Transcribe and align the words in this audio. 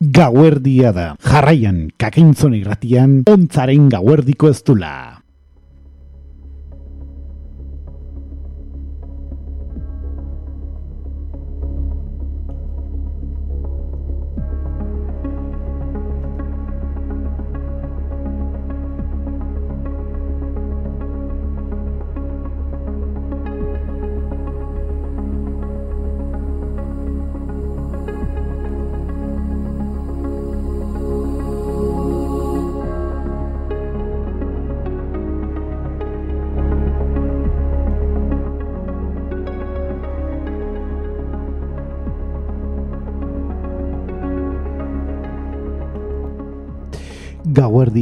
Gauerdia 0.00 0.94
da. 0.96 1.10
Jarraian, 1.20 1.90
kakaintzon 2.00 2.54
irratian, 2.56 3.18
ontzaren 3.28 3.90
gauerdiko 3.92 4.48
ez 4.48 4.62
dula. 4.64 5.19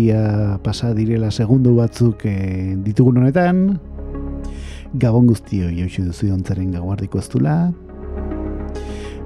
Gauerdia 0.09 0.59
pasa 0.63 0.95
direla 0.95 1.31
segundu 1.31 1.77
batzuk 1.77 2.25
e, 2.25 2.77
ditugun 2.81 3.19
honetan. 3.19 3.79
Gabon 4.95 5.27
guztio 5.29 5.69
jauxu 5.69 6.05
duzu 6.07 6.33
ontzaren 6.33 6.73
gauardiko 6.73 7.19
ez 7.19 7.29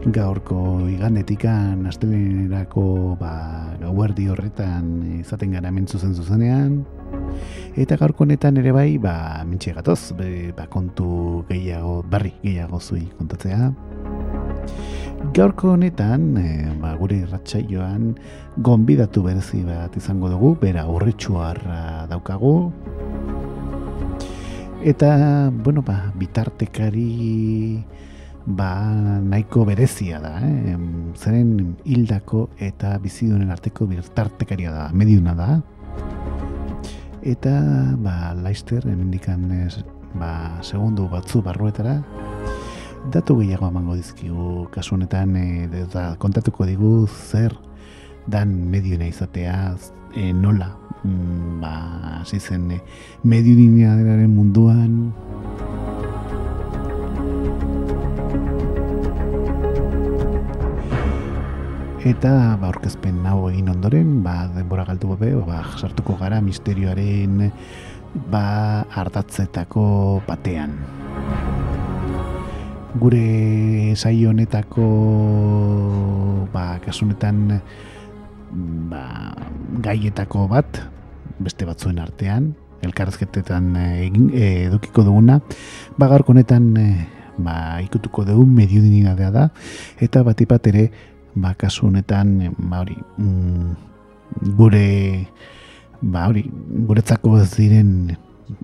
gaurko 0.03 0.89
iganetikan 0.91 1.87
astelenerako 1.87 3.17
ba, 3.21 3.77
gauerdi 3.79 4.27
horretan 4.27 5.21
izaten 5.21 5.53
gara 5.53 5.69
hemen 5.69 5.87
zuzen 5.87 6.15
zuzenean. 6.15 6.85
Eta 7.77 7.97
gaurko 7.97 8.25
honetan 8.25 8.57
ere 8.57 8.73
bai 8.73 8.99
ba, 8.99 9.45
mentxe 9.47 9.73
gatoz 9.73 10.13
ba, 10.19 10.67
kontu 10.67 11.45
gehiago 11.49 12.03
barri 12.03 12.35
gehiago 12.43 12.81
zui 12.81 13.07
kontatzea 13.19 13.92
Gaurko 15.31 15.71
honetan, 15.77 16.35
e, 16.37 16.67
ba, 16.83 16.97
gure 16.99 17.21
irratsaioan 17.23 18.09
gonbidatu 18.59 19.23
berezi 19.23 19.63
bat 19.63 19.95
izango 19.97 20.29
dugu, 20.29 20.57
bera 20.59 20.83
urritxuarra 20.91 22.09
daukagu. 22.11 22.73
Eta, 24.83 25.13
bueno, 25.63 25.85
ba, 25.87 26.11
bitartekari 26.19 27.07
ba, 28.47 28.73
nahiko 29.23 29.65
berezia 29.65 30.19
da, 30.19 30.35
eh? 30.43 30.75
zeren 31.15 31.77
hildako 31.87 32.49
eta 32.59 32.97
bizidunen 32.99 33.55
arteko 33.55 33.87
bitartekaria 33.87 34.75
da, 34.75 34.89
mediuna 34.93 35.37
da. 35.39 35.61
Eta, 37.23 37.55
ba, 38.03 38.35
Leister, 38.43 38.83
hemendikan 38.91 39.47
ba, 40.19 40.59
segundu 40.67 41.07
batzu 41.09 41.45
barruetara, 41.47 42.01
datu 43.11 43.41
gehiago 43.41 43.67
emango 43.67 43.97
dizkigu. 43.99 44.69
Kasu 44.71 44.95
honetan 44.95 45.35
e, 45.37 45.69
kontatuko 46.23 46.67
digu 46.69 47.09
zer 47.09 47.55
dan 48.31 48.71
medioena 48.71 49.09
izatea 49.11 49.75
e, 50.15 50.31
nola 50.33 50.71
mm, 51.03 51.61
ba 51.61 51.75
hasi 52.21 52.39
zen 52.39 52.71
e, 52.71 52.81
munduan. 54.27 55.13
Eta 62.03 62.59
ba 62.59 62.67
aurkezpen 62.67 63.23
hau 63.27 63.49
egin 63.51 63.71
ondoren 63.71 64.23
ba 64.23 64.51
denbora 64.55 64.85
galdu 64.85 65.15
gabe 65.15 65.35
ba 65.47 65.63
sartuko 65.79 66.19
gara 66.19 66.41
misterioaren 66.43 67.51
ba 68.31 68.83
hartatzetako 68.91 70.23
batean 70.27 71.02
gure 73.01 73.95
saio 73.97 74.31
honetako 74.31 74.87
ba 76.53 76.79
kasunetan 76.85 77.61
ba, 78.91 79.05
gaietako 79.81 80.49
bat 80.49 80.83
beste 81.41 81.65
batzuen 81.65 81.99
artean 81.99 82.53
elkarrezketetan 82.83 83.77
egin 83.79 84.31
e, 84.35 84.67
edukiko 84.67 85.05
duguna. 85.07 85.39
Ba 85.99 86.09
gaurko 86.11 86.35
honetan 86.35 86.73
e, 86.77 86.87
ba 87.39 87.79
ikutuko 87.85 88.27
dugu 88.27 88.45
mediodinidadea 88.47 89.31
da. 89.31 89.49
Eta 90.03 90.25
batipat 90.27 90.67
ere 90.73 90.89
ba 91.35 91.55
kasu 91.55 91.87
honetan 91.89 92.53
ba 92.59 92.83
hori 92.83 92.99
mm, 93.19 93.71
gure 94.59 94.89
ba 96.03 96.27
hori 96.29 96.45
guretzako 96.89 97.39
ez 97.41 97.51
diren 97.55 98.17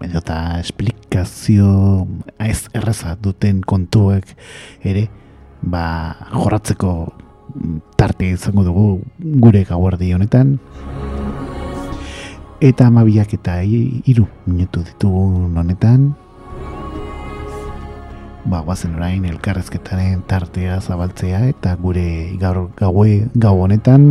eta 0.03 0.59
esplikazio 0.61 2.07
ez 2.39 2.69
erreza 2.75 3.17
duten 3.23 3.63
kontuek 3.63 4.35
ere 4.85 5.09
ba 5.63 6.15
jorratzeko 6.33 6.93
tarte 7.97 8.31
izango 8.31 8.65
dugu 8.65 8.87
gure 9.19 9.65
gauardi 9.65 10.13
honetan. 10.13 10.59
Eta 12.61 12.89
amabiak 12.91 13.35
eta 13.39 13.61
hiru 13.63 14.27
minutu 14.47 14.83
ditugu 14.83 15.47
honetan 15.57 16.15
ba 18.49 18.61
guazen 18.65 18.95
orain 18.97 19.25
elkarrezketaren 19.29 20.23
tartea 20.31 20.81
zabaltzea 20.81 21.41
eta 21.51 21.75
gure 21.83 22.37
gaur 22.41 22.69
gaue 22.79 23.29
gau 23.35 23.57
honetan 23.65 24.07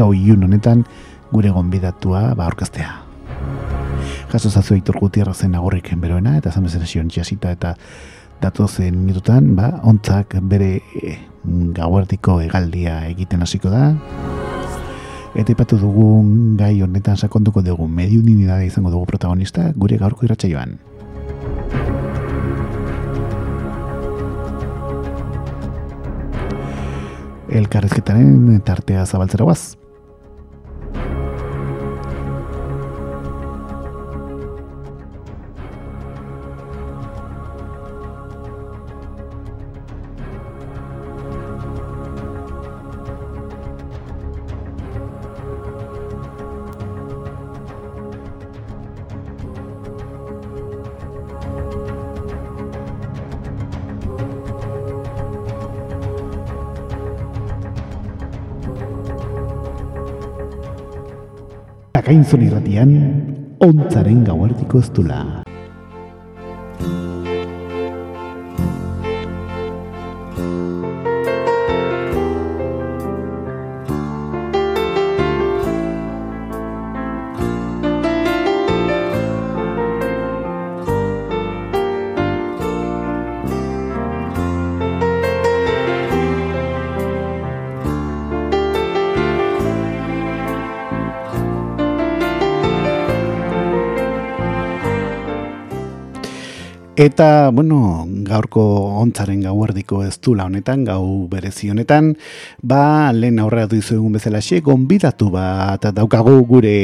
gau 0.00 0.10
ilun 0.14 0.48
honetan 0.48 0.82
gure 1.30 1.54
gonbidatua 1.54 2.34
ba 2.34 2.50
orkestea 2.50 3.79
jaso 4.30 4.50
zazu 4.50 4.74
aitor 4.74 4.98
gutierra 5.00 5.34
zen 5.34 5.54
agorrik 5.54 5.90
beroena, 5.98 6.36
eta 6.38 6.52
zan 6.52 6.64
bezala 6.64 6.86
zion 6.86 7.08
txasita 7.08 7.50
eta 7.50 7.74
datozen 8.40 8.96
minututan, 9.04 9.54
ba, 9.56 9.80
ontzak 9.82 10.36
bere 10.42 10.80
e, 11.02 11.16
gauartiko 11.76 12.40
egaldia 12.40 13.00
egiten 13.10 13.42
hasiko 13.42 13.70
da. 13.72 13.90
Eta 15.34 15.52
ipatu 15.52 15.78
dugun 15.78 16.56
gai 16.58 16.80
honetan 16.82 17.16
sakonduko 17.16 17.62
dugu 17.62 17.86
mediu 17.88 18.22
ninidade 18.22 18.66
izango 18.66 18.90
dugu 18.90 19.06
protagonista 19.06 19.70
gure 19.76 19.98
gaurko 19.98 20.26
irratxa 20.26 20.50
joan. 20.50 20.78
Elkarrezketaren 27.50 28.60
tartea 28.64 29.06
zabaltzera 29.06 29.44
guaz. 29.44 29.79
Akainzon 62.10 62.40
irratian, 62.42 62.94
ontzaren 63.62 64.24
gauartiko 64.26 64.82
ez 64.82 65.49
Eta, 97.00 97.48
bueno, 97.48 98.04
gaurko 98.28 98.60
ontzaren 99.00 99.40
gauerdiko 99.40 100.02
ez 100.04 100.18
du 100.20 100.34
honetan, 100.36 100.82
gau 100.84 101.28
berezi 101.32 101.70
honetan, 101.72 102.10
ba, 102.60 103.10
lehen 103.16 103.38
aurrera 103.40 103.70
duizu 103.70 103.94
egun 103.94 104.12
bezala 104.12 104.42
xe, 104.44 104.60
gonbidatu 104.60 105.30
bat 105.32 105.80
daukagu 105.96 106.44
gure 106.44 106.76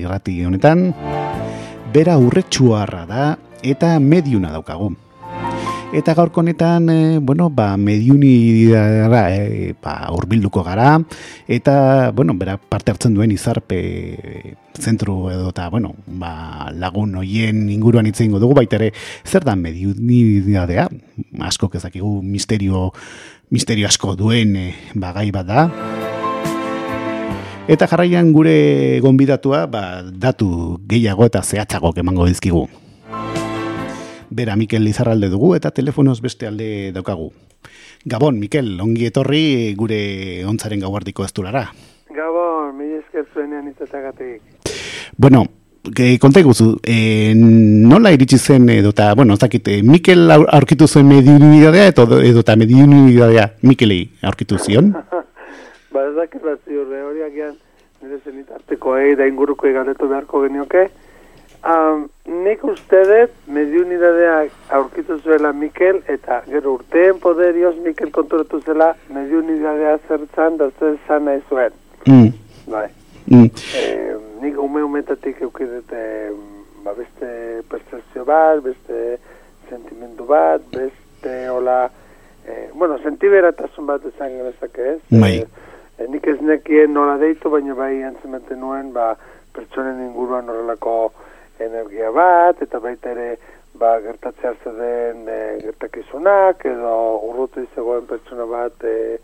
irrati 0.00 0.38
honetan, 0.46 0.94
bera 1.92 2.16
urretxuarra 2.16 3.04
da, 3.04 3.36
eta 3.62 3.98
mediuna 4.00 4.56
daukagu. 4.56 4.94
Eta 5.92 6.14
gaurko 6.16 6.40
honetan, 6.40 6.88
e, 6.88 7.18
bueno, 7.18 7.50
ba, 7.52 7.76
mediuni 7.76 8.64
e, 8.72 9.74
ba, 9.76 10.08
urbilduko 10.16 10.62
gara, 10.64 10.94
eta, 11.44 12.10
bueno, 12.16 12.32
bera 12.32 12.56
parte 12.56 12.94
hartzen 12.94 13.12
duen 13.12 13.30
izarpe 13.30 14.56
zentru 14.80 15.28
edo 15.28 15.50
eta, 15.52 15.68
bueno, 15.68 15.92
ba, 16.06 16.70
lagun 16.72 17.18
hoien 17.20 17.68
inguruan 17.68 18.08
itzen 18.08 18.32
dugu, 18.32 18.54
baita 18.56 18.80
ere, 18.80 18.94
zer 19.28 19.44
da 19.44 19.52
mediunidadea? 19.52 20.88
Asko 21.44 21.68
kezakigu 21.68 22.22
misterio, 22.24 22.88
misterio 23.52 23.84
asko 23.86 24.16
duen 24.16 24.56
e, 24.56 24.68
bagai 24.94 25.28
bat 25.30 25.44
da. 25.44 25.66
Eta 27.68 27.84
jarraian 27.84 28.32
gure 28.32 28.96
gonbidatua, 29.04 29.66
ba, 29.68 30.00
datu 30.08 30.80
gehiago 30.88 31.28
eta 31.28 31.44
zehatzago 31.44 31.92
emango 32.00 32.24
dizkigu 32.32 32.70
bera 34.34 34.56
Mikel 34.56 34.84
Lizarralde 34.84 35.28
dugu 35.28 35.54
eta 35.56 35.70
telefonoz 35.70 36.20
beste 36.20 36.46
alde 36.46 36.92
daukagu. 36.92 37.30
Gabon, 38.04 38.38
Mikel, 38.40 38.74
ongi 38.80 39.06
etorri 39.06 39.74
gure 39.78 40.44
ontzaren 40.48 40.80
gauardiko 40.80 41.24
ez 41.24 41.32
Gabon, 42.12 42.76
mi 42.76 42.92
esker 42.98 43.26
zuenean 43.32 43.68
izatagatik. 43.68 44.42
Bueno, 45.16 45.46
que 45.94 46.18
konta 46.18 46.42
guzu, 46.42 46.78
e, 46.84 47.32
nola 47.34 48.12
iritsi 48.12 48.38
zen 48.38 48.68
edo 48.70 48.90
eta, 48.90 49.14
bueno, 49.14 49.36
zakit, 49.36 49.68
eh, 49.68 49.82
Mikel 49.82 50.30
aurkitu 50.30 50.86
zuen 50.86 51.08
mediunidadea 51.08 51.88
edo, 51.88 52.20
edo 52.20 52.40
eta 52.40 52.56
mediunidadea 52.56 53.48
Mikeli 53.62 54.00
aurkitu 54.22 54.58
zion? 54.58 54.92
ba, 55.92 56.06
ez 56.06 56.14
dakit 56.16 56.42
bat 56.42 56.60
ziurre, 56.66 57.02
horiak 57.02 57.34
ean, 57.34 57.56
nire 58.02 58.20
zenitarteko 58.24 58.96
egi 58.98 59.16
da 59.18 59.26
inguruko 59.26 59.66
egaletu 59.66 60.08
beharko 60.08 60.44
genioke, 60.46 60.88
Um, 61.62 62.08
nik 62.26 62.64
uste 62.66 63.00
dut, 63.06 63.34
mediunidadea 63.46 64.48
aurkitu 64.74 65.20
zuela 65.22 65.52
Mikel, 65.54 66.00
eta 66.10 66.40
gero 66.48 66.72
urteen 66.74 67.20
poderioz 67.22 67.76
Mikel 67.84 68.10
konturatu 68.10 68.58
zela 68.66 68.88
mediunidadea 69.14 69.92
zertzan 70.08 70.58
da 70.58 70.72
zer 70.80 70.98
zan 71.06 71.28
nahi 71.30 71.38
zuen. 71.48 71.76
Mm. 72.08 72.32
Bai. 72.72 72.88
Mm. 73.30 73.46
E, 73.78 73.84
nik 74.42 74.58
ume 74.58 74.82
umetatik 74.82 75.38
eukidet 75.46 75.94
ba, 76.82 76.96
beste 76.98 77.62
percepzio 77.70 78.26
bat, 78.26 78.58
beste 78.66 79.18
sentimendu 79.70 80.26
bat, 80.26 80.66
beste 80.74 81.36
hola, 81.48 81.84
e, 82.42 82.70
bueno, 82.74 82.98
sentiberatasun 83.06 83.86
bat 83.86 84.10
ezan 84.10 84.34
genezak 84.34 84.78
ez. 84.82 84.98
Bai. 85.14 85.36
E, 85.94 86.10
nik 86.10 86.26
ez 86.26 86.40
nekien 86.42 86.90
nola 86.90 87.20
deitu, 87.22 87.54
baina 87.54 87.78
bai 87.78 88.00
antzemeten 88.02 88.58
nuen, 88.66 88.90
ba, 88.96 89.12
pertsonen 89.54 90.08
inguruan 90.08 90.50
horrelako 90.50 91.12
energia 91.60 92.10
bat, 92.10 92.62
eta 92.62 92.80
baita 92.80 93.10
ere 93.10 93.36
ba, 93.74 93.98
gertatzea 94.00 94.54
den 94.64 95.28
e, 95.28 95.40
gertakizunak, 95.62 96.64
edo 96.64 96.94
urrutu 97.28 97.62
izagoen 97.64 98.06
pertsona 98.06 98.46
bat 98.46 98.84
e, 98.84 99.18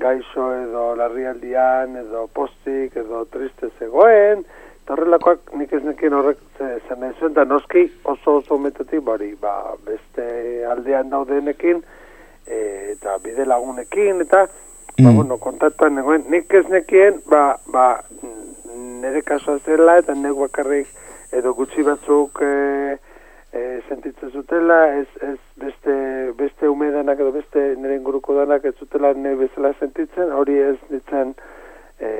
gaixo 0.00 0.48
edo 0.56 0.92
larrialdian, 0.96 1.96
edo 2.00 2.26
postik, 2.34 2.96
edo 2.96 3.24
triste 3.32 3.68
zegoen, 3.78 4.44
eta 4.82 4.96
horrelakoak 4.96 5.52
nik 5.58 5.72
ez 5.72 5.82
nekien 5.84 6.16
horrek 6.16 6.40
zen 6.58 7.04
zuen, 7.18 7.34
da 7.34 7.44
noski 7.44 7.84
oso 8.04 8.38
oso 8.40 8.58
metatik, 8.58 9.02
bari, 9.04 9.34
ba, 9.40 9.76
beste 9.86 10.64
aldean 10.70 11.10
daudenekin, 11.10 11.82
e, 12.46 12.58
eta 12.96 13.18
bide 13.24 13.44
lagunekin, 13.44 14.24
eta, 14.24 14.46
ba, 14.48 15.10
mm. 15.10 15.14
bueno, 15.16 15.38
kontaktuan 15.38 15.94
negoen, 16.00 16.24
nik 16.32 16.52
ez 16.54 16.64
nekien, 16.72 17.20
ba, 17.28 17.58
ba, 17.72 17.86
nire 18.72 19.22
kasua 19.26 19.60
zela, 19.66 19.98
eta 20.00 20.14
nek 20.16 20.38
bakarrik, 20.40 20.88
edo 21.32 21.54
gutxi 21.56 21.82
batzuk 21.86 22.42
e, 22.44 22.98
e, 23.52 23.80
sentitzen 23.88 24.30
zutela, 24.30 24.80
ez, 25.00 25.08
ez 25.20 25.38
beste, 25.60 25.94
beste 26.38 26.68
umedanak 26.68 27.20
edo 27.20 27.32
beste 27.32 27.64
nire 27.80 27.96
inguruko 27.98 28.36
danak 28.36 28.64
ez 28.68 28.74
zutela 28.78 29.12
nire 29.16 29.36
bezala 29.46 29.72
sentitzen, 29.80 30.32
hori 30.32 30.58
ez 30.60 30.76
ditzen 30.90 31.34
e, 32.00 32.10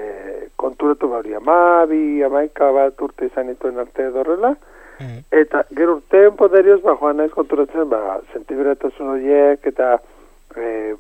konturatu 0.56 1.08
ba 1.08 1.20
hori 1.22 1.34
ama, 1.34 1.58
bi, 1.90 2.22
amaika 2.24 2.70
bat 2.72 3.00
urte 3.04 3.28
izan 3.28 3.52
dituen 3.52 3.80
arte 3.84 4.08
edorrela, 4.08 4.54
mm. 5.00 5.20
eta 5.42 5.64
gero 5.76 5.98
urtean 6.00 6.36
poderioz, 6.40 6.80
ba, 6.84 6.96
joan 7.00 7.20
naiz 7.20 7.32
konturatzen, 7.36 7.88
ba, 7.92 8.20
sentiberatasun 8.32 9.14
horiek, 9.16 9.68
eta 9.72 9.96
e, 10.58 10.94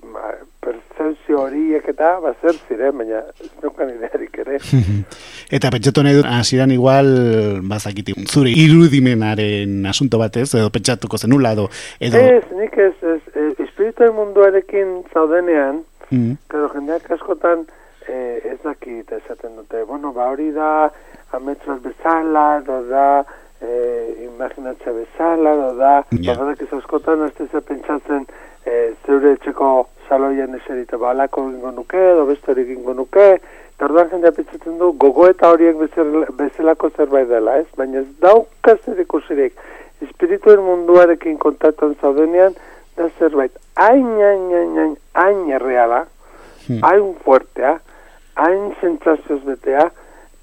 percepzio 0.62 1.40
horiek 1.42 1.88
eta 1.92 2.14
bazer 2.22 2.56
ziren, 2.68 2.96
baina 2.98 3.22
ez 3.42 3.50
nukan 3.62 3.90
idearik 3.94 4.38
ere. 4.44 4.58
eta 5.56 5.70
pentsatu 5.74 6.04
nahi 6.04 6.18
dut, 6.18 6.28
hasieran 6.30 6.74
igual, 6.74 7.10
bazakiti, 7.68 8.14
zure 8.28 8.54
irudimenaren 8.64 9.86
asunto 9.90 10.20
batez, 10.22 10.48
edo 10.54 10.70
pentsatuko 10.74 11.18
zenula, 11.18 11.54
edo... 11.56 11.68
edo... 12.00 12.18
Ez, 12.18 12.44
nik 12.58 12.76
ez, 12.78 12.94
ez, 13.02 13.20
ez 13.34 13.52
espiritu 13.66 14.12
munduarekin 14.16 15.00
zaudenean, 15.12 15.82
mm. 16.10 16.36
jendeak 16.74 17.10
askotan 17.18 17.66
eh, 18.08 18.52
ez 18.52 18.58
dakit 18.64 19.12
esaten 19.12 19.56
dute, 19.60 19.84
bueno, 19.88 20.12
ba 20.12 20.30
hori 20.32 20.50
da, 20.54 20.90
ametzaz 21.32 21.80
bezala, 21.84 22.46
edo 22.62 22.82
da, 22.90 23.06
eh, 23.62 24.26
imaginatzea 24.26 24.92
bezala, 24.92 25.54
edo 25.54 25.74
da, 25.78 25.92
yeah. 26.20 26.38
ba, 26.38 26.54
askotan, 26.78 27.26
ez 27.28 27.50
da 27.52 27.60
pentsatzen, 27.60 28.26
e, 28.66 28.92
zeure 29.06 29.34
etxeko 29.36 29.72
saloian 30.08 30.54
eserita 30.58 30.98
balako 30.98 31.48
ingo 31.50 31.72
nuke, 31.74 32.00
edo 32.12 32.26
beste 32.28 32.52
hori 32.52 32.66
ingo 32.74 32.94
nuke, 32.94 33.26
eta 33.72 33.88
orduan 33.88 34.10
jendea 34.12 34.34
pitzatzen 34.36 34.78
du, 34.78 34.92
gogo 35.04 35.28
eta 35.30 35.50
horiek 35.52 35.78
bezalako 36.38 36.90
zerbait 36.96 37.28
dela, 37.30 37.58
ez? 37.62 37.68
Baina 37.78 38.02
ez 38.02 38.08
daukaz 38.22 38.78
ikusirik, 39.04 39.56
espirituen 40.02 40.62
munduarekin 40.66 41.38
kontaktan 41.42 41.96
zaudenean, 42.00 42.54
da 42.96 43.08
zerbait, 43.18 43.54
hain, 43.76 44.06
hain, 44.20 44.48
hain, 44.52 44.76
hain, 44.78 44.96
hain 45.16 45.50
erreala, 45.50 46.04
hmm. 46.66 46.82
hain 46.84 47.14
fuertea, 47.24 47.78
hain 48.36 48.72
zentzazioz 48.80 49.40
betea, 49.46 49.88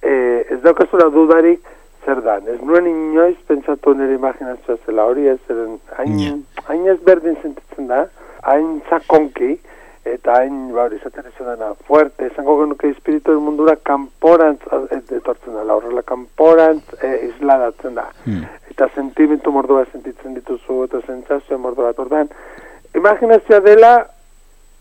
e, 0.01 0.13
ez 0.55 0.61
daukazura 0.63 1.09
dudarik, 1.13 1.61
zer 2.05 2.21
dan. 2.23 2.47
Ez 2.47 2.59
nuen 2.61 2.87
inoiz 2.87 3.37
pentsatu 3.47 3.93
nire 3.93 4.15
imaginazioa 4.17 4.77
zela 4.85 5.05
hori 5.09 5.27
ez, 5.27 5.39
zeren 5.47 5.79
hain, 5.97 6.19
yeah. 6.19 6.37
hain 6.67 6.87
ez 6.87 6.99
berdin 7.05 7.37
sentitzen 7.41 7.89
da, 7.91 8.05
hain 8.47 8.79
zakonki, 8.89 9.57
eta 10.09 10.37
hain, 10.39 10.69
ba 10.73 10.85
hori, 10.87 10.99
zaten 11.03 11.27
ez 11.27 11.33
dena, 11.37 11.73
fuerte, 11.87 12.29
esango 12.31 12.57
genuke 12.61 12.89
espiritu 12.93 13.35
mundura 13.41 13.75
kanporantz 13.89 14.61
etortzen 14.95 15.57
da, 15.57 15.65
horrela 15.75 16.03
kanporantz 16.07 16.95
e, 17.01 17.11
isladatzen 17.29 17.97
da. 17.99 18.07
Hmm. 18.25 18.45
Eta 18.71 18.89
sentimentu 18.95 19.51
mordua 19.51 19.85
sentitzen 19.91 20.37
dituzu, 20.37 20.83
eta 20.87 21.03
sentzazio 21.05 21.59
mordua 21.59 21.91
ordan. 21.97 22.31
Imaginazioa 22.95 23.59
dela, 23.65 23.91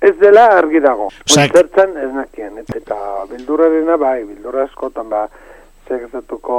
ez 0.00 0.14
dela 0.20 0.46
argi 0.54 0.80
dago. 0.80 1.10
Zertzen 1.26 1.96
ez 1.98 2.10
nakien, 2.14 2.62
eta 2.62 2.98
bildurrarena 3.30 3.98
bai, 4.00 4.22
bildurra 4.24 4.68
askotan 4.68 5.10
ba, 5.10 5.26
zer 5.88 6.02
gertatuko 6.04 6.58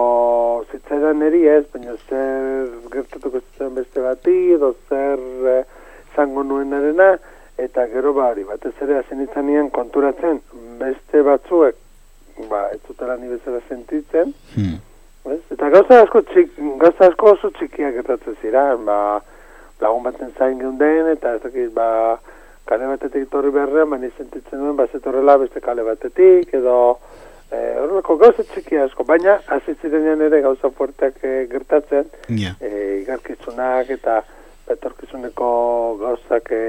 zitzaidan 0.72 1.22
eri 1.22 1.44
ez, 1.48 1.64
baina 1.74 1.94
zer 2.10 2.70
gertatuko 2.92 3.42
zitzaidan 3.44 3.76
beste 3.78 4.02
bati, 4.02 4.38
edo 4.56 4.74
zer 4.90 5.22
eh, 5.54 5.64
zango 6.16 6.44
nuen 6.44 6.74
arena, 6.74 7.12
eta 7.60 7.86
gero 7.92 8.14
bari, 8.18 8.44
batez 8.48 8.74
ere 8.82 9.00
azen 9.00 9.70
konturatzen, 9.70 10.42
beste 10.80 11.22
batzuek, 11.22 11.76
ba, 12.50 12.70
ez 12.74 12.80
zutela 12.88 13.18
ni 13.18 13.28
bezala 13.28 13.60
sentitzen, 13.68 14.34
hmm. 14.56 14.78
eta 15.52 15.70
gauza 15.70 16.02
asko, 16.02 16.22
txik, 16.22 16.58
gauza 16.80 17.10
asko 17.12 17.34
oso 17.36 17.52
txikiak 17.52 17.94
gertatzen 17.94 18.36
ziren, 18.42 18.86
ba, 18.86 19.22
lagun 19.82 20.04
baten 20.04 20.32
zain 20.38 20.58
geunden, 20.60 21.14
eta 21.14 21.36
ez 21.36 21.42
dakit, 21.44 21.74
ba, 21.76 22.18
kale 22.66 22.88
batetik 22.88 23.30
torri 23.30 23.52
beharrean, 23.52 23.90
baina 23.90 24.10
sentitzen 24.18 24.60
duen, 24.60 24.76
ba, 24.80 24.88
zetorrela 24.88 25.38
beste 25.38 25.62
kale 25.62 25.84
batetik, 25.84 26.54
edo, 26.54 26.98
Eh, 27.50 27.76
horreko 27.82 28.14
gauza 28.22 28.44
txiki 28.46 28.78
asko, 28.78 29.04
baina 29.10 29.40
azitzirenean 29.56 30.22
ere 30.22 30.44
gauza 30.44 30.70
fuerteak 30.70 31.24
e, 31.26 31.32
gertatzen, 31.50 32.06
yeah. 32.30 32.54
e, 32.62 33.00
igarkizunak 33.00 33.90
eta 33.96 34.20
etorkizuneko 34.70 35.48
gauzak 35.98 36.52
e, 36.54 36.62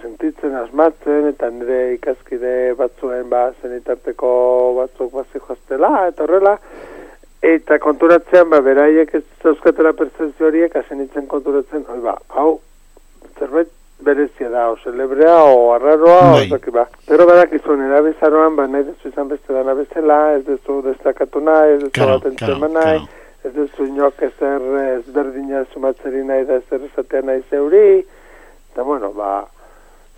sentitzen, 0.00 0.56
asmatzen, 0.62 1.28
eta 1.34 1.50
nire 1.52 1.80
ikaskide 1.98 2.54
batzuen 2.78 3.28
ba, 3.28 3.50
zenitarteko 3.60 4.30
batzuk 4.78 5.12
bazi 5.18 5.44
jostela, 5.44 5.92
eta 6.08 6.24
horrela, 6.24 6.56
eta 7.44 7.76
konturatzean, 7.84 8.48
ba, 8.48 8.62
beraiek 8.64 9.12
ez 9.20 9.26
zauzkatera 9.42 9.92
percepzio 9.98 10.48
horiek, 10.48 10.72
azenitzen 10.80 11.28
konturatzen, 11.28 11.84
hoi 11.92 12.00
ba, 12.08 12.16
hau, 12.32 12.54
zerbait 13.36 13.68
berezia 14.00 14.48
da, 14.48 14.70
o 14.70 14.76
celebrea, 14.76 15.44
o 15.44 15.72
arraroa, 15.74 16.32
o 16.32 16.46
zaki 16.48 16.70
ba. 16.70 16.86
Pero 17.06 17.26
badak 17.26 17.52
izun, 17.52 17.82
erabizaroan, 17.82 18.56
ba, 18.56 18.66
nahi 18.66 18.84
dezu 18.84 19.08
izan 19.08 19.28
beste 19.28 19.52
dana 19.52 19.74
bezala, 19.74 20.18
ez 20.36 20.44
dezu 20.46 20.80
destakatu 20.86 21.40
nahi, 21.40 21.74
ez 21.74 21.80
dezu 21.82 21.94
claro, 21.98 22.18
atentzen 22.20 22.58
claro, 22.58 22.72
nahi, 22.72 23.02
ez 23.44 23.52
dezu 23.56 23.86
inok 23.86 24.22
ezer 24.28 24.66
ezberdina 24.98 25.64
sumatzeri 25.72 26.24
nahi 26.26 26.46
da 26.46 26.60
ezer 26.62 26.84
esatea 26.90 27.22
nahi 27.26 27.42
zeuri, 27.50 28.04
eta 28.72 28.86
bueno, 28.86 29.10
ba, 29.16 29.46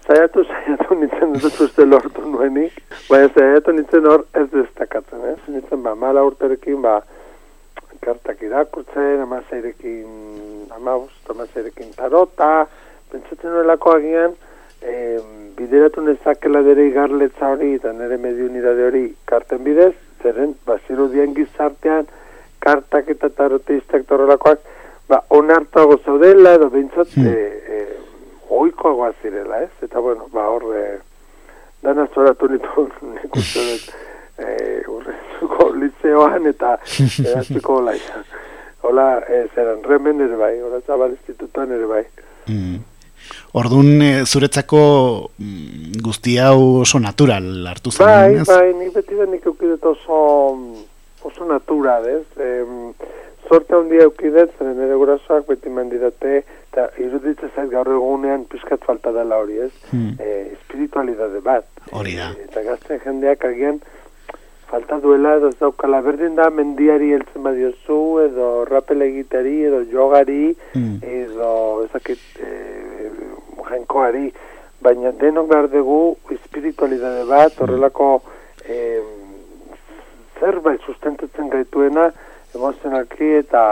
zaiatu, 0.06 0.44
zaiatu 0.44 0.94
nintzen 1.00 1.38
ez 1.38 1.42
dezu 1.46 1.64
uste 1.70 1.87
lortu 1.88 2.26
nuenik, 2.26 2.76
baina 3.08 3.32
zaiatu 3.32 3.72
nintzen 3.72 4.06
hor 4.12 4.26
ez 4.34 4.49
destakatzen, 4.52 5.25
ez? 5.32 5.40
Nintzen, 5.49 5.82
ba, 5.87 5.96
mala 5.96 6.26
urterekin, 6.28 6.82
ba, 6.84 7.00
kartak 8.00 8.42
irakurtzen, 8.42 9.20
amazairekin, 9.25 10.68
amabuz, 10.76 11.12
amazairekin 11.28 11.92
tarota, 11.96 12.66
pentsatzen 13.12 13.52
nuelako 13.52 13.95
agian, 13.97 14.35
e, 14.83 15.19
bideratu 15.57 16.05
nezakela 16.07 16.62
dere 16.67 16.87
igarletza 16.88 17.52
hori 17.52 17.75
eta 17.79 17.93
nire 17.93 18.17
medio 18.19 18.49
unidade 18.49 18.87
hori 18.87 19.05
karten 19.29 19.64
bidez, 19.64 19.95
zeren, 20.23 20.55
baziru 20.67 21.09
dien 21.12 21.35
gizartean, 21.37 22.09
kartak 22.61 23.09
eta 23.14 23.31
taroteistak 23.37 24.07
torrelakoak, 24.09 24.61
ba, 25.09 25.23
onartuago 25.37 25.99
zaudela 26.05 26.55
edo 26.59 26.71
bintzat, 26.73 27.14
hmm. 27.17 27.26
e, 27.26 27.76
e, 27.76 27.87
oikoagoa 28.50 29.12
zirela, 29.23 29.62
ez? 29.64 29.73
Eta, 29.87 30.00
bueno, 30.00 30.29
ba, 30.35 30.49
horre, 30.50 31.00
dana 31.83 32.07
zoratu 32.14 32.50
nitu, 32.50 32.87
nik 33.14 33.40
uste 33.40 33.64
dut, 33.71 33.90
e, 34.40 34.55
urrezuko 34.88 35.71
liceoan 35.81 36.49
eta 36.52 36.76
eraztuko 37.29 37.81
hola. 37.81 37.97
Hola, 38.88 39.09
e, 39.29 39.45
zeran, 39.55 39.83
remen 39.85 40.23
ere 40.25 40.37
bai, 40.40 40.55
hola 40.64 40.81
zabal 40.87 41.12
institutuan 41.17 41.73
ere 41.76 41.88
bai. 41.88 42.05
Mm. 42.49 42.81
Orduan, 43.52 44.02
e, 44.02 44.11
zuretzako 44.26 44.80
mm, 45.38 45.99
guzti 46.04 46.37
hau 46.38 46.83
oso 46.85 47.00
natural 47.02 47.66
hartu 47.66 47.90
zen, 47.90 48.07
Bai, 48.07 48.35
ez? 48.38 48.47
bai, 48.47 48.71
nik 48.78 48.92
beti 48.95 49.19
da 49.19 49.26
nik 49.26 49.47
eukidet 49.47 49.85
oso, 49.90 50.21
oso 51.26 51.49
natural, 51.49 52.07
ez? 52.07 52.23
E, 52.38 52.50
sorte 53.49 53.75
handia 53.75 54.07
eukidet, 54.07 54.54
zeren 54.59 54.78
ere 54.87 54.95
gurasoak 55.00 55.49
beti 55.50 55.73
mandidate, 55.75 56.45
eta 56.71 56.87
iruditzen 57.02 57.50
zaiz 57.57 57.66
gaur 57.73 57.90
egunean 57.90 58.47
pizkat 58.50 58.87
falta 58.87 59.11
dela 59.16 59.40
hori, 59.42 59.59
ez? 59.66 59.73
Hmm. 59.90 60.14
E, 60.23 60.52
espiritualidade 60.54 61.42
bat. 61.42 61.66
Hori 61.90 62.14
da. 62.21 62.30
E, 62.37 62.47
eta 62.47 62.62
gazten 62.69 63.02
jendeak 63.02 63.49
agian 63.50 63.83
falta 64.71 65.00
duela 65.02 65.35
edo 65.40 65.49
ez 65.50 65.59
daukala 65.59 65.99
berdin 66.07 66.37
da 66.38 66.47
mendiari 66.54 67.11
heltzen 67.16 67.42
badiozu 67.42 67.99
edo 68.28 68.50
rapel 68.69 69.02
egitari 69.02 69.57
edo 69.66 69.80
jogari 69.90 70.52
hmm. 70.76 71.00
edo 71.02 71.50
ezakit 71.88 72.23
e, 72.38 72.52
jenkoari 73.70 74.32
baina 74.82 75.12
denok 75.22 75.48
behar 75.48 75.70
dugu 75.72 76.16
espiritualidade 76.36 77.24
bat 77.28 77.52
hmm. 77.52 77.64
horrelako 77.64 78.10
e, 78.64 79.00
zerbait 80.40 80.80
sustentatzen 80.86 81.50
gaituena 81.52 82.10
emozionalki 82.54 83.34
eta 83.42 83.64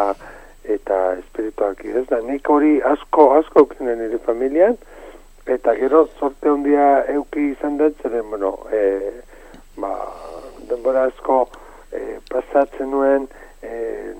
eta 0.68 0.96
espiritualki, 1.16 1.90
ez 1.96 2.04
da, 2.10 2.20
nik 2.20 2.48
hori 2.52 2.78
asko, 2.84 3.30
asko 3.38 3.64
eukinen 3.64 4.02
nire 4.02 4.18
familian, 4.26 4.76
eta 5.48 5.74
gero 5.78 6.04
sorte 6.18 6.50
hondia 6.50 6.88
euki 7.14 7.52
izan 7.54 7.78
dut, 7.80 7.96
zeren, 8.04 8.26
bueno, 8.28 8.52
e, 8.68 8.82
ba, 9.80 9.94
denbora 10.68 11.06
asko 11.08 11.38
e, 11.92 12.18
pasatzen 12.28 12.92
nuen 12.92 13.24
e, 13.62 13.72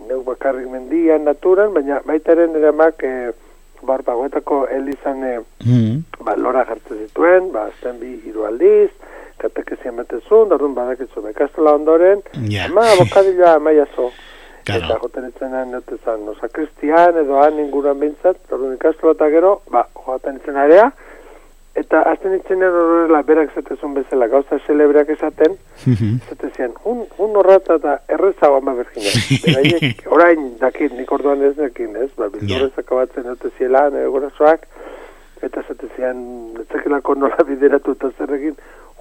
neuk 0.09 0.25
bakarrik 0.31 0.71
mendian, 0.73 1.27
naturan, 1.29 1.75
baina 1.77 2.01
baitaren 2.09 2.57
ere 2.57 2.73
mak, 2.73 3.05
e, 3.05 3.35
bar, 3.83 4.03
bagoetako 4.03 4.67
elizan 4.75 5.25
e, 5.25 5.39
mm 5.65 6.25
ba, 6.25 6.37
lora 6.37 6.65
jartzen 6.69 6.99
zituen, 7.07 7.53
ba, 7.53 7.69
azten 7.73 7.99
bi 8.01 8.15
hiru 8.27 8.45
aldiz, 8.49 8.91
katekezien 9.39 9.97
batezun, 9.97 10.49
darun 10.51 10.75
badakizu 10.75 11.23
bekastola 11.23 11.77
ondoren, 11.79 12.23
yeah. 12.49 12.67
ama 12.71 12.89
abokadila 12.93 13.55
amaiazo. 13.55 14.11
Claro. 14.69 14.85
Eta 14.85 14.99
joten 15.01 15.29
etzenan, 15.31 15.71
note 15.73 15.97
zan, 16.05 16.25
no, 16.27 16.35
sakristian 16.41 17.17
edo 17.23 17.39
han 17.41 17.61
inguruan 17.63 18.01
bintzat, 18.03 18.41
orduan 18.53 18.75
ikastola 18.77 19.15
eta 19.17 19.31
gero, 19.33 19.53
ba, 19.73 19.87
joaten 20.05 20.43
etzen 20.43 20.59
area, 20.61 20.91
eta 21.79 22.03
azten 22.11 22.35
itzen 22.37 22.63
horrela 22.67 23.21
berak 23.27 23.55
zatezun 23.55 23.95
bezala, 23.95 24.29
gauza 24.33 24.59
celebreak 24.67 25.11
esaten, 25.15 25.57
zaten 26.29 26.53
zian, 26.57 26.75
un, 26.85 27.05
un 27.23 27.37
horrata 27.39 27.79
eta 27.79 27.95
errezago 28.17 28.59
ama 28.59 28.75
bergina. 28.79 29.13
Beraiek, 29.45 30.05
orain, 30.11 30.51
dakit, 30.61 30.95
nik 30.99 31.13
orduan 31.15 31.45
ez 31.47 31.55
nekin, 31.59 31.95
ez, 31.97 32.11
ba, 32.17 32.31
bildurrez 32.33 32.73
yeah. 32.73 32.85
akabatzen 32.85 33.29
note 33.31 33.53
ziela, 33.59 33.89
nire 33.95 34.11
gorazoak, 34.15 34.67
eta 35.47 35.63
zaten 35.67 35.95
zian, 35.97 36.23
etzekelako 36.65 37.15
nola 37.19 37.47
bideratu 37.49 37.95
eta 37.99 38.11
zerrekin, 38.19 38.57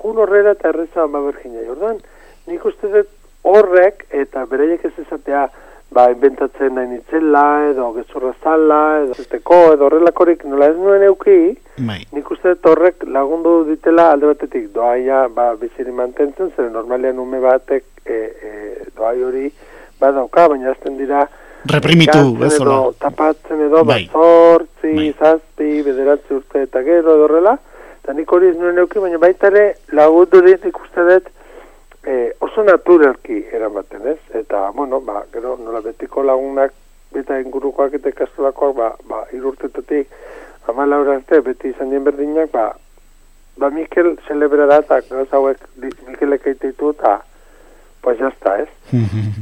un 0.07 0.21
horrela 0.21 0.53
eta 0.57 0.69
errezago 0.73 1.07
ama 1.09 1.23
bergina. 1.31 1.65
Orduan, 1.73 2.01
nik 2.47 2.65
uste 2.65 2.91
dut 2.93 3.13
horrek 3.47 4.05
eta 4.23 4.45
bereiek 4.49 4.85
ez 4.85 4.93
esatea 5.05 5.47
ba, 5.91 6.09
inventatzen 6.11 6.75
nahi 6.75 6.89
nitzela 6.91 7.43
edo 7.69 7.91
gezurra 7.95 8.33
zala 8.43 8.81
edo 9.03 9.15
zesteko 9.15 9.59
edo 9.73 9.87
horrelakorik 9.87 10.43
nola 10.45 10.69
ez 10.71 10.75
nuen 10.75 11.05
euki 11.07 11.37
bai. 11.87 12.01
nik 12.11 12.31
uste 12.31 12.55
horrek 12.71 13.05
lagundu 13.17 13.63
ditela 13.69 14.11
alde 14.11 14.27
batetik 14.33 14.69
doaia 14.75 15.27
ba, 15.29 15.53
biziri 15.55 15.91
mantentzen 15.91 16.51
zer 16.55 16.69
normalian 16.71 17.19
ume 17.23 17.39
batek 17.43 17.85
e, 18.05 18.17
e, 18.49 18.51
doai 18.95 19.21
hori 19.23 19.51
badauka 19.99 20.47
baina 20.53 20.73
azten 20.75 20.97
dira 20.97 21.23
reprimitu 21.71 22.19
edo 22.49 22.93
tapatzen 22.99 23.63
edo 23.69 23.83
bai. 23.83 24.03
batzortzi, 24.11 24.93
bai. 24.93 25.13
zazpi, 25.19 25.71
bederatzi 25.87 26.35
urte 26.35 26.67
eta 26.67 26.83
gero 26.83 27.15
edo 27.15 27.29
horrela 27.29 27.57
eta 28.03 28.13
nik 28.13 28.31
hori 28.31 28.51
ez 28.51 28.59
nuen 28.59 28.77
euki 28.83 28.99
baina 28.99 29.23
baitare 29.23 29.65
lagundu 29.95 30.43
dit 30.43 30.67
ikuste 30.67 31.07
dut 31.09 31.31
e, 31.31 31.33
oso 32.57 32.65
naturalki 32.65 33.45
eramaten 33.53 34.07
ez, 34.07 34.19
eta, 34.33 34.71
bueno, 34.71 34.99
ba, 35.01 35.21
gero, 35.31 35.57
nola 35.61 35.81
betiko 35.85 36.23
lagunak, 36.25 36.71
eta 37.13 37.37
ingurukoak 37.39 37.93
eta 37.93 38.09
ikastolakoak, 38.09 38.73
ba, 38.75 38.87
ba, 39.05 39.19
irurtetetik, 39.37 40.09
ama 40.67 40.87
laura 40.89 41.19
arte, 41.19 41.37
beti 41.45 41.69
izan 41.69 41.91
dien 41.93 42.03
berdinak, 42.03 42.49
ba, 42.51 42.71
ba, 43.61 43.69
Mikel 43.69 44.15
celebra 44.25 44.65
da, 44.65 44.79
eta 44.81 45.03
gauz 45.05 45.27
hauek, 45.37 45.61
Mikelek 46.07 46.47
eiteitu, 46.49 46.95
eta, 46.97 47.19
pues 48.01 48.17
jazta, 48.17 48.55
ez? 48.63 48.69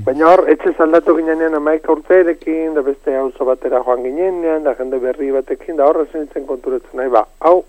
Baina 0.03 0.34
hor, 0.34 0.43
etxe 0.51 0.74
zaldatu 0.75 1.15
ginean 1.15 1.55
amaika 1.55 1.95
urte 1.95 2.19
erekin, 2.19 2.74
da 2.75 2.84
beste 2.84 3.15
hau 3.15 3.29
batera 3.48 3.79
joan 3.86 4.03
ginean, 4.03 4.63
da 4.67 4.75
jende 4.75 5.00
berri 5.00 5.31
batekin, 5.31 5.77
da 5.79 5.88
horre 5.88 6.03
zen 6.12 6.27
konturetzen 6.50 7.00
nahi, 7.00 7.13
ba, 7.15 7.24
hau, 7.39 7.62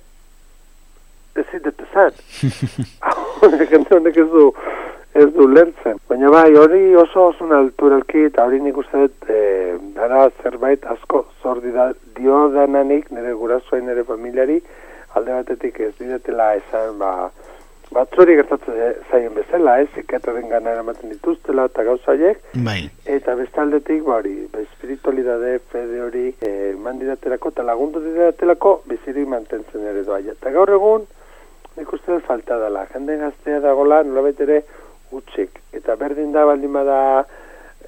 ez 1.37 1.47
zidetu 1.53 1.87
zan. 1.93 2.11
Hau, 3.07 3.23
honek 3.45 4.17
ez 4.17 4.29
du, 4.33 4.50
ez 5.16 5.28
du 5.35 5.46
lertzen. 5.49 6.00
Baina 6.08 6.30
bai, 6.30 6.50
hori 6.61 6.94
oso 6.94 7.28
oso 7.32 7.46
naturalki 7.50 8.26
eta 8.30 8.44
hori 8.46 8.61
nik 8.61 8.76
uste 8.82 9.06
dut 9.06 9.30
e, 9.32 9.40
dara 9.96 10.26
zerbait 10.42 10.85
asko 10.94 11.25
zordi 11.42 11.73
da 11.73 11.90
dio 12.18 12.46
dananik 12.54 13.11
nire 13.11 13.32
gurasoen 13.40 13.87
nire 13.88 14.04
familiari 14.04 14.61
alde 15.16 15.32
batetik 15.32 15.80
ez 15.80 15.94
didetela 15.99 16.54
esan 16.61 16.99
ba 17.00 17.12
batzuri 17.94 18.35
gertatzen 18.35 18.96
zaien 19.11 19.35
bezala, 19.35 19.76
ez, 19.80 19.88
ikataren 20.00 20.49
gana 20.50 20.73
eramaten 20.75 21.12
dituztela 21.12 21.68
eta 21.70 21.85
gauzaiek, 21.87 22.40
bai. 22.66 22.80
eta 23.16 23.37
bestaldetik, 23.38 24.02
ba 24.06 24.16
hori, 24.18 24.35
ba, 24.52 24.62
espiritualidade, 24.64 25.52
fede 25.73 26.00
hori, 26.02 26.25
e, 26.42 26.50
mandidatelako 26.82 27.52
eta 27.54 27.66
lagundu 27.68 28.02
didatelako, 28.02 28.80
bizirik 28.90 29.28
mantentzen 29.30 29.87
ere 29.92 30.02
doa. 30.08 30.18
Eta 30.35 30.50
gaur 30.56 30.75
egun, 30.78 31.06
nik 31.76 31.92
uste 31.92 32.12
dut 32.12 32.26
falta 32.26 32.58
dela, 32.58 32.87
jende 32.92 33.20
gaztea 33.23 33.62
dagoela, 33.64 34.02
nola 34.08 34.35
ere, 34.49 34.64
utxik. 35.13 35.61
Eta 35.73 35.97
berdin 35.97 36.33
da 36.33 36.45
baldin 36.49 36.73
bada 36.73 36.99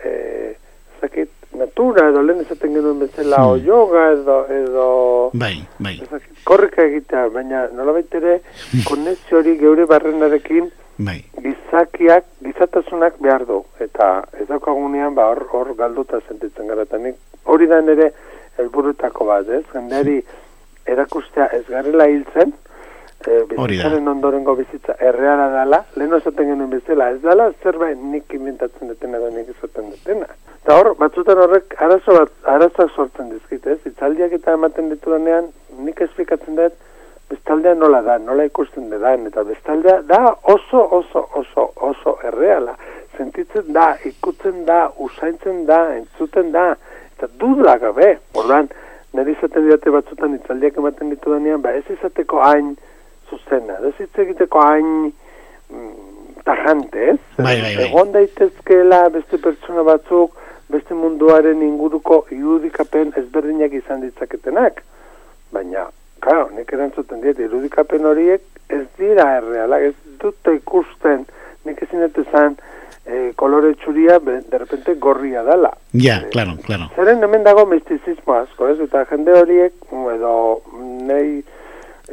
e, 0.05 0.55
zakit, 1.01 1.31
natura 1.59 2.09
edo 2.11 2.23
lehen 2.23 2.43
esaten 2.45 2.75
genuen 2.77 2.99
bezala 3.01 3.39
hmm. 3.41 3.53
o 3.53 3.57
yoga 3.57 4.05
edo 4.13 4.39
edo 4.53 4.89
bai, 5.33 5.55
bai. 5.79 5.97
Zakit, 6.11 6.43
korrika 6.45 6.85
egitea, 6.85 7.29
baina 7.35 7.67
nola 7.75 7.97
ere 8.21 8.41
konezio 8.85 9.39
hori 9.41 9.57
geure 9.59 9.87
barrenarekin 9.87 10.71
bai. 10.99 11.23
gizakiak, 11.43 12.27
gizatasunak 12.45 13.19
behar 13.23 13.47
du. 13.47 13.63
Eta 13.81 14.25
ez 14.41 14.49
daukagunean 14.49 15.15
ba 15.15 15.29
hor, 15.33 15.47
hor 15.53 15.75
galduta 15.79 16.21
sentitzen 16.29 16.69
gara. 16.69 16.83
Eta 16.83 16.99
hori 17.45 17.67
da 17.67 17.81
nire 17.81 18.13
helburutako 18.59 19.25
bat, 19.25 19.49
ez? 19.49 19.65
Jendeari 19.73 20.21
erakustea 20.89 21.49
ez 21.53 21.65
garela 21.69 22.09
hiltzen, 22.09 22.53
e, 23.27 23.45
bizitzaren 23.51 24.09
ondorengo 24.09 24.55
bizitza 24.59 24.95
erreala 25.11 25.49
dela, 25.55 25.83
lehen 25.97 26.15
esaten 26.19 26.51
genuen 26.53 26.71
bezala, 26.71 27.11
ez 27.15 27.23
dela 27.23 27.51
zerbait 27.63 27.99
nik 27.99 28.35
inventatzen 28.39 28.93
dutena 28.93 29.21
da 29.23 29.31
nik 29.35 29.49
esaten 29.57 29.91
dutena. 29.93 30.29
Eta 30.63 30.77
hor, 30.79 30.93
batzutan 31.01 31.41
horrek 31.45 31.75
arazo 31.85 32.19
bat, 32.19 32.35
arazak 32.55 32.93
sortzen 32.95 33.31
dizkit, 33.33 33.67
ez? 33.67 33.79
Itzaldiak 33.89 34.37
eta 34.39 34.55
ematen 34.59 34.91
ditu 34.93 35.15
denean, 35.15 35.51
nik 35.85 36.03
esplikatzen 36.07 36.59
dut, 36.59 36.77
bestaldea 37.29 37.75
nola 37.75 38.03
da, 38.03 38.19
nola 38.19 38.47
ikusten 38.49 38.89
dedan, 38.93 39.27
eta 39.29 39.45
bestaldea 39.49 40.01
da 40.09 40.23
oso, 40.55 40.83
oso, 41.01 41.27
oso, 41.43 41.71
oso 41.91 42.19
erreala. 42.31 42.77
Sentitzen 43.19 43.73
da, 43.75 43.95
ikutzen 44.07 44.63
da, 44.69 44.87
usaintzen 45.05 45.65
da, 45.67 45.81
entzuten 45.97 46.53
da, 46.55 46.69
eta 47.17 47.29
dudla 47.41 47.75
gabe, 47.83 48.13
ordan, 48.39 48.69
nire 49.17 49.35
izaten 49.35 49.65
didate 49.67 49.91
batzutan 49.91 50.37
itzaldiak 50.37 50.79
ematen 50.79 51.11
ditu 51.11 51.33
denean, 51.35 51.63
ba 51.65 51.73
ez 51.75 51.85
izateko 51.91 52.45
hain, 52.45 52.77
zuzena. 53.31 53.79
Ez 53.89 53.95
hitz 53.99 54.25
egiteko 54.25 54.61
hain 54.65 54.91
mm, 55.09 56.09
tajante, 56.45 57.11
ez? 57.15 57.19
Bai, 57.37 57.61
bai, 57.61 57.75
bai. 57.77 57.87
Egon 57.89 58.13
daitezkeela 58.17 59.05
beste 59.15 59.41
pertsona 59.43 59.85
batzuk, 59.87 60.37
beste 60.73 60.95
munduaren 60.95 61.63
inguruko 61.65 62.25
irudikapen 62.35 63.15
ezberdinak 63.17 63.75
izan 63.81 64.03
ditzaketenak. 64.05 64.83
Baina, 65.53 65.87
claro, 66.25 66.49
nik 66.57 66.73
erantzuten 66.73 67.23
diet, 67.25 67.41
irudikapen 67.41 68.05
horiek 68.09 68.45
ez 68.69 68.85
dira 68.99 69.31
erreala, 69.39 69.81
ez 69.81 69.95
dute 70.21 70.59
ikusten, 70.59 71.25
nik 71.65 71.81
ezin 71.87 72.05
dut 72.05 72.21
ezan, 72.27 72.59
e, 73.09 73.33
kolore 73.41 73.73
txuria 73.81 74.19
derrepente 74.21 74.95
gorria 75.01 75.45
dela. 75.47 75.73
Ja, 75.93 76.19
e, 76.21 76.31
claro, 76.35 76.57
claro. 76.67 76.91
Zeren 76.97 77.25
hemen 77.25 77.47
dago 77.47 77.65
mistizismo 77.71 78.37
asko, 78.37 78.69
ez? 78.69 78.79
Eta 78.85 79.07
jende 79.09 79.37
horiek, 79.41 79.75
edo 80.15 80.35
nahi 81.09 81.41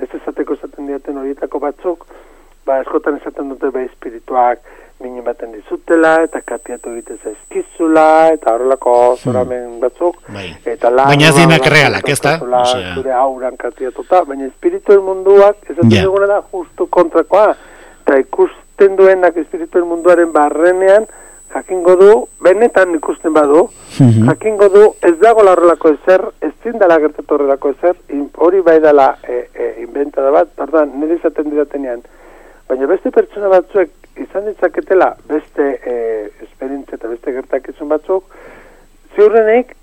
ez 0.01 0.09
esateko 0.19 0.57
esaten 0.57 0.87
diaten 0.87 1.17
horietako 1.17 1.59
batzuk, 1.63 2.05
ba, 2.65 2.79
eskotan 2.81 3.19
esaten 3.21 3.49
dute 3.53 3.71
ba, 3.71 3.83
espirituak 3.85 4.63
mini 5.03 5.21
baten 5.21 5.51
dizutela, 5.51 6.13
eta 6.23 6.39
katiatu 6.47 6.93
egitez 6.95 7.19
ezkizula, 7.33 8.31
eta 8.35 8.53
horrelako 8.55 8.93
hmm. 8.95 9.17
zoramen 9.23 9.79
batzuk. 9.81 10.21
Bai. 10.31 10.47
Eta 10.75 10.91
la, 10.93 11.09
baina 11.11 11.31
zinak 11.35 11.67
realak, 11.71 12.07
ez 12.09 12.19
da? 12.23 12.37
Zure 12.93 13.13
auran 13.13 13.57
katiatuta, 13.59 14.23
baina 14.29 14.47
espirituen 14.47 15.03
munduak, 15.03 15.59
esaten 15.67 15.91
yeah. 15.91 16.07
duguna 16.07 16.29
da, 16.31 16.39
justu 16.53 16.87
kontrakoa, 16.87 17.51
eta 18.05 18.21
ikusten 18.23 18.95
duenak 18.99 19.37
espirituen 19.43 19.87
munduaren 19.91 20.31
barrenean, 20.35 21.09
jakingo 21.55 21.95
du, 21.95 22.11
benetan 22.43 22.95
ikusten 22.97 23.33
badu, 23.33 23.69
mhm. 23.99 24.27
jakingo 24.29 24.67
du, 24.69 24.83
ez 25.07 25.15
dago 25.21 25.45
horrelako 25.47 25.93
ezer, 25.95 26.25
ez 26.43 26.51
zindala 26.63 26.99
gertatu 26.99 27.37
horrelako 27.37 27.71
ezer, 27.77 27.95
hori 28.47 28.61
bai 28.65 28.79
dela 28.83 29.13
e, 29.23 29.45
e, 29.53 29.69
inventa 29.85 30.21
da 30.25 30.33
bat, 30.35 30.51
pardon, 30.59 30.91
nire 30.99 31.15
izaten 31.19 31.49
didatenean, 31.53 32.03
baina 32.67 32.89
beste 32.91 33.11
pertsona 33.15 33.51
batzuek 33.53 33.93
izan 34.19 34.47
ditzaketela 34.49 35.13
beste 35.29 35.65
e, 35.79 35.95
esperientzia 36.43 36.99
eta 36.99 37.11
beste 37.11 37.33
gertakizun 37.35 37.91
batzuk, 37.91 38.27
ziurrenik, 39.15 39.75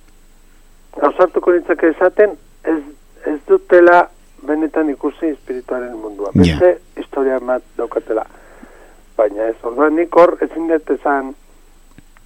gauzartuko 0.99 1.55
nintzake 1.57 1.95
esaten, 1.95 2.37
ez, 2.69 2.81
ez 3.29 3.39
dutela 3.49 4.03
benetan 4.47 4.91
ikusi 4.91 5.31
espirituaren 5.33 5.95
mundua. 5.97 6.33
Beste 6.35 6.77
historia 6.99 7.39
bat 7.41 7.65
daukatela. 7.79 8.25
Baina 9.17 9.49
ez, 9.53 9.57
orduan 9.63 9.95
nik 9.97 10.17
hor 10.17 10.35
ezin 10.43 10.69
detezan 10.69 11.33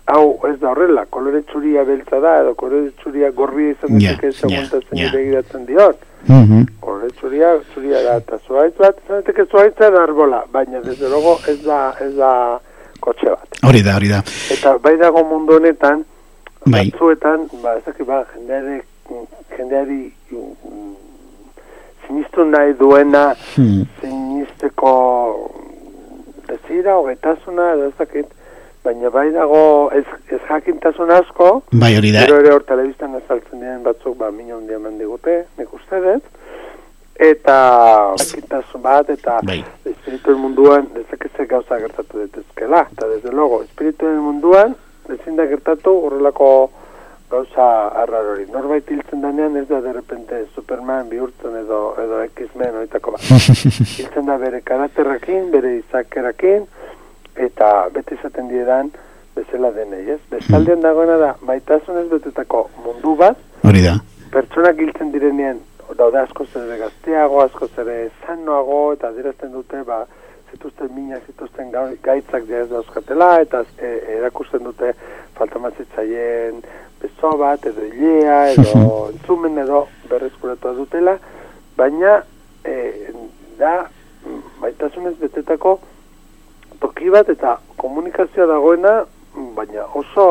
hau 0.07 0.39
ez 0.49 0.57
da 0.61 0.71
horrela, 0.71 1.05
kolore 1.11 1.43
txuria 1.51 1.85
beltza 1.87 2.21
da, 2.23 2.37
edo 2.43 2.55
kolore 2.59 2.93
txuria 3.01 3.31
gorria 3.35 3.75
izan 3.75 4.01
yeah, 4.01 4.19
dut, 4.21 4.45
yeah, 4.51 4.69
yeah. 4.93 5.13
begiratzen 5.13 5.67
diot. 5.67 6.05
Mm 6.27 6.45
-hmm. 6.45 6.67
Kolore 6.81 7.11
txuria, 7.19 7.57
txuria 7.73 8.03
da, 8.03 8.17
eta 8.23 8.39
zuaitz 8.47 8.77
bat, 8.79 8.99
izan 9.05 9.23
dut, 9.27 9.51
zuaitza 9.51 9.91
da 9.91 10.03
arbola, 10.03 10.45
baina 10.53 10.81
desde 10.81 11.09
logo 11.09 11.39
ez 11.49 11.63
da, 11.63 11.95
ez 12.01 12.15
da 12.17 12.61
kotxe 13.01 13.31
bat. 13.31 13.59
Hori 13.69 13.83
da, 13.83 13.97
hori 13.97 14.09
da. 14.09 14.23
Eta 14.51 14.79
bai 14.79 14.97
dago 14.97 15.25
mundu 15.25 15.59
honetan, 15.59 16.05
bai. 16.67 16.91
batzuetan, 16.91 17.49
ba, 17.63 17.77
ezak, 17.79 18.03
ba, 18.07 18.25
jendeari, 18.35 18.81
jendeari 19.57 20.13
sinistu 22.07 22.45
nahi 22.45 22.73
duena, 22.79 23.35
hmm. 23.57 23.83
sinisteko 24.01 24.95
desira, 26.47 26.95
hogetasuna, 26.95 27.73
edo 27.75 27.91
ezakit, 27.91 28.36
baina 28.87 29.11
bai 29.11 29.29
dago 29.35 29.61
ez, 29.97 30.07
ez 30.31 30.41
jakintasun 30.49 31.11
asko, 31.19 31.51
bai 31.83 31.93
hori 31.99 32.13
da. 32.15 32.25
ere 32.27 32.55
hor 32.55 32.65
telebistan 32.69 33.19
ezaltzen 33.19 33.63
diren 33.63 33.83
batzuk, 33.87 34.17
ba, 34.21 34.31
minio 34.31 34.61
hundia 34.61 34.79
digute, 34.99 35.43
nik 35.59 35.75
uste 35.75 36.01
dut, 36.05 36.33
eta 37.29 37.59
jakintasun 38.23 38.83
bat, 38.87 39.11
eta 39.11 39.41
bai. 39.43 39.61
espirituen 39.85 40.41
munduan, 40.41 40.89
ezakitze 41.03 41.49
gauza 41.51 41.81
gertatu 41.83 42.25
detezkela, 42.25 42.87
eta 42.93 43.09
desde 43.13 43.35
logo, 43.35 43.63
espirituen 43.67 44.19
munduan, 44.23 44.77
ezin 45.13 45.39
da 45.39 45.47
gertatu 45.51 45.95
horrelako 46.07 46.51
gauza 47.31 47.67
arrar 48.03 48.27
hori. 48.33 48.47
Norbait 48.53 48.91
hiltzen 48.91 49.23
danean 49.23 49.57
ez 49.59 49.67
da 49.69 49.81
derrepente 49.83 50.45
Superman 50.55 51.09
bihurtzen 51.11 51.57
edo, 51.63 51.81
edo 52.03 52.23
X-Men 52.29 52.83
oitako 52.85 53.17
bat. 53.17 53.27
hiltzen 53.99 54.31
da 54.31 54.39
bere 54.39 54.63
karakterrakin, 54.67 55.51
bere 55.55 55.77
izakerakin, 55.81 56.67
eta 57.37 57.89
bete 57.95 58.17
izaten 58.17 58.49
diedan 58.49 58.91
bezala 59.37 59.71
denei, 59.73 60.05
ez? 60.17 60.21
Bestaldean 60.31 60.79
mm. 60.79 60.83
dagoena 60.83 61.17
da, 61.21 61.33
maitasunez 61.45 62.07
betetako 62.11 62.67
mundu 62.85 63.15
bat, 63.21 63.41
hori 63.65 63.83
da. 63.85 63.99
Pertsonak 64.33 64.79
giltzen 64.81 65.13
direnean, 65.13 65.61
daude 65.97 66.19
asko 66.21 66.47
zere 66.53 66.79
gazteago, 66.81 67.41
asko 67.45 67.69
zere 67.77 67.97
zanoago, 68.25 68.81
eta 68.97 69.13
dirazten 69.17 69.53
dute, 69.53 69.83
ba, 69.87 70.05
zituzten 70.53 70.93
minak, 70.95 71.25
zituzten 71.27 71.73
gaitzak 72.05 72.49
jaz 72.49 72.67
dauzkatela, 72.71 73.31
eta 73.45 73.63
e, 73.79 73.93
erakusten 74.19 74.65
dute 74.65 74.93
falta 75.37 75.61
mazitzaien 75.63 76.63
bezo 77.03 77.33
bat, 77.41 77.67
edo 77.69 77.85
hilea, 77.87 78.39
edo 78.55 78.87
entzumen, 79.13 79.59
edo 79.63 79.85
berrezkuratu 80.11 80.75
dutela, 80.81 81.19
baina, 81.77 82.21
e, 82.65 83.13
da, 83.61 83.77
maitasunez 84.63 85.15
betetako, 85.21 85.79
toki 86.81 87.11
bat 87.11 87.29
eta 87.29 87.59
komunikazioa 87.77 88.47
dagoena, 88.51 88.99
baina 89.57 89.87
oso 89.95 90.27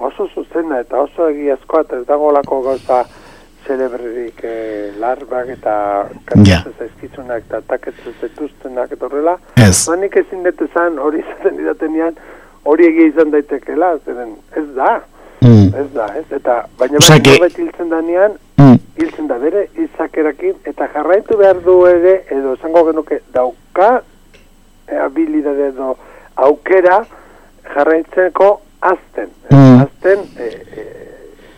oso 0.00 0.28
zuzena 0.34 0.80
eta 0.80 1.00
oso 1.00 1.28
egiazkoa 1.32 1.86
eta 1.86 2.00
ez 2.00 2.06
dago 2.06 2.30
lako 2.32 2.60
gauza 2.62 3.04
celebrerik 3.66 4.40
eh, 4.44 4.92
larbak 5.00 5.48
eta 5.56 5.74
kantatzen 6.24 6.46
yeah. 6.46 6.78
zaizkizunak 6.78 7.46
eta 7.48 7.60
taketzen 7.66 8.14
zetuztenak 8.20 8.92
eta 8.92 9.06
horrela. 9.08 9.38
Ez. 9.56 9.88
Manik 9.88 10.16
ezin 10.22 10.44
dut 10.46 10.62
ezan 10.68 11.00
hori 11.02 11.24
izaten 11.24 11.56
didatenean 11.58 12.18
hori 12.66 12.88
egia 12.90 13.12
izan 13.12 13.30
daitekela, 13.34 13.92
zeren 14.04 14.34
ez 14.58 14.66
da. 14.76 14.96
Mm. 15.40 15.68
Ez 15.82 15.86
da, 15.94 16.08
ez? 16.18 16.24
Eta, 16.34 16.62
baina 16.80 17.00
baina 17.02 17.22
que... 17.22 17.36
bat 17.42 17.58
hiltzen 17.60 17.90
danean, 17.92 18.36
mm. 18.58 18.78
hiltzen 18.98 19.28
da 19.30 19.38
bere 19.42 19.66
izakerakin, 19.84 20.56
eta 20.66 20.88
jarraitu 20.94 21.38
behar 21.38 21.60
du 21.64 21.76
ere, 21.90 22.16
edo 22.34 22.54
esango 22.56 22.86
genuke, 22.88 23.20
dauka 23.34 23.90
habilidade 24.88 25.68
edo 25.72 25.96
aukera 26.36 27.04
jarraitzeko 27.74 28.60
azten. 28.80 29.28
Mm. 29.50 29.80
Azten, 29.80 30.18
e, 30.38 30.46
e, 30.76 30.84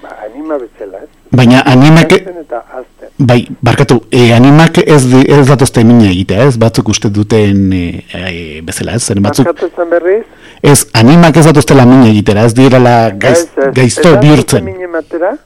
ba, 0.03 0.17
anima 0.25 0.59
bezala, 0.59 1.03
ez? 1.05 1.09
Baina 1.31 1.63
animak... 1.67 2.13
Eta 2.13 2.63
azten. 2.81 3.11
Bai, 3.19 3.41
barkatu, 3.61 4.01
e, 4.11 4.31
animak 4.33 4.79
ez, 4.85 5.03
ez 5.27 5.47
datozte 5.49 5.85
mina 5.85 6.09
egitea, 6.09 6.47
ez? 6.49 6.57
Batzuk 6.61 6.89
uste 6.95 7.11
duten 7.13 7.67
e, 7.73 7.83
e, 8.15 8.31
bezala, 8.65 8.97
ez? 8.97 9.11
batzuk... 9.19 9.51
Barkatu 9.51 9.69
zen 9.77 9.91
berriz? 9.93 10.25
Ez, 10.63 10.87
animak 10.99 11.37
ez 11.37 11.45
datozte 11.51 11.77
la 11.77 11.85
mina 11.89 12.09
egitera, 12.09 12.47
ez 12.49 12.57
direla 12.57 12.97
gaiz, 13.27 13.45
gaizto 13.75 14.17
bihurtzen. 14.23 14.73
Ez 14.73 15.37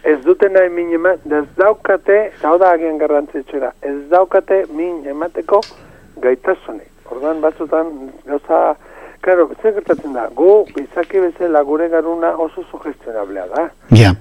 Ez 0.00 0.16
duten 0.24 0.54
nahi 0.56 0.70
min 0.72 0.94
ematera, 0.96 1.42
ez 1.42 1.58
daukate, 1.60 2.30
hau 2.48 2.54
da 2.58 2.70
agian 2.72 2.96
garrantzitsera, 2.98 3.74
ez 3.84 3.98
daukate 4.08 4.62
min 4.72 5.02
emateko 5.12 5.60
gaitasunik. 6.22 6.88
Ordan 7.10 7.40
batzutan 7.42 8.12
gauza, 8.26 8.76
claro, 9.20 9.48
ze 9.62 9.72
gertatzen 9.72 10.12
da. 10.12 10.28
Gu 10.34 10.66
izaki 10.82 11.20
bezala 11.20 11.62
gure 11.62 11.88
garuna 11.88 12.36
oso 12.38 12.64
sugestionablea 12.70 13.46
da. 13.54 13.68
Ja. 13.96 14.14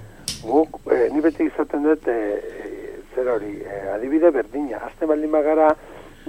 Gu 0.44 0.66
eh, 0.92 1.08
ni 1.14 1.22
beti 1.22 1.46
izaten 1.46 1.84
dut 1.84 2.08
eh, 2.08 2.98
zer 3.16 3.30
hori, 3.30 3.60
eh, 3.62 3.94
adibide 3.94 4.32
berdina. 4.32 4.82
Azte 4.90 5.06
baldin 5.06 5.32
bagara 5.32 5.74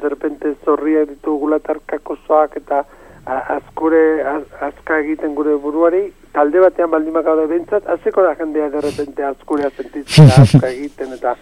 de 0.01 0.09
repente 0.09 0.55
zorria 0.65 1.05
ditu 1.05 1.37
gulatarkakosoak 1.39 2.57
eta 2.57 2.85
azkure 3.27 4.23
azka 4.61 4.99
egiten 4.99 5.35
gure 5.35 5.57
buruari 5.57 6.07
talde 6.33 6.61
batean 6.61 6.91
baldin 6.91 7.13
bagara 7.13 7.47
bentsat 7.47 7.87
hasiko 7.87 8.23
da 8.23 8.35
jendea 8.35 8.69
de 8.71 8.81
repente 8.81 9.23
azkurea 9.25 9.71
sentitzen 9.77 10.31
azka 10.43 10.69
egiten 10.69 11.13
eta 11.13 11.35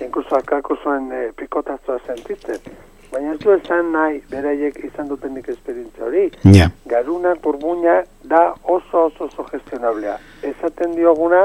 incluso 0.00 0.36
akakosoen 0.36 1.12
eh, 1.12 1.32
pikotazoa 1.36 1.98
sentitzen. 2.06 2.58
Baina 3.12 3.34
ez 3.34 3.38
du 3.38 3.52
esan 3.54 3.92
nahi, 3.94 4.16
beraiek 4.30 4.80
izan 4.88 5.06
dutenik 5.08 5.48
esperientzia 5.52 6.08
hori. 6.08 6.24
Yeah. 6.42 6.72
Garuna, 6.90 7.34
burbuina, 7.42 8.00
da 8.24 8.54
oso 8.62 9.04
oso 9.06 9.28
oso 9.28 9.44
gestionablea. 9.52 10.16
Ezaten 10.42 10.96
dioguna, 10.96 11.44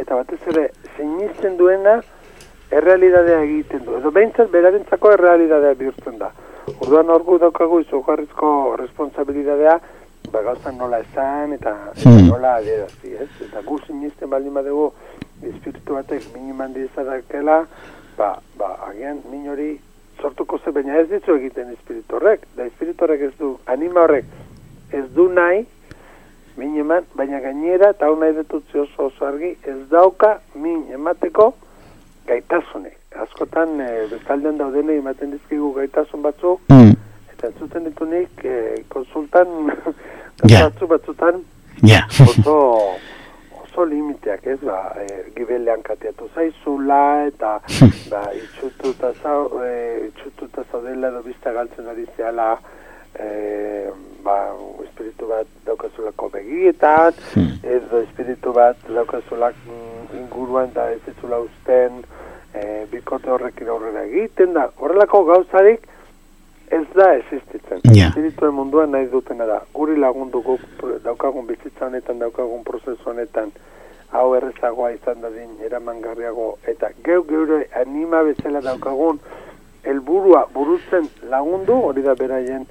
eta 0.00 0.16
batez 0.16 0.40
ere, 0.54 0.70
sinisten 0.96 1.58
duena, 1.58 1.98
errealidadea 2.70 3.42
egiten 3.44 3.84
du. 3.84 3.98
Edo 3.98 4.10
behintzat, 4.14 4.48
berarentzako 4.54 5.12
errealidadea 5.18 5.76
bihurtzen 5.82 6.16
da. 6.22 6.30
Orduan 6.78 7.12
orgu 7.12 7.36
daukagu 7.42 7.82
izugarrizko 7.84 8.48
responsabilidadea, 8.80 9.76
ba 10.32 10.42
gauzan 10.42 10.78
nola 10.80 11.02
esan, 11.04 11.52
eta, 11.58 11.74
eta 11.92 12.10
hmm. 12.10 12.30
nola 12.30 12.56
adierazti, 12.62 13.12
ez? 13.20 13.28
Eta 13.44 13.60
gu 13.66 13.78
sinisten 13.86 14.30
baldin 14.32 14.56
badegu, 14.56 14.88
espiritu 15.42 15.94
batek 15.94 16.30
miniman 16.34 16.72
dizadakela, 16.72 17.64
ba, 18.16 18.38
ba, 18.58 18.70
agian, 18.88 19.20
min 19.30 19.48
hori 19.48 19.78
sortuko 20.20 20.58
ze, 20.64 20.70
baina 20.70 20.98
ez 21.00 21.08
ditzu 21.10 21.36
egiten 21.36 21.72
espiritu 21.72 22.16
horrek, 22.16 22.46
da 22.56 22.66
espiritu 22.66 23.04
horrek 23.04 23.28
ez 23.28 23.32
du, 23.38 23.56
anima 23.66 24.04
horrek, 24.04 24.24
ez 24.92 25.04
du 25.14 25.28
nahi, 25.28 25.64
min 26.56 26.76
eman, 26.78 27.06
baina 27.18 27.40
gainera, 27.42 27.90
eta 27.90 28.06
hau 28.06 28.16
nahi 28.18 28.36
oso 28.38 29.08
oso 29.08 29.26
argi, 29.26 29.56
ez 29.66 29.78
dauka 29.90 30.38
min 30.54 30.84
emateko 30.92 31.54
gaitasunek. 32.26 32.98
Askotan, 33.24 33.80
e, 33.80 34.06
bestaldean 34.10 34.58
daudene 34.58 34.96
ematen 34.98 35.30
dizkigu 35.30 35.72
gaitasun 35.76 36.22
batzu, 36.22 36.58
mm. 36.68 36.94
eta 37.32 37.50
entzuten 37.50 37.84
ditunik, 37.84 38.44
e, 38.44 38.82
konsultan, 38.88 39.72
yeah. 40.48 40.70
batzutan, 40.94 41.42
yeah. 41.82 42.08
oso 42.22 42.56
oso 43.74 43.84
limiteak, 43.84 44.46
ez, 44.46 44.60
ba, 44.62 44.94
e, 45.02 45.32
gibelean 45.34 45.82
kateatu 45.82 46.28
zaizula, 46.34 47.26
eta, 47.26 47.58
ba, 48.12 48.22
itxututa 48.38 49.12
zau, 49.22 49.60
e, 49.62 50.08
itxututa 50.08 50.64
zaudela 50.70 51.10
edo 51.10 51.22
bizta 51.22 51.52
galtzen 51.52 51.88
ari 51.90 52.06
zehala, 52.16 52.58
e, 53.18 53.90
ba, 54.22 54.36
espiritu 54.84 55.26
bat 55.26 55.50
daukazulako 55.66 56.30
begietan, 56.36 57.18
hmm. 57.34 57.58
edo 57.76 58.02
espiritu 58.04 58.52
bat 58.54 58.78
daukazulak 58.88 59.58
mm, 59.66 60.20
inguruan 60.20 60.70
da 60.74 60.90
ez 60.94 61.02
ezula 61.10 61.42
usten, 61.42 62.04
e, 62.54 62.86
bikote 62.92 63.30
horrekin 63.34 63.68
aurrera 63.74 64.06
egiten 64.06 64.54
da, 64.54 64.68
horrelako 64.78 65.24
gauzarik 65.32 65.90
ez 66.70 66.86
da 66.94 67.14
existitzen. 67.14 67.80
Yeah. 67.84 68.08
Espirituen 68.08 68.54
munduan 68.54 68.90
nahi 68.90 69.06
dutena 69.12 69.46
da, 69.46 69.60
guri 69.74 69.96
lagundu 70.00 70.42
guk 70.42 70.84
daukagun 71.04 71.46
bizitza 71.46 71.86
honetan, 71.86 72.18
daukagun 72.18 72.64
prozesu 72.64 73.10
honetan, 73.10 73.52
hau 74.14 74.28
errezagoa 74.38 74.92
izan 74.94 75.20
dadin, 75.24 75.56
eramangarriago, 75.66 76.54
eta 76.70 76.90
geu 77.04 77.22
geure 77.28 77.64
anima 77.80 78.22
bezala 78.26 78.62
daukagun, 78.64 79.20
helburua 79.84 80.46
burutzen 80.54 81.08
lagundu, 81.30 81.76
hori 81.90 82.02
da 82.02 82.14
beraien 82.18 82.66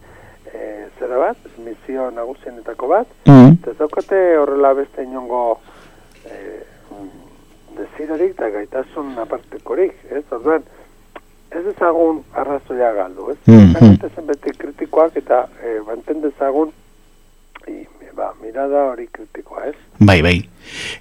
e, 0.50 0.88
zera 1.00 1.20
bat, 1.20 1.50
misio 1.66 2.10
nagusienetako 2.12 2.92
bat, 2.96 3.18
mm 3.28 3.42
eta 3.64 3.72
zaukate 3.80 4.18
horrela 4.36 4.74
beste 4.76 5.06
inongo 5.06 5.60
e, 6.28 6.34
desirorik 7.78 8.34
eta 8.34 8.50
gaitasun 8.52 9.14
apartekorik, 9.24 9.94
ez? 10.12 10.24
Orduan, 10.36 10.66
ez 11.54 11.66
ezagun 11.76 12.24
arrazoia 12.34 12.92
galdu, 12.94 13.32
ez? 13.32 13.38
Mm 13.46 13.74
-hmm. 13.74 14.26
beti 14.26 14.58
kritikoak 14.58 15.18
eta 15.18 15.48
e, 15.64 15.80
banten 15.88 16.22
dezagun 16.22 16.72
i, 17.68 17.86
ba, 18.16 18.34
mirada 18.42 18.86
hori 18.92 19.08
kritikoa, 19.12 19.66
ez? 19.66 19.76
Bai, 20.00 20.22
bai. 20.22 20.38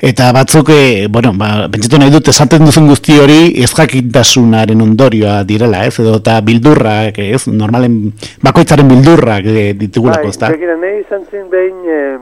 Eta 0.01 0.33
batzuk, 0.33 0.69
e, 0.69 1.07
bueno, 1.09 1.33
ba, 1.38 1.69
bentsitu 1.69 1.99
nahi 1.99 2.11
dut, 2.11 2.29
esaten 2.29 2.65
duzun 2.65 2.88
guzti 2.88 3.19
hori 3.19 3.41
ez 3.62 3.71
jakintasunaren 3.73 4.81
ondorioa 4.81 5.43
direla, 5.45 5.85
ez? 5.87 5.99
Edo 6.01 6.17
eta 6.21 6.41
bildurrak, 6.41 7.19
ez? 7.19 7.47
Normalen, 7.47 8.12
bakoitzaren 8.43 8.88
bildurrak 8.88 9.47
e, 9.47 9.73
ditugulako, 9.85 10.29
ez 10.29 10.38
da? 10.38 10.51
Bai, 10.51 10.77
nahi 10.85 11.01
izan 11.01 11.27
zin 11.31 11.49
behin 11.51 11.88
eh, 11.88 12.19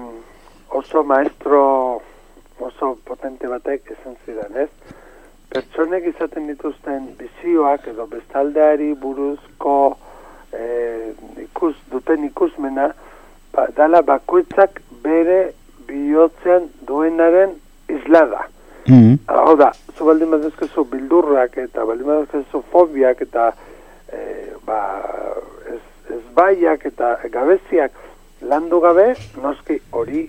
oso 0.70 1.04
maestro 1.04 1.62
oso 2.60 2.98
potente 3.04 3.48
batek 3.48 3.94
esan 3.96 4.16
zidan, 4.26 4.56
ez? 4.66 4.68
Pertsonek 5.50 6.06
izaten 6.06 6.46
dituzten 6.46 7.08
bizioak 7.18 7.88
edo 7.90 8.06
bestaldeari 8.10 8.92
buruzko 9.02 9.76
e, 10.54 10.66
ikus, 11.42 11.74
duten 11.90 12.24
ikusmena, 12.28 12.90
ba, 13.54 13.66
dala 13.76 14.02
bakoitzak 14.06 14.78
bere 15.02 15.40
bihotzean 15.88 16.70
duenaren 16.86 17.56
islada. 17.88 18.46
Mm 18.88 19.18
Hau 19.30 19.56
da, 19.58 19.72
zu 19.96 20.06
baldin 20.06 20.30
badezkezu 20.32 20.84
bildurrak 20.90 21.58
eta 21.62 21.84
baldin 21.86 22.08
badezkezu 22.08 22.62
fobiak 22.72 23.20
eta 23.26 23.50
e, 24.10 24.20
ba, 24.66 24.80
ez, 25.70 25.82
ez 26.14 26.22
baiak 26.34 26.86
eta 26.86 27.16
gabeziak 27.30 27.98
landu 28.42 28.80
gabe, 28.80 29.12
noski 29.42 29.78
hori 29.92 30.24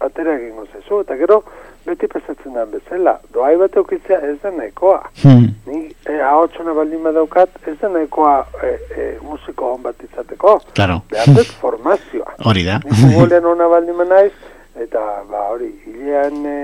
atera 0.00 0.36
egingo 0.38 0.66
zezu, 0.72 1.02
eta 1.04 1.16
gero 1.20 1.42
beti 1.90 2.08
pesatzen 2.10 2.54
da 2.56 2.64
bezala, 2.70 3.16
doai 3.34 3.54
bat 3.60 3.76
eukitzea 3.76 4.20
ez 4.28 4.36
da 4.42 4.52
nahikoa. 4.54 5.00
Hmm. 5.22 5.48
Ni 5.66 5.80
e, 6.06 6.18
hau 6.24 6.46
txona 6.54 6.74
baldin 6.76 7.02
badaukat, 7.06 7.58
ez 7.70 7.76
da 7.82 7.90
nahikoa 7.92 8.34
e, 8.62 8.72
e, 8.96 9.08
musiko 9.26 9.72
hon 9.74 9.82
bat 9.86 10.02
izateko. 10.06 10.56
Claro. 10.78 11.00
Behar 11.10 11.34
dut 11.38 11.54
formazioa. 11.62 12.36
Hori 12.50 12.66
da. 12.66 12.80
Ni 12.84 12.98
futbolean 13.02 13.48
hona 13.52 13.70
baldin 13.72 13.98
manaiz, 13.98 14.34
eta 14.80 15.00
ba 15.30 15.48
hori, 15.52 15.72
hilean 15.86 16.44
e, 16.46 16.58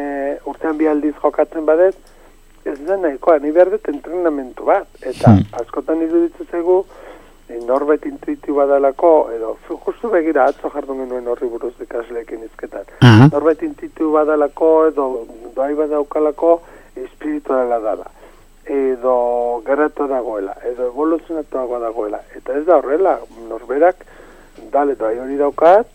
urtean 0.49 0.79
bi 0.79 0.89
aldiz 0.89 1.17
jokatzen 1.23 1.67
badez, 1.69 1.95
ez 2.67 2.79
da 2.87 2.97
nahikoa, 2.99 3.39
ni 3.43 3.53
behar 3.55 3.71
dut 3.75 3.91
entrenamentu 3.93 4.71
bat. 4.71 4.89
Eta 5.03 5.35
hmm. 5.35 5.51
askotan 5.63 6.03
iruditzen 6.07 6.49
e, 6.51 6.79
norbait 7.67 8.05
intuitu 8.07 8.55
badalako, 8.55 9.31
edo 9.35 9.57
justu 9.69 10.11
begira 10.11 10.47
atzo 10.51 10.71
jardun 10.75 11.05
genuen 11.05 11.29
horri 11.29 11.49
buruz 11.49 11.75
ikasleekin 11.81 12.45
izketan. 12.45 12.85
Uh 13.03 13.09
-huh. 13.09 13.33
Norbait 13.33 13.63
intuitu 13.63 14.11
badalako, 14.13 14.87
edo 14.87 15.27
doai 15.55 15.75
badaukalako, 15.75 16.61
espirituala 16.97 17.79
dala. 17.81 18.07
Edo 18.67 19.63
gerratu 19.67 20.09
dagoela, 20.09 20.55
edo 20.65 20.87
evoluzionatu 20.87 21.81
dagoela. 21.81 22.21
Eta 22.37 22.53
ez 22.59 22.65
da 22.67 22.77
horrela, 22.77 23.19
norberak, 23.49 23.97
dale 24.73 24.95
doai 24.95 25.19
hori 25.19 25.37
daukat, 25.37 25.87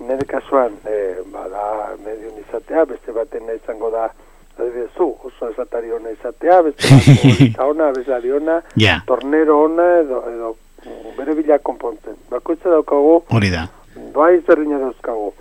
nire 0.00 0.24
kasuan, 0.26 0.72
e, 0.86 1.22
bada, 1.32 1.94
mediun 2.04 2.38
izatea, 2.48 2.84
beste 2.84 3.12
baten 3.12 3.50
izango 3.54 3.90
da, 3.90 4.10
zu, 4.96 5.14
oso 5.24 5.48
esatari 5.48 5.90
hona 5.90 6.10
izatea, 6.10 6.62
beste 6.62 6.88
bat 6.94 7.60
ona, 7.70 7.92
bezari 7.92 8.32
ona, 8.32 8.62
yeah. 8.76 9.04
tornero 9.06 9.64
ona, 9.64 10.00
edo, 10.00 10.22
edo 10.30 10.56
bere 11.16 11.34
bila 11.34 11.58
konpontzen. 11.58 12.16
Bakoitza 12.30 12.70
daukagu, 12.70 13.22
hori 13.34 13.50
da. 13.50 13.66
Doa 14.14 14.30
izberdina 14.36 14.78
dauzkagu, 14.78 15.32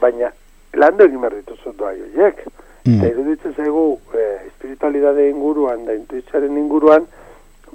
baina 0.00 0.30
landu 0.74 1.04
egin 1.04 1.20
behar 1.20 1.38
dituzu 1.40 1.74
doa 1.78 1.94
joiek. 1.96 2.44
Mm. 2.86 2.98
Eta 2.98 3.08
iruditzen 3.12 3.54
zaigu, 3.54 3.98
e, 4.14 4.26
espiritualidade 4.46 5.28
inguruan, 5.30 5.84
da 5.84 5.96
intuitzaren 5.96 6.56
inguruan, 6.56 7.06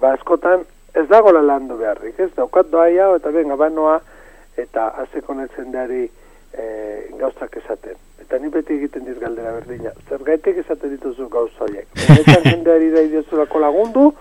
ba 0.02 0.14
askotan 0.18 0.64
ez 0.94 1.08
dago 1.10 1.32
la 1.32 1.42
landu 1.42 1.78
beharrik, 1.78 2.20
ez 2.20 2.32
daukat 2.36 2.70
doa 2.72 2.88
eta 2.90 3.32
ben, 3.32 3.52
abanoa, 3.52 4.00
eta 4.58 4.88
azeko 5.04 5.34
netzen 5.34 5.72
deari 5.72 6.04
e, 6.54 6.66
gauzak 7.20 7.58
esaten. 7.58 7.98
Eta 8.22 8.40
ni 8.40 8.50
beti 8.50 8.78
egiten 8.78 9.06
diz 9.06 9.18
galdera 9.20 9.52
berdina. 9.58 9.92
Zer 10.10 10.24
gaitek 10.24 10.62
esaten 10.64 10.94
dituzu 10.96 11.28
gauza 11.30 11.66
horiek. 11.66 11.88
Benetan 12.08 12.46
jendeari 12.46 12.92
da 12.94 13.02
idiozulako 13.02 13.60
lagundu, 13.60 14.14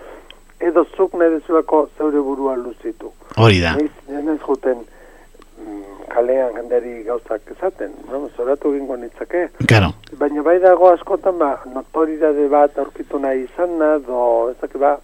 edo 0.67 0.85
zuk 0.97 1.13
nahi 1.19 1.37
dezulako 1.37 1.87
zeure 1.97 2.21
burua 2.21 2.55
luzitu. 2.55 3.11
Hori 3.37 3.59
da. 3.61 3.75
Ez 3.79 4.39
juten 4.47 4.77
mm, 4.79 5.83
kalean 6.13 6.55
jenderi 6.57 7.03
gauzak 7.07 7.41
esaten, 7.55 7.91
no? 8.11 8.27
zoratu 8.37 8.71
gingo 8.73 8.97
nitzake. 8.97 9.47
Claro. 9.67 9.93
Baina 10.19 10.43
bai 10.45 10.59
dago 10.63 10.91
askotan 10.93 11.39
ba, 11.39 11.55
notoridade 11.73 12.47
bat 12.49 12.77
aurkitu 12.77 13.19
nahi 13.19 13.45
izan 13.47 13.77
na, 13.81 13.97
do, 14.07 14.21
ezak 14.55 14.77
ba, 14.79 14.97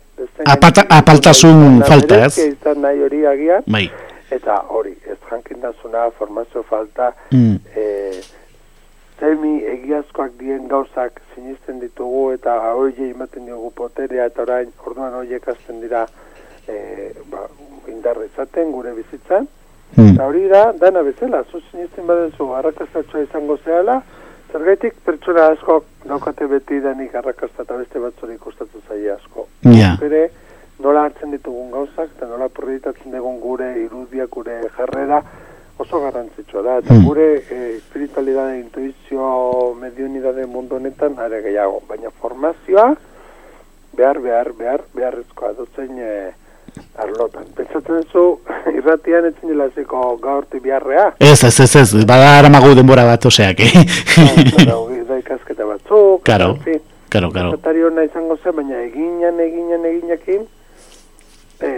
Apata, 0.52 0.84
apaltasun 0.92 1.80
falta, 1.88 2.18
ez? 2.26 2.38
Izan 2.44 2.82
nahi 2.84 3.00
hori 3.06 3.22
agian. 3.28 3.64
Bai. 3.72 3.86
Eta 4.36 4.58
hori, 4.76 4.92
ez 5.08 5.18
jankindazuna, 5.30 6.10
formazio 6.18 6.64
falta, 6.68 7.14
mm. 7.32 7.56
eh, 7.76 8.20
zemi 9.20 9.60
egiazkoak 9.74 10.36
dien 10.40 10.68
gauzak 10.68 11.20
sinisten 11.36 11.80
ditugu 11.80 12.32
eta 12.34 12.56
hori 12.74 13.10
ematen 13.10 13.46
diogu 13.46 13.72
poterea 13.76 14.26
eta 14.32 14.44
orain 14.48 14.72
orduan 14.86 15.14
horiek 15.14 15.48
azten 15.48 15.82
dira 15.82 16.06
e, 16.68 17.12
ba, 17.32 17.48
indarrezaten 17.88 18.72
gure 18.72 18.94
bizitzan. 18.94 19.48
Hmm. 19.96 20.14
Eta 20.14 20.28
hori 20.28 20.46
da, 20.48 20.72
dana 20.78 21.02
bezala, 21.04 21.44
zu 21.52 21.62
sinisten 21.72 22.08
badezu 22.08 22.52
harrakastatxoa 22.54 23.26
izango 23.26 23.58
zehala, 23.66 24.02
zergaitik 24.52 25.00
pertsona 25.06 25.48
asko 25.54 25.80
daukate 26.06 26.48
beti 26.48 26.80
denik 26.84 27.16
harrakasta 27.16 27.66
eta 27.66 27.78
beste 27.82 28.02
batzuri 28.04 28.38
kostatu 28.38 28.82
zaia 28.88 29.16
asko. 29.16 29.48
Ja. 29.74 29.96
Bere, 30.02 30.30
nola 30.80 31.08
hartzen 31.08 31.34
ditugun 31.36 31.72
gauzak 31.74 32.14
eta 32.16 32.30
nola 32.30 32.50
proiektatzen 32.54 33.16
dugun 33.16 33.40
gure 33.44 33.70
irudiak, 33.84 34.30
gure 34.36 34.62
jarrera, 34.78 35.24
oso 35.80 36.02
garrantzitsua 36.04 36.62
da, 36.62 36.78
eta 36.84 36.94
mm. 36.94 37.06
gure 37.08 37.28
e, 37.40 37.60
espiritualidade, 37.78 38.60
intuizio, 38.60 39.30
medionidade 39.80 40.46
mundu 40.46 40.76
honetan, 40.76 41.16
are 41.24 41.40
gehiago, 41.46 41.80
baina 41.88 42.12
formazioa, 42.20 42.90
behar, 43.96 44.20
behar, 44.20 44.52
behar, 44.60 44.84
beharrezkoa 44.96 45.54
dutzen 45.56 45.96
e, 46.04 46.12
arlotan. 47.00 47.48
Pentsatzen 47.56 48.04
zu, 48.12 48.26
irratian 48.78 49.30
etzen 49.32 49.54
dela 49.54 49.70
ziko 49.72 50.04
gaurti 50.22 50.60
biharrea? 50.64 51.14
Ez, 51.24 51.40
ez, 51.48 51.56
ez, 51.64 51.72
ez, 51.80 52.06
bada 52.06 52.36
aramagu 52.42 52.76
denbora 52.76 53.08
bat 53.08 53.32
oseak, 53.32 53.64
eh? 53.64 53.88
da 55.10 55.18
ikasketa 55.18 55.66
batzuk, 55.66 56.28
karo, 56.28 56.54
karo, 57.10 57.32
karo. 57.32 57.56
izango 58.04 58.38
zen, 58.44 58.56
baina 58.60 58.84
eginan, 58.84 59.40
eginan, 59.48 59.88
eginakin, 59.96 60.48
e, 61.62 61.72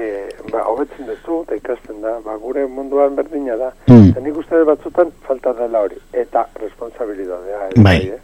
ba, 0.51 0.63
hobetzen 0.69 1.07
duzu, 1.09 1.41
eta 1.45 1.57
ikasten 1.57 2.01
da, 2.01 2.17
ba, 2.25 2.35
gure 2.41 2.65
munduan 2.69 3.15
berdina 3.17 3.57
da. 3.59 3.71
Mm. 3.87 4.11
Eta 4.11 4.25
nik 4.25 4.41
uste 4.41 4.63
batzutan 4.67 5.13
falta 5.27 5.53
dela 5.57 5.85
hori, 5.87 5.97
eta 6.13 6.45
responsabilidadea. 6.61 7.71
Bai. 7.75 7.83
bai, 7.83 7.97
eh? 8.17 8.19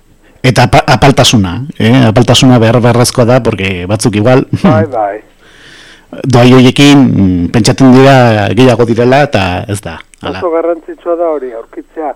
Eta 0.47 0.67
apaltasuna, 0.85 1.57
eh? 1.79 2.05
apaltasuna 2.07 2.59
behar 2.61 2.79
beharrezkoa 2.83 3.25
da, 3.25 3.41
porque 3.43 3.85
batzuk 3.89 4.15
igual... 4.15 4.45
Bai, 4.63 4.85
bai. 4.85 5.17
Doai 6.33 6.53
hoiekin 6.55 7.01
mm, 7.03 7.47
pentsatzen 7.51 7.91
dira 7.91 8.47
gehiago 8.55 8.85
direla 8.87 9.25
eta 9.25 9.41
ez 9.67 9.81
da. 9.83 9.97
Ala. 10.21 10.39
Oso 10.39 10.53
garrantzitsua 10.53 11.17
da 11.19 11.27
hori, 11.33 11.51
aurkitzea, 11.53 12.13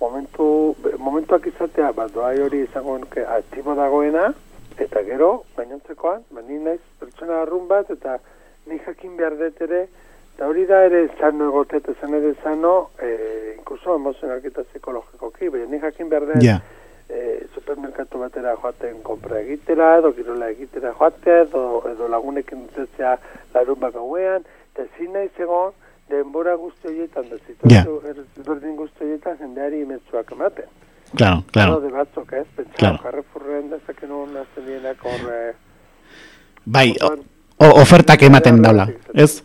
momentu, 0.00 0.74
momentuak 0.98 1.46
izatea, 1.46 1.92
ba, 1.94 2.08
doai 2.12 2.34
hori 2.42 2.64
izango 2.64 2.96
nuke 2.98 3.22
aktibo 3.22 3.76
dagoena, 3.78 4.32
eta 4.78 5.04
gero, 5.06 5.30
bainontzekoan, 5.56 6.24
ba, 6.34 6.42
naiz 6.48 6.80
pertsona 6.98 7.44
arrun 7.44 7.70
bat, 7.70 7.88
eta 7.94 8.18
ni 8.68 8.78
jakin 8.84 9.16
behar 9.16 9.36
dut 9.38 9.60
ere, 9.66 9.86
eta 10.34 10.46
hori 10.46 10.66
da 10.66 10.84
ere 10.86 11.06
zano 11.18 11.48
egotet, 11.50 11.88
ezan 11.94 12.14
ere 12.14 12.34
zano, 12.42 12.90
e, 13.02 13.54
inkuso 13.56 13.96
emozional 13.96 14.44
eta 14.44 14.64
psikologikoki, 14.68 15.50
baina 15.54 15.66
ni 15.72 15.80
jakin 15.82 16.08
behar 16.08 16.26
dut, 16.32 16.42
yeah. 16.44 16.62
e, 17.08 17.40
supermerkatu 17.54 18.22
batera 18.22 18.54
joaten 18.56 19.02
kompra 19.02 19.40
egitera, 19.40 19.96
edo 19.98 20.12
kirola 20.14 20.50
egitera 20.54 20.94
joatea, 20.94 21.42
edo, 21.48 21.82
edo 21.90 22.08
lagunekin 22.08 22.68
dutzea 22.76 23.16
larun 23.54 23.80
bak 23.80 23.98
hauean, 23.98 24.46
eta 24.72 24.86
zin 24.96 25.12
nahi 25.16 25.30
zegoen, 25.36 25.74
denbora 26.08 26.54
guzti 26.56 26.88
horietan 26.88 27.26
da, 27.28 27.36
zitu, 27.46 27.68
yeah. 27.68 27.88
berdin 28.46 28.76
guzti 28.76 29.04
zoietan 29.04 29.36
jendeari 29.42 29.82
imetzuak 29.84 30.32
ematen. 30.32 30.70
Claro, 31.14 31.42
claro. 31.52 31.80
de 31.80 31.88
batzuk, 31.88 32.32
ez? 32.32 32.46
Pentsa, 32.56 32.76
claro. 32.76 32.98
Carrefourren 33.02 33.70
dezaken 33.72 34.10
hon 34.12 34.36
azten 34.36 34.66
dienak 34.66 35.04
horre... 35.04 35.40
Bai, 36.64 36.92
ofertak 37.58 38.22
ematen 38.22 38.62
daula, 38.62 38.88
ez? 39.14 39.42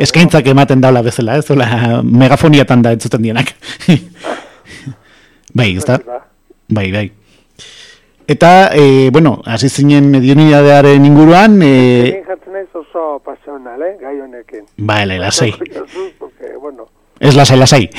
Eskaintzak 0.00 0.46
ematen 0.48 0.80
daula 0.80 1.02
bezala, 1.04 1.36
ez? 1.36 1.50
Ola, 1.52 2.00
megafoniatan 2.02 2.82
da 2.82 2.94
entzuten 2.96 3.22
dienak. 3.22 3.52
bai, 5.56 5.74
ez 5.76 5.84
da? 5.84 5.98
Bai, 6.70 6.90
bai. 6.94 7.10
Eta, 8.30 8.70
e, 8.72 9.10
bueno, 9.10 9.40
hasi 9.44 9.68
zinen 9.68 10.06
medionidadearen 10.12 11.04
inguruan... 11.04 11.58
E... 11.66 11.72
Egin 12.06 12.28
jatzen 12.28 12.54
naiz 12.54 12.68
oso 12.78 13.18
pasional, 13.26 13.82
eh? 13.82 13.96
Gai 13.98 14.20
honekin. 14.22 14.64
Ba, 14.78 15.02
lasai. 15.04 15.50
Ez 17.20 17.36
lasai, 17.36 17.58
lasai. 17.58 17.90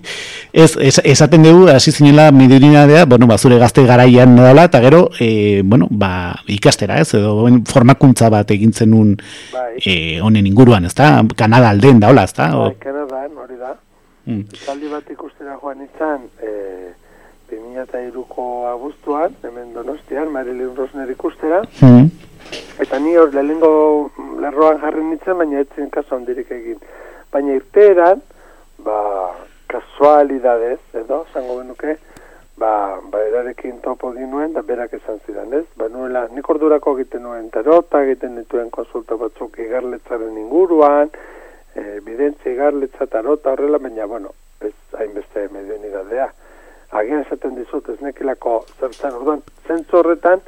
ez, 0.52 0.76
ez, 0.78 1.00
esaten 1.02 1.42
dugu, 1.42 1.66
hasi 1.66 1.90
zinela 1.90 2.30
mediunidadea, 2.30 3.06
bueno, 3.06 3.26
ba, 3.26 3.36
zure 3.36 3.58
gazte 3.58 3.82
garaian 3.82 4.36
dela, 4.38 4.68
eta 4.70 4.78
gero, 4.80 5.08
e, 5.18 5.62
bueno, 5.64 5.88
ba, 5.90 6.38
ikastera, 6.46 7.00
ez, 7.02 7.08
edo 7.18 7.48
formakuntza 7.66 8.30
bat 8.30 8.54
egintzen 8.54 8.94
un 8.94 9.16
bai. 9.50 9.80
e, 9.82 9.96
honen 10.22 10.46
inguruan, 10.46 10.86
ez 10.86 10.94
da? 10.94 11.24
Kanada 11.34 11.74
aldean 11.74 11.98
da, 11.98 12.12
hola, 12.14 12.22
ez 12.30 12.36
da? 12.38 12.52
Bai, 12.54 12.76
Kanada, 12.78 13.24
hori 13.42 13.58
da. 13.58 13.74
Mm. 14.30 14.62
Zaldi 14.62 14.94
bat 14.94 15.10
ikustera 15.10 15.58
joan 15.58 15.82
izan, 15.82 16.30
e, 16.38 16.94
2002ko 17.50 18.48
abuztuan, 18.76 19.34
hemen 19.42 19.74
donostian, 19.74 20.30
Marilyn 20.30 20.76
Rosner 20.78 21.10
ikustera, 21.10 21.64
mm. 21.82 22.08
eta 22.86 23.02
ni 23.02 23.18
hor 23.18 23.34
lehengo 23.34 23.74
lerroan 24.38 24.78
jarri 24.86 25.02
nintzen, 25.02 25.42
baina 25.42 25.66
etzin 25.66 25.90
kaso 25.90 26.14
handirik 26.14 26.54
egin. 26.54 26.78
Baina 27.34 27.58
irteeran, 27.58 28.22
ba, 28.88 29.34
kasualidadez, 29.68 30.80
edo, 30.94 31.26
zango 31.32 31.58
benuke, 31.60 31.98
ba, 32.56 32.98
ba 33.10 33.20
erarekin 33.28 33.80
topo 33.84 34.12
nuen, 34.12 34.52
da 34.52 34.62
berak 34.62 34.94
esan 34.96 35.20
zidan, 35.26 35.52
ez? 35.52 35.66
Ba, 35.76 35.88
nuela, 35.92 36.26
nik 36.32 36.48
ordurako 36.48 36.96
egiten 36.96 37.22
nuen 37.22 37.50
tarota, 37.50 38.02
egiten 38.06 38.36
dituen 38.40 38.70
konsulta 38.70 39.16
batzuk 39.20 39.58
igarletzaren 39.58 40.40
inguruan, 40.44 41.12
e, 41.74 42.00
bidentzia 42.06 42.54
igarletza 42.56 43.06
tarota 43.06 43.52
horrela, 43.52 43.78
baina, 43.78 44.06
bueno, 44.06 44.32
ez 44.64 44.74
hainbeste 44.98 45.48
medionidadea. 45.52 46.30
Agian 46.98 47.26
esaten 47.26 47.54
dizut, 47.60 47.92
ez 47.92 48.00
nekilako 48.00 48.62
zertzen, 48.78 49.20
orduan, 49.20 49.44
zentzu 49.68 50.00
horretan, 50.00 50.40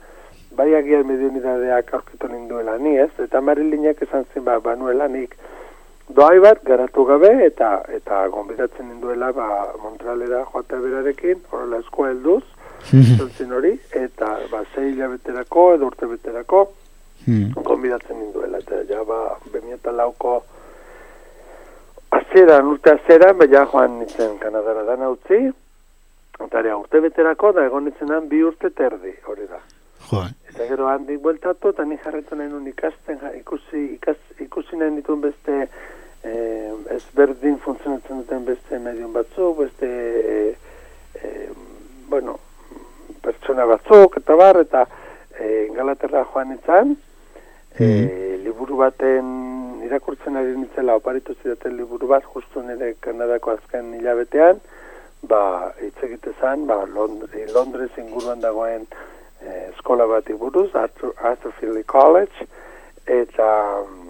bai 0.56 0.72
agian 0.74 1.04
medionidadeak 1.06 1.92
aurkitu 1.94 2.32
ninduela 2.32 2.78
ni, 2.80 2.96
ez? 2.98 3.12
Eta 3.20 3.44
marilinak 3.44 4.00
esan 4.08 4.24
zin, 4.32 4.48
ba, 4.48 4.58
ba 4.64 4.74
nuela 4.80 5.12
nik, 5.12 5.36
doai 6.14 6.38
bat 6.40 6.62
garatu 6.64 7.04
gabe 7.04 7.30
eta 7.46 7.70
eta 7.96 8.26
gonbidatzen 8.28 8.88
ninduela 8.88 9.32
ba 9.32 9.46
Montrealera 9.82 10.44
joate 10.52 10.80
berarekin, 10.84 11.42
horrela 11.50 11.80
eskoa 11.84 12.10
helduz, 12.10 12.42
zentzin 12.90 13.52
hori, 13.52 13.72
eta 13.92 14.36
ba 14.50 14.62
zei 14.74 14.92
hilabeterako 14.92 15.66
edo 15.74 15.90
urte 15.90 16.06
beterako 16.10 16.62
hmm. 17.26 17.52
gonbidatzen 17.62 18.18
ninduela, 18.18 18.58
eta 18.58 18.82
ja 18.88 19.04
ba 19.04 19.20
bemieta 19.52 19.92
lauko 19.92 20.40
azeran, 22.10 22.72
urte 22.74 22.96
azeran, 22.96 23.36
ba 23.38 23.46
ja 23.50 23.66
joan 23.72 23.98
nintzen 23.98 24.38
Kanadara 24.38 24.84
dana 24.84 25.10
utzi, 25.10 25.42
eta 26.40 26.76
urte 26.76 27.00
beterako 27.00 27.52
da 27.52 27.66
egon 27.68 27.84
nintzenan 27.84 28.28
bi 28.28 28.42
urte 28.42 28.70
terdi, 28.70 29.14
hori 29.26 29.46
da. 29.46 29.60
Joa. 30.10 30.26
Eta 30.48 30.66
gero 30.66 30.88
handik 30.88 31.20
bueltatu, 31.22 31.70
eta 31.74 31.84
ni 31.84 31.98
jarretu 32.02 32.36
nahi 32.36 32.48
nun 32.48 32.66
ikasten, 32.66 33.20
ikusi, 33.38 33.84
ikas, 33.94 34.18
ikusi 34.40 34.76
nahi 34.80 34.96
ditun 34.96 35.20
beste 35.20 35.66
eh, 36.24 36.72
ez 36.96 37.02
berdin 37.16 37.58
funtzionatzen 37.58 38.22
duten 38.22 38.44
beste 38.44 38.78
medion 38.78 39.12
batzuk, 39.12 39.58
beste 39.64 39.88
eh, 39.88 40.54
eh, 41.22 41.48
bueno, 42.08 42.38
pertsona 43.22 43.66
batzuk, 43.66 44.18
eta 44.20 44.36
bar, 44.36 44.60
eta 44.60 44.86
eh, 45.38 45.68
Galaterra 45.74 46.24
joan 46.32 46.56
izan, 46.56 46.96
eh, 47.78 47.86
mm. 47.86 48.42
liburu 48.44 48.80
baten 48.80 49.30
irakurtzen 49.86 50.36
ari 50.36 50.56
nintzela 50.56 50.96
oparitu 51.00 51.34
zidaten 51.42 51.76
liburu 51.76 52.10
bat, 52.10 52.26
justu 52.34 52.62
nire 52.62 52.94
Kanadako 53.00 53.56
azken 53.56 53.94
hilabetean, 53.98 54.60
ba, 55.22 55.72
hitz 55.80 55.96
egitezan, 56.06 56.66
ba, 56.66 56.82
Londres, 56.94 57.52
Londres 57.54 57.96
inguruan 58.00 58.40
dagoen 58.44 58.86
eh, 59.42 59.68
eskola 59.70 60.06
bat 60.08 60.28
iburuz, 60.30 60.70
Arthur, 60.74 61.14
Arthur 61.18 61.52
Philly 61.58 61.84
College, 61.84 62.46
eta 63.10 63.46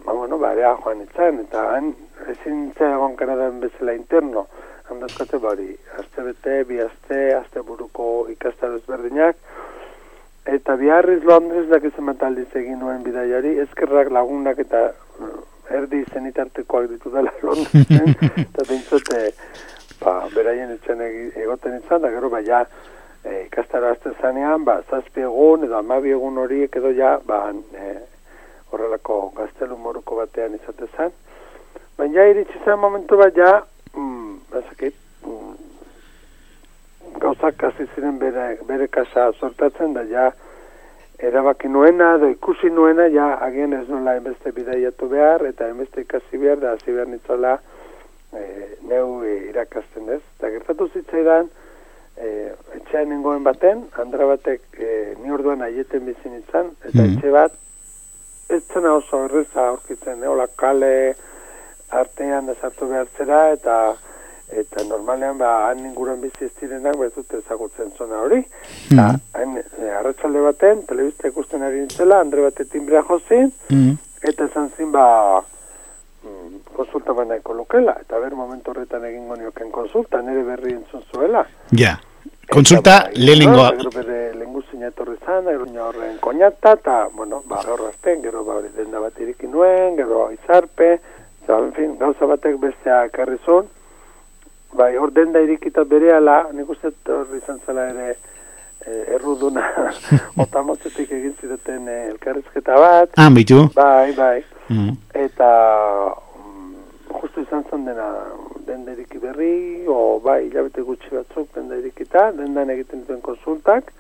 ba, 0.04 0.12
bueno, 0.12 0.38
barea 0.38 0.74
joan 0.76 1.00
itzan, 1.06 1.40
eta 1.46 1.62
han 1.74 1.94
ezin 2.28 2.70
egon 2.76 3.16
kanadan 3.16 3.60
bezala 3.62 3.94
interno, 3.96 4.46
handazkate 4.90 5.38
bari, 5.40 5.70
azte 5.98 6.24
bete, 6.26 6.56
bi 6.68 6.80
azte, 6.84 7.20
azte 7.34 7.62
buruko 7.64 8.26
ikastaro 8.32 8.76
ezberdinak, 8.80 9.36
eta 10.44 10.76
biharriz 10.76 11.22
Londres 11.24 11.68
dak 11.70 11.86
izan 11.88 12.12
aldiz 12.28 12.48
egin 12.62 12.80
nuen 12.80 13.02
bidaiari, 13.06 13.56
ezkerrak 13.64 14.10
lagunak 14.10 14.58
eta 14.58 14.90
eh, 14.90 15.76
erdi 15.80 16.04
zenitartekoak 16.12 16.88
ditu 16.90 17.12
dela 17.14 17.32
Londresen, 17.46 18.14
eta 18.44 18.68
bintzote, 18.68 19.24
ba, 20.02 20.16
beraien 20.34 20.76
etxen 20.76 21.00
egoten 21.00 21.80
izan, 21.80 22.02
da 22.02 22.12
gero, 22.12 22.28
ba, 22.28 22.44
ja, 22.44 22.64
e, 23.24 23.44
ikastaro 23.46 23.92
azte 23.94 24.12
zanean, 24.20 24.64
ba, 24.64 24.80
zazpi 24.90 25.24
egun, 25.24 25.64
edo 25.68 25.78
amabi 25.78 26.12
egun 26.16 26.40
horiek 26.42 26.76
edo 26.80 26.92
ja, 26.96 27.18
ba, 27.26 27.44
e, 27.76 27.92
horrelako 28.70 29.32
gaztelu 29.36 29.76
moruko 29.76 30.16
batean 30.16 30.54
izate 30.54 30.88
zen. 30.96 31.12
Baina 31.98 32.26
iritsi 32.30 32.62
zen 32.64 32.78
momentu 32.78 33.16
bat 33.20 33.36
ja, 33.36 33.62
mm, 33.94 34.36
bazakit, 34.52 34.94
mm, 35.26 35.56
gauzak 37.20 37.64
hasi 37.68 37.86
ziren 37.94 38.18
bere, 38.18 38.46
bere 38.68 38.86
kasa 38.88 39.32
sortatzen 39.40 39.92
da 39.94 40.06
ja, 40.08 40.30
erabaki 41.20 41.68
nuena, 41.68 42.14
edo 42.16 42.30
ikusi 42.32 42.70
nuena, 42.72 43.06
ja, 43.12 43.34
agian 43.44 43.74
ez 43.76 43.86
nola 43.88 44.16
enbeste 44.16 44.52
bidaiatu 44.56 45.08
behar, 45.08 45.44
eta 45.50 45.68
enbeste 45.68 46.06
ikasi 46.06 46.40
behar, 46.40 46.60
da 46.62 46.74
hasi 46.76 46.94
behar 46.94 47.10
nitzola 47.12 47.58
e, 48.32 48.44
neu 48.88 49.20
e, 49.24 49.34
irakasten 49.50 50.08
ez. 50.16 50.22
Eta 50.38 50.50
gertatu 50.54 50.88
zitzaidan, 50.94 51.50
e, 52.16 52.30
etxean 52.78 53.12
nengoen 53.12 53.44
baten, 53.44 53.84
andra 54.00 54.30
batek 54.32 54.64
e, 54.78 54.92
ni 55.20 55.32
orduan 55.36 55.64
aieten 55.66 56.06
bizin 56.08 56.38
izan, 56.40 56.72
eta 56.86 57.02
mm. 57.02 57.18
etxe 57.18 57.34
bat, 57.36 57.58
ez 58.50 58.62
zena 58.72 58.94
oso 58.94 59.24
erreza 59.24 59.68
aurkitzen, 59.68 60.22
eh? 60.24 60.46
kale 60.56 60.92
artean 61.90 62.46
da 62.46 62.54
sartu 62.60 62.86
behartzera, 62.86 63.50
eta 63.52 63.76
eta 64.50 64.82
normalean 64.84 65.38
ba 65.38 65.68
han 65.68 65.84
inguruan 65.86 66.20
bizi 66.20 66.44
ez 66.44 66.52
direnak 66.60 66.96
ba 66.98 67.06
ez 67.06 67.14
dute 67.14 67.38
ezagutzen 67.38 67.92
zona 67.98 68.20
hori. 68.20 68.40
Mm 68.90 68.98
-hmm. 68.98 69.20
hain, 69.34 69.56
e, 69.58 69.90
arratsalde 69.98 70.40
baten 70.40 70.82
telebista 70.86 71.28
ikusten 71.28 71.62
ari 71.62 71.80
nintzela, 71.80 72.20
Andre 72.20 72.42
bate 72.42 72.64
timbrea 72.64 73.02
jozin, 73.02 73.52
mm 73.70 73.98
eta 74.22 74.44
esan 74.44 74.68
zin 74.76 74.92
ba 74.92 75.40
mm, 76.24 76.56
konsulta 76.76 77.12
baina 77.12 77.34
lukela, 77.56 77.96
eta 78.00 78.18
ber 78.18 78.34
momentu 78.34 78.70
horretan 78.70 79.04
egingo 79.04 79.36
nioken 79.36 79.70
konsulta, 79.70 80.20
nire 80.22 80.42
berri 80.42 80.72
entzun 80.72 81.02
zuela. 81.12 81.46
Ja. 81.70 81.96
Konsulta 82.50 83.10
lehenengoa. 83.14 83.70
Gero 83.78 83.90
bere 83.94 84.32
lehengu 84.34 84.62
zinetorri 84.70 85.16
zan, 85.24 85.44
gero 85.44 85.66
horren 85.86 86.16
koñata, 86.18 86.72
eta, 86.78 86.96
bueno, 87.14 87.42
ba, 87.46 87.60
gaur 87.64 87.84
azten, 87.88 88.22
gero 88.22 88.42
ba, 88.44 88.56
hori 88.58 88.72
denda 88.76 88.98
bat 89.00 89.20
irikin 89.20 89.52
nuen, 89.54 89.94
gero 89.96 90.30
izarpe, 90.34 90.96
eta, 91.42 91.58
en 91.58 91.70
fin, 91.76 91.92
gauza 92.00 92.26
batek 92.26 92.58
bestea 92.58 93.04
karrizun, 93.14 93.68
bai, 94.74 94.96
hor 94.96 95.12
denda 95.14 95.42
irikita 95.46 95.84
bere 95.84 96.10
ala, 96.16 96.40
nik 96.52 96.68
uste 96.74 96.90
hor 97.06 97.30
izan 97.38 97.60
zela 97.66 97.86
ere, 97.92 98.16
e, 98.82 98.96
erruduna, 99.14 99.68
otamotzetik 100.46 101.12
egin 101.20 101.36
zideten 101.40 101.86
e, 101.86 102.00
elkarrizketa 102.10 102.80
bat. 102.82 103.14
Ah, 103.14 103.30
bitu? 103.30 103.68
Bai, 103.78 104.10
bai. 104.18 104.40
Mm. 104.68 104.96
Eta, 105.22 105.52
justu 107.20 107.46
izan 107.46 107.62
zen 107.70 107.86
dena 107.86 108.10
denda 108.70 108.94
eriki 108.94 109.18
berri, 109.18 109.84
o 109.90 110.20
bai, 110.22 110.44
hilabete 110.46 110.84
gutxi 110.86 111.10
batzuk 111.14 111.50
denda 111.56 111.78
erikita, 111.80 112.30
dendan 112.36 112.70
egiten 112.74 113.02
duen 113.08 113.22
konsultak, 113.24 113.90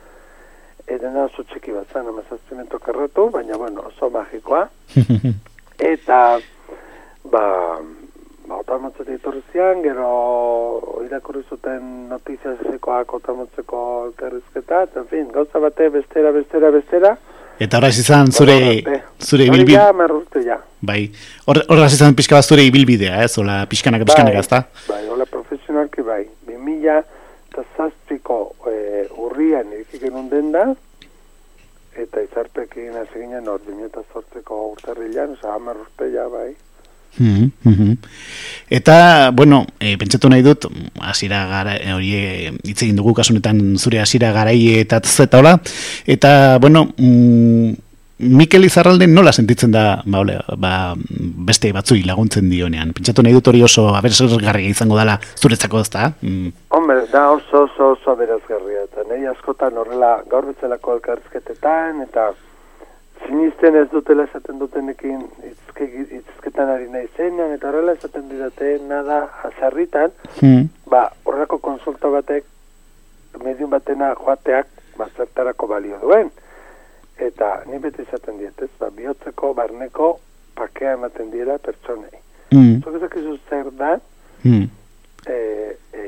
e, 0.86 0.96
denda 0.96 1.26
oso 1.26 1.44
txeki 1.50 1.74
bat 1.74 1.90
zen, 1.92 2.08
amazazpimento 2.10 2.78
karratu, 2.82 3.28
baina, 3.34 3.58
bueno, 3.58 3.88
oso 3.90 4.10
magikoa. 4.14 4.68
Eta, 5.92 6.20
ba, 7.32 7.44
ba, 8.46 8.60
otamotzete 8.60 9.16
itorri 9.18 9.42
zian, 9.52 9.82
gero 9.86 10.10
irakurri 11.06 11.42
zuten 11.48 12.08
notizia 12.12 12.54
zekoak 12.70 13.14
otamotzeko 13.20 13.82
elkarrizketa, 14.10 14.84
eta, 14.88 15.04
en 15.04 15.10
fin, 15.12 15.28
gauza 15.34 15.62
bate, 15.62 15.88
bestera, 15.94 16.34
bestera, 16.36 16.70
bestera, 16.74 17.14
Eta 17.60 17.76
horraz 17.76 17.96
izan 18.00 18.30
zure, 18.32 18.56
zure 19.20 19.44
ibilbidea. 19.44 19.82
Hori 19.82 19.92
ja, 19.92 19.96
marrurte 19.96 20.40
ja. 20.46 20.56
Bai, 20.80 21.00
horraz 21.46 21.90
izan 21.92 22.14
pixka 22.16 22.38
bat 22.38 22.48
zure 22.48 22.64
ibilbidea, 22.64 23.18
ez? 23.26 23.34
Ola 23.42 23.58
pixkanak, 23.68 24.06
pixkanak, 24.08 24.32
bai, 24.32 24.40
ezta? 24.40 24.62
Bai, 24.88 25.02
hola 25.12 25.26
profesionalki 25.28 26.04
bai. 26.06 26.22
Bi 26.48 26.56
mila 26.56 27.02
eta 27.50 27.66
zazpiko 27.76 28.38
e, 28.70 29.04
urrian 29.26 29.74
irikik 29.76 30.08
enun 30.08 30.30
den 30.32 30.54
eta 32.00 32.22
izarpek 32.24 32.78
egin 32.78 32.96
hasi 32.96 33.20
ginen 33.20 33.48
hor, 33.50 33.60
bi 33.66 33.76
mila 33.76 33.90
eta 33.90 34.06
zortzeko 34.14 34.62
urtarrilan, 34.70 35.36
oza, 35.36 35.52
hamar 35.52 35.82
urte 35.84 36.08
ja, 36.14 36.30
bai. 36.32 36.54
Mm 37.18 37.50
-hmm. 37.64 37.96
Eta, 38.70 39.30
bueno, 39.32 39.66
e, 39.78 39.96
pentsatu 39.98 40.28
nahi 40.28 40.42
dut, 40.42 40.66
hasiera 41.00 41.46
gara, 41.46 41.76
hori 41.94 42.14
e, 42.14 42.52
hitz 42.64 42.82
egin 42.82 42.96
dugu 42.96 43.14
kasunetan 43.14 43.76
zure 43.78 44.00
hasiera 44.00 44.32
garai 44.32 44.78
eta 44.78 45.00
zeta 45.04 45.38
hola, 45.38 45.60
eta, 46.06 46.58
bueno, 46.58 46.92
mm, 46.96 47.74
Mikel 48.20 48.66
Izarralde 48.68 49.06
nola 49.08 49.32
sentitzen 49.32 49.72
da 49.72 50.02
ba, 50.04 50.20
ole, 50.20 50.34
ba, 50.60 50.92
beste 51.48 51.70
batzui 51.72 52.02
laguntzen 52.04 52.50
dionean? 52.52 52.92
Pentsatu 52.92 53.24
nahi 53.24 53.32
dut 53.32 53.48
hori 53.48 53.62
oso 53.64 53.86
aberazgarria 53.96 54.68
izango 54.68 54.98
dela 54.98 55.16
zuretzako 55.40 55.80
ez 55.80 55.88
da? 55.94 56.10
Mm. 56.20 56.52
Hombre, 56.76 57.06
da 57.12 57.30
oso 57.32 57.64
oso 57.64 57.94
oso 57.94 58.12
aberazgarria. 58.12 58.84
Eta 58.90 59.06
nahi 59.08 59.24
askotan 59.32 59.80
horrela 59.80 60.18
gaur 60.28 60.50
betzalako 60.50 60.98
elkarrizketetan 60.98 62.04
eta 62.04 62.28
sinisten 63.30 63.76
ez 63.76 63.88
dutela 63.92 64.24
esaten 64.26 64.58
dutenekin 64.58 65.20
itzketan 66.18 66.68
ari 66.68 66.88
nahi 66.90 67.06
zenean 67.16 67.52
eta 67.54 67.68
horrela 67.68 67.92
esaten 67.92 68.28
didate 68.30 68.78
nada 68.88 69.20
azarritan 69.48 70.10
hmm. 70.40 70.66
ba 70.90 71.04
horrako 71.24 71.58
konsulta 71.58 72.10
batek 72.10 72.44
medium 73.44 73.70
batena 73.70 74.14
joateak 74.18 74.66
bazertarako 74.98 75.68
balio 75.70 76.00
duen 76.02 76.30
eta 77.28 77.50
ni 77.66 77.78
beti 77.78 78.02
izaten 78.02 78.38
dietez 78.38 78.70
ba 78.80 78.90
bihotzeko 78.96 79.52
barneko 79.54 80.10
pakea 80.58 80.96
ematen 80.98 81.30
dira 81.30 81.58
pertsonei 81.58 82.18
mm. 82.50 82.82
zuk 82.82 83.14
zer 83.48 83.70
da 83.78 83.98
mm. 84.44 84.66
e, 85.26 85.38
e, 85.92 86.02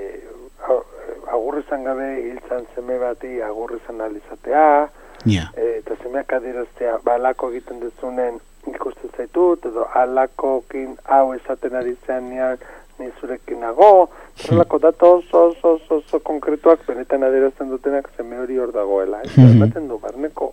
agurrezan 1.32 1.84
gabe 1.84 2.08
hiltzan 2.24 2.66
zeme 2.74 2.98
bati 2.98 3.40
agurrezan 3.42 4.00
alizatea 4.00 4.88
yeah. 5.26 5.48
e, 5.56 5.78
eta 5.78 5.96
zemeak 6.02 6.32
adiraztea 6.32 6.98
ba 7.04 7.14
alako 7.14 7.50
egiten 7.50 7.80
dezunen 7.80 8.40
ikusten 8.66 9.10
zaitut 9.16 9.66
edo 9.66 9.88
alakokin 9.94 10.96
hau 11.04 11.32
esaten 11.34 11.74
ari 11.74 11.96
zean 12.06 12.30
nian 12.30 12.58
ni 12.98 13.10
zurekin 13.20 13.60
nago 13.60 14.08
horrelako 14.44 14.78
dato 14.78 15.12
oso 15.18 15.44
oso 15.48 15.74
oso 15.74 15.94
oso 15.96 16.20
konkretuak 16.20 16.86
benetan 16.86 17.22
adirazten 17.22 17.70
dutenak 17.70 18.10
zeme 18.16 18.38
hori 18.38 18.58
hor 18.58 18.72
dagoela 18.72 19.22
ez 19.22 19.36
mm 19.36 19.62
-hmm. 19.62 19.88
du 19.88 19.98
barneko 19.98 20.52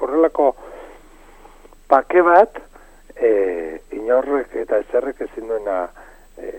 horrelako 0.00 0.54
pake 1.88 2.22
bat 2.22 2.58
e, 3.16 3.80
inorrek 3.92 4.54
eta 4.54 4.78
ezerrek 4.78 5.20
ezin 5.20 5.48
duena 5.48 5.88
e, 6.38 6.52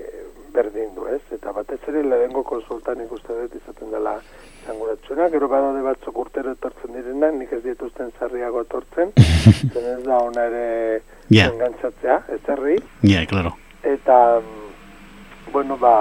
berdin 0.54 0.96
du 0.96 1.08
ez 1.08 1.22
eta 1.32 1.52
batez 1.54 1.80
ere 1.88 2.04
lehengo 2.04 2.44
konsultan 2.44 3.02
ikuste 3.02 3.34
dut 3.42 3.56
izaten 3.62 3.92
dela 3.92 4.20
zanguratxuna, 4.68 5.30
gero 5.34 5.48
badaude 5.52 5.84
batzuk 5.86 6.18
urtero 6.24 6.54
etortzen 6.56 6.94
direnak, 6.96 7.36
nik 7.40 7.54
ez 7.56 7.64
dituzten 7.64 8.12
zarriago 8.20 8.64
etortzen, 8.66 9.14
zen 9.74 9.88
ez 9.94 10.02
da 10.06 10.20
ona 10.24 10.48
ere 10.50 10.68
yeah. 11.30 11.50
engantzatzea, 11.50 12.20
ez 12.36 12.42
herri. 12.52 12.78
Yeah, 13.04 13.26
klaro. 13.30 13.56
Eta, 13.88 14.20
mm, 14.42 15.52
bueno, 15.56 15.78
ba, 15.82 15.96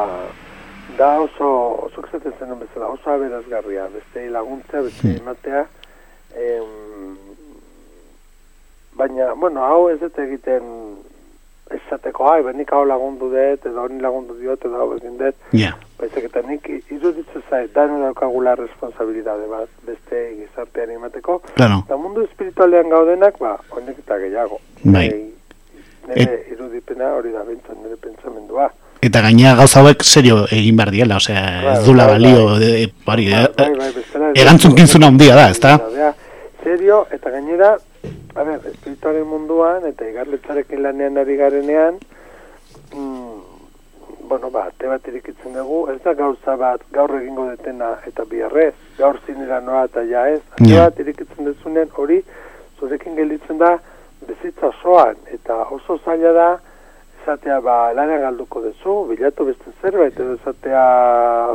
da 0.99 1.11
oso, 1.21 1.49
oso 1.87 2.05
exaten 2.05 2.35
zen 2.39 2.55
bezala, 2.61 2.91
oso 2.95 3.11
aberazgarria, 3.15 3.89
beste 3.95 4.29
laguntzea, 4.31 4.85
beste 4.89 5.09
hmm. 5.09 5.21
ematea, 5.23 5.67
em, 6.37 7.17
baina, 8.97 9.33
bueno, 9.35 9.65
hau 9.65 9.89
ez 9.93 10.01
dut 10.01 10.19
egiten 10.27 10.71
esateko, 11.75 12.31
ai, 12.31 12.43
benik 12.47 12.73
hau 12.73 12.85
lagundu 12.87 13.31
dut, 13.33 13.67
edo 13.67 13.83
honi 13.83 14.01
lagundu 14.03 14.39
diot, 14.39 14.65
edo 14.65 14.83
hau 14.83 14.95
egin 14.97 15.19
dut. 15.21 15.39
Ja. 15.57 15.75
Yeah. 16.01 16.25
eta 16.25 16.43
nik 16.45 16.69
iruditzen 16.91 17.43
zait, 17.49 17.73
da 17.75 17.87
nire 17.87 18.05
daukagula 18.05 18.55
responsabilidade 18.55 19.47
bat, 19.49 19.69
beste 19.87 20.23
gizartean 20.37 20.93
imateko. 20.93 21.41
Claro. 21.55 21.83
Eta 21.87 21.97
mundu 21.97 22.25
espiritualean 22.25 22.91
gaudenak, 22.93 23.39
ba, 23.41 23.57
honek 23.71 23.99
eta 24.05 24.19
gehiago. 24.19 24.61
Bai. 24.85 25.09
Nire 26.09 26.43
irudipena 26.53 27.15
hori 27.17 27.33
da 27.33 27.45
bintzen, 27.45 27.81
nire 27.83 27.97
pentsamendua. 27.97 28.69
Eta 29.07 29.23
gaina 29.25 29.55
gauza 29.57 29.81
hauek 29.81 30.05
serio 30.05 30.45
egin 30.53 30.77
behar 30.77 30.93
diela, 30.95 31.17
osea, 31.17 31.73
ez 31.73 31.83
dula 31.87 32.07
bai, 32.07 32.19
balio, 32.19 32.47
bari, 33.07 33.29
bai, 33.33 33.49
bai, 33.57 33.91
bai, 33.93 34.31
erantzun 34.41 34.77
kintzuna 34.77 35.11
handia 35.13 35.37
da, 35.37 35.51
ez 35.51 35.61
da? 35.61 36.13
Serio, 36.63 37.05
eta 37.15 37.31
gainera, 37.31 37.77
a 38.35 38.45
ber, 38.45 38.61
espirituaren 38.73 39.27
munduan, 39.29 39.85
eta 39.89 40.09
igarletzarekin 40.09 40.83
lanean 40.83 41.21
ari 41.23 41.37
garenean, 41.39 42.01
mm, 42.95 43.46
bueno, 44.29 44.51
ba, 44.51 44.69
te 44.79 44.89
bat 44.91 45.09
irikitzen 45.09 45.55
dugu, 45.55 45.87
ez 45.93 45.99
da 46.05 46.15
gauza 46.15 46.57
bat, 46.57 46.83
gaur 46.93 47.15
egingo 47.19 47.49
detena 47.51 47.97
eta 48.07 48.25
biarrez, 48.29 48.75
gaur 48.99 49.19
zinera 49.27 49.61
noa 49.61 49.85
eta 49.89 50.05
ja 50.11 50.27
ez, 50.29 50.43
te 50.59 50.73
bat 50.75 51.01
irikitzen 51.05 51.49
dezunen 51.49 51.93
hori, 51.97 52.23
zurekin 52.79 53.17
gelditzen 53.17 53.59
da, 53.59 53.77
bezitza 54.27 54.71
osoan, 54.73 55.17
eta 55.33 55.63
oso 55.77 55.99
zaila 56.05 56.33
da, 56.33 56.49
esatea, 57.23 57.61
ba, 57.61 57.93
lana 57.93 58.19
galduko 58.23 58.63
dezu, 58.63 59.01
bilatu 59.11 59.49
beste 59.49 59.73
zerbait, 59.83 60.15
edo 60.15 60.37
esatea, 60.39 60.85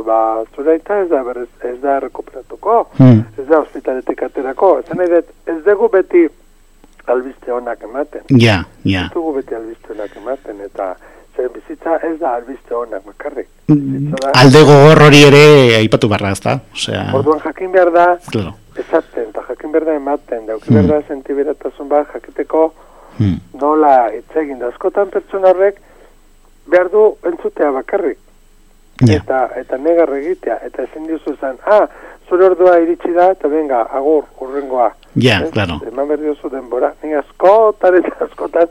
ba, 0.04 0.18
zure 0.54 0.76
eta 0.76 1.00
ez 1.00 1.08
da, 1.08 1.22
berrez, 1.24 1.48
ez 1.64 1.78
da 1.80 1.98
rekuperatuko, 2.04 2.78
hmm. 2.98 3.24
ez 3.38 3.46
da 3.48 3.62
hospitaletik 3.62 4.22
aterako, 4.28 4.78
ez 4.82 4.98
nahi 4.98 5.22
ez 5.22 5.58
dugu 5.64 5.88
beti, 5.92 6.26
albiste 7.06 7.52
honak 7.52 7.82
ematen. 7.82 8.28
Ja, 8.38 8.62
ja. 8.84 9.06
Ez 9.06 9.14
dugu 9.14 9.32
beti 9.40 9.56
albiste 9.56 9.94
honak 9.94 10.16
ematen, 10.20 10.60
eta 10.68 10.94
zer 11.36 11.48
bizitza 11.54 11.98
ez 12.06 12.18
da 12.20 12.34
albiste 12.36 12.74
honak 12.74 13.04
makarrik. 13.06 13.48
Mm, 13.68 14.14
alde 14.34 14.62
gogor 14.68 15.02
hori 15.06 15.22
ere 15.28 15.44
aipatu 15.78 16.08
barra, 16.08 16.32
ez 16.36 16.40
da? 16.44 16.58
Osea... 16.74 17.04
Orduan 17.18 17.40
jakin 17.44 17.72
behar 17.72 17.92
da, 17.94 18.06
claro. 18.30 18.54
esaten, 18.76 19.30
eta 19.30 19.44
jakin 19.48 19.72
behar 19.72 19.88
da 19.88 19.94
ematen, 20.00 20.46
dauki 20.46 20.70
mm. 20.70 20.74
behar 20.74 20.90
da 20.90 21.14
sentiberatasun 21.14 21.88
bat 21.88 22.12
jakiteko 22.14 22.66
mm. 23.18 23.38
nola 23.62 23.96
etzegin 24.18 24.60
da. 24.60 24.72
Askotan 24.74 25.10
pertsona 25.14 25.52
horrek 25.54 25.80
behar 26.70 26.92
du 26.92 27.06
entzutea 27.32 27.72
bakarrik. 27.74 28.18
Eta, 29.02 29.48
eta 29.58 29.78
negar 29.82 30.12
egitea, 30.14 30.60
eta 30.68 30.84
ezin 30.84 31.08
dizu 31.08 31.32
zen, 31.40 31.56
ah, 31.66 31.88
zure 32.28 32.44
ordua 32.52 32.76
iritsi 32.78 33.10
da, 33.16 33.32
eta 33.34 33.48
venga, 33.50 33.80
agur, 33.90 34.28
urrengoa. 34.40 34.92
Ja, 35.14 35.40
yeah, 35.40 35.48
claro. 35.52 35.80
Eman 35.88 36.08
berri 36.08 36.30
oso 36.30 36.48
denbora. 36.48 36.92
Ni 37.02 37.16
askotan 37.18 37.98
eta 37.98 38.14
askotan 38.24 38.70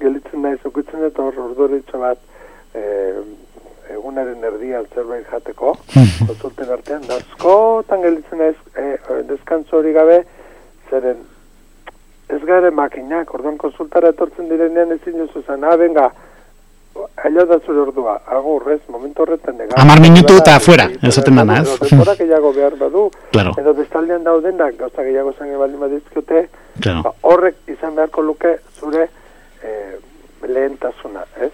gelitzen 0.00 0.42
nahi 0.42 0.58
zukitzen 0.62 1.04
eta 1.08 1.22
hor 1.22 1.38
ordu 1.44 1.82
bat 1.98 2.18
e, 2.74 2.82
egunaren 3.94 4.44
erdian 4.44 4.86
zerbait 4.94 5.26
jateko, 5.30 5.76
konsulten 6.26 6.70
artean, 6.70 7.02
da 7.08 7.16
askotan 7.16 8.02
gelitzen 8.02 8.38
nahi 8.38 8.54
e, 8.76 9.22
deskantzo 9.30 9.78
hori 9.78 9.92
gabe, 9.92 10.22
zeren 10.90 11.24
ez 12.28 12.42
gare 12.44 12.70
makinak, 12.70 13.32
orduan 13.34 13.56
konsultara 13.56 14.12
etortzen 14.12 14.48
direnean 14.48 14.92
ezin 14.92 15.16
duzu 15.22 15.42
zen, 15.46 15.64
ah, 15.64 15.76
venga, 15.76 16.10
Aila 17.24 17.44
da 17.46 17.58
zure 17.64 17.80
ordua, 17.82 18.16
agur, 18.26 18.64
ez, 18.72 18.80
momentu 18.90 19.22
horretan 19.22 19.56
nega. 19.58 19.76
Amar 19.78 20.00
minutu 20.02 20.34
eta 20.38 20.56
afuera, 20.58 20.88
ez 21.02 21.12
zaten 21.14 21.36
dana, 21.38 21.60
ez? 21.62 21.76
Denbora 21.82 22.14
gehiago 22.18 22.50
behar 22.56 22.74
badu, 22.80 23.04
claro. 23.30 23.52
edo 23.60 23.74
bestaldean 23.78 24.24
daudenak, 24.26 24.74
gauza 24.80 25.04
gehiago 25.06 25.32
zange 25.38 25.58
baldin 25.60 25.82
badizkiote, 25.84 26.44
claro. 26.80 27.04
ba, 27.06 27.12
horrek 27.30 27.70
izan 27.74 27.94
beharko 27.98 28.24
luke 28.26 28.56
zure 28.80 29.08
eh, 29.62 29.98
lehentasuna, 30.46 31.24
ez? 31.40 31.52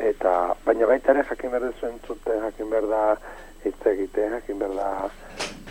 Eta, 0.00 0.54
baina 0.64 0.86
baita 0.88 1.12
ere 1.12 1.24
jakin 1.28 1.50
behar 1.52 1.72
zuen 1.80 1.98
zute, 2.06 2.36
jakin 2.46 2.70
behar 2.70 2.86
da 2.88 3.02
hitz 3.64 3.86
egite, 3.92 4.28
jakin 4.32 4.58
behar 4.58 4.74
da 4.78 4.90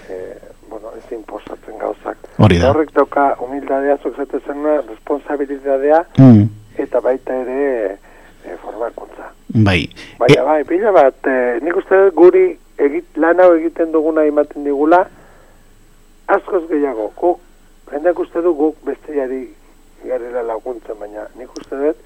eh, 0.10 0.38
bueno, 0.70 0.92
ez 0.98 1.12
imposatzen 1.12 1.78
gauzak. 1.80 2.18
Hori 2.38 2.60
da. 2.60 2.70
Horrek 2.70 2.94
doka 2.94 3.36
humildadea, 3.40 3.98
zuk 4.04 4.18
responsabilidadea, 4.18 6.04
mm. 6.18 6.44
eta 6.78 7.02
baita 7.02 7.36
ere, 7.42 7.98
e, 8.46 8.58
formakuntza. 8.64 9.32
Bai. 9.48 9.90
Baina, 10.20 10.42
e... 10.42 10.46
bai, 10.46 10.64
pila 10.64 10.92
bat, 10.92 11.28
e, 11.28 11.60
nik 11.64 11.76
uste 11.82 12.10
guri 12.16 12.58
egit, 12.78 13.18
lan 13.18 13.40
hau 13.40 13.54
egiten 13.56 13.92
duguna 13.92 14.26
ematen 14.26 14.64
digula, 14.64 15.06
askoz 16.28 16.68
gehiago, 16.70 17.12
guk, 17.18 17.40
jendeak 17.92 18.20
uste 18.20 18.42
du 18.46 18.54
guk 18.54 18.78
bestiari 18.86 19.48
garela 20.06 20.44
laguntzen, 20.44 21.00
baina 21.00 21.28
nik 21.40 21.56
uste 21.58 21.80
dut, 21.80 22.04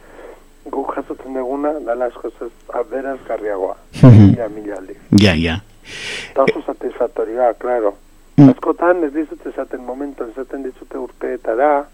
guk 0.72 0.94
jasotzen 0.96 1.34
duguna, 1.34 1.74
dala 1.86 2.08
askoz 2.12 2.34
ez 2.46 2.52
aberaz 2.74 3.20
garriagoa. 3.28 3.76
mila, 4.04 4.50
mila 4.50 4.78
aldi. 4.78 4.96
Ja, 5.22 5.36
ja. 5.36 5.60
Eta 6.32 6.44
oso 6.44 6.64
satisfaktorioa, 6.66 7.54
klaro. 7.54 7.96
Mm. 8.38 8.50
Askotan 8.50 9.04
ez 9.04 9.12
dizut 9.14 9.46
esaten 9.46 9.84
momentu, 9.84 10.26
esaten 10.32 10.64
dizute 10.64 10.98
urteetara, 10.98 11.86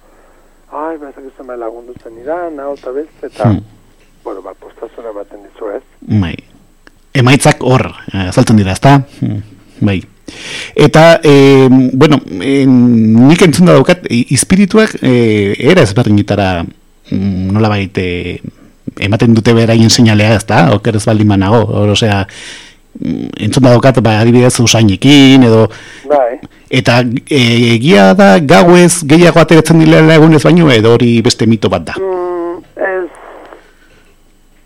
ai, 0.72 0.98
bezak 1.02 1.26
izan 1.34 1.60
lagundu 1.60 1.98
zen 2.04 2.22
idan, 2.22 2.60
hau 2.60 2.74
eta 2.78 2.96
beste, 2.96 3.28
eta... 3.34 3.50
Mm 3.50 3.80
bueno, 4.24 4.42
ba, 4.42 4.54
postazuna 4.54 5.12
baten 5.12 5.44
dizu 5.44 5.72
ez. 5.74 5.84
Bai. 6.22 6.36
Emaitzak 7.18 7.64
hor, 7.66 7.88
eh, 8.14 8.28
azaltzen 8.28 8.60
dira, 8.60 8.76
ezta? 8.78 9.00
Hmm, 9.20 9.42
bai. 9.82 10.02
Eta, 10.76 11.20
e, 11.24 11.68
bueno, 11.70 12.20
e, 12.42 12.64
nik 12.68 13.44
entzun 13.46 13.70
da 13.70 13.76
daukat, 13.78 14.08
espirituak 14.10 14.96
e, 15.02 15.56
era 15.60 15.84
ezberdinetara 15.86 16.50
mm, 16.64 17.52
nola 17.56 17.72
baite 17.72 18.40
ematen 19.00 19.36
dute 19.38 19.54
beraien 19.56 19.90
seinalea, 19.90 20.36
ezta? 20.40 20.66
Oker 20.76 21.00
ez 21.00 21.06
baldin 21.08 21.30
manago, 21.30 21.62
hor, 21.68 21.94
osea, 21.96 22.24
mm, 23.00 23.36
entzun 23.48 23.68
da 23.68 23.76
daukat, 23.76 24.02
ba, 24.06 24.20
adibidez 24.24 24.56
usainekin, 24.64 25.46
edo... 25.50 25.68
Bai. 26.10 26.40
Eta 26.70 27.00
e, 27.02 27.40
egia 27.74 28.12
da 28.14 28.36
gauez 28.38 29.02
gehiago 29.10 29.42
ateratzen 29.42 29.82
dira 29.82 30.04
egunez 30.14 30.44
baino, 30.46 30.70
edo 30.70 30.94
hori 30.94 31.16
beste 31.26 31.50
mito 31.50 31.72
bat 31.74 31.88
da? 31.88 31.96
Mm, 31.98 32.30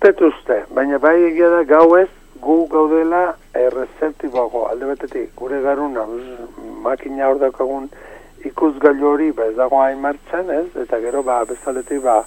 ez 0.04 0.20
uste, 0.20 0.58
baina 0.76 1.00
bai 1.00 1.16
egia 1.30 1.50
da 1.50 1.64
gau 1.64 1.96
ez, 1.96 2.10
gu 2.44 2.68
gaudela 2.68 3.24
errezeptiboago, 3.56 4.68
alde 4.70 4.90
batetik, 4.92 5.32
gure 5.40 5.62
garuna, 5.62 6.06
makina 6.84 7.30
hor 7.30 7.40
daukagun 7.40 7.90
ikus 8.44 8.76
hori, 8.84 9.32
ba 9.32 9.46
ez 9.46 9.56
dago 9.56 9.80
hain 9.82 10.00
martxan, 10.02 10.50
ez? 10.52 10.68
Eta 10.76 11.00
gero, 11.00 11.24
ba, 11.24 11.44
bezaletik, 11.46 12.02
ba, 12.04 12.24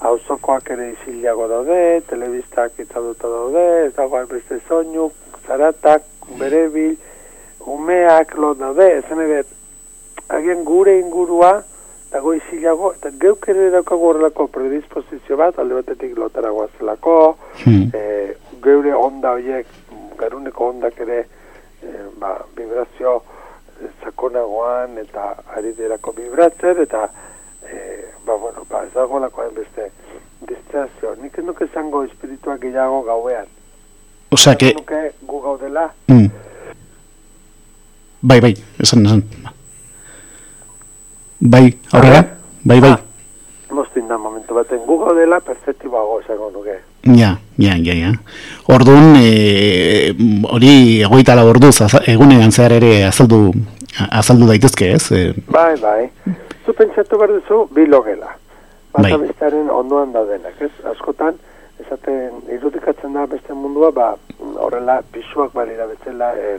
auzokoak 0.00 0.70
ere 0.70 0.92
iziliago 0.92 1.48
daude, 1.48 2.00
telebistak 2.08 2.78
itzaduta 2.78 3.28
daude, 3.28 3.86
ez 3.86 3.94
dago 3.96 4.20
beste 4.30 4.60
soinu, 4.68 5.10
zaratak, 5.46 6.02
berebil, 6.38 6.96
umeak 7.66 8.36
lo 8.38 8.54
daude, 8.54 8.98
ezen 8.98 9.20
ere, 9.26 9.42
agian 10.28 10.62
gure 10.64 10.98
ingurua, 11.00 11.62
dago 12.12 12.34
izilago, 12.34 12.92
eta 12.94 13.10
geuk 13.20 13.48
ere 13.50 13.70
daukago 13.74 14.12
horrelako 14.12 14.46
predisposizio 14.54 15.36
bat, 15.36 15.58
alde 15.58 15.80
batetik 15.80 16.14
lotaragoa 16.18 16.68
zelako, 16.78 17.36
hmm. 17.64 17.90
e, 17.92 18.36
geure 18.62 18.94
onda 18.94 19.32
horiek, 19.36 19.66
garuneko 20.18 20.70
ondak 20.72 21.00
ere, 21.00 21.24
e, 21.82 21.92
ba, 22.20 22.36
vibrazio 22.56 23.20
sakonagoan, 24.02 24.98
eta 24.98 25.34
ari 25.56 25.72
derako 25.76 26.14
vibratzen, 26.16 26.82
eta, 26.82 27.08
e, 27.62 28.04
ba, 28.26 28.36
bueno, 28.36 28.64
ba, 28.70 28.84
ez 28.84 28.92
dago 28.94 29.20
lako 29.20 29.50
beste 29.56 29.90
distrazio. 30.48 31.14
Nik 31.22 31.38
nuke 31.44 31.68
zango 31.74 32.04
espirituak 32.04 32.60
gehiago 32.60 33.02
gauean. 33.02 33.46
Osea, 34.30 34.56
que... 34.56 34.72
Nuke 34.74 35.12
gu 35.22 35.40
gaudela. 35.40 35.90
Mm. 36.08 36.26
Bai, 38.22 38.40
bai, 38.40 38.54
esan, 38.82 39.06
esan. 39.06 39.22
Bai, 41.40 41.78
aurrera? 41.92 42.24
Bai, 42.64 42.80
bai. 42.80 42.90
Ah, 42.90 43.00
mostin 44.06 44.08
da 44.08 44.18
momentu 44.18 44.54
baten 44.54 44.86
gugo 44.86 45.14
dela 45.14 45.40
perfektibago 45.40 46.20
esango 46.20 46.50
nuke. 46.50 46.80
Ja, 47.02 47.36
ja, 47.58 47.76
ja, 47.76 47.94
ja. 47.94 48.12
Orduan, 48.68 49.16
e, 49.16 50.14
hori 50.50 51.02
egoita 51.02 51.34
la 51.34 51.44
orduz, 51.44 51.80
egunean 52.06 52.52
zehar 52.52 52.72
ere 52.72 53.06
azaldu, 53.06 53.52
azaldu 54.10 54.46
daitezke, 54.46 54.92
ez? 54.92 55.10
E... 55.12 55.34
Bai, 55.48 55.76
bai. 55.80 56.10
Zu 56.64 56.74
pentsatu 56.74 57.18
behar 57.18 57.32
duzu, 57.32 57.68
bilogela. 57.70 58.36
Bata 58.92 59.16
bai. 59.16 59.26
bestearen 59.26 59.70
ondoan 59.70 60.12
da 60.12 60.24
denak, 60.24 60.60
ez? 60.60 60.72
Askotan, 60.84 61.36
esaten, 61.84 62.42
irudikatzen 62.50 63.14
da 63.14 63.26
beste 63.26 63.54
mundua, 63.54 63.92
ba, 63.92 64.14
horrela, 64.56 65.02
pisuak 65.12 65.54
balira 65.54 65.86
betzela, 65.86 66.32
e, 66.34 66.58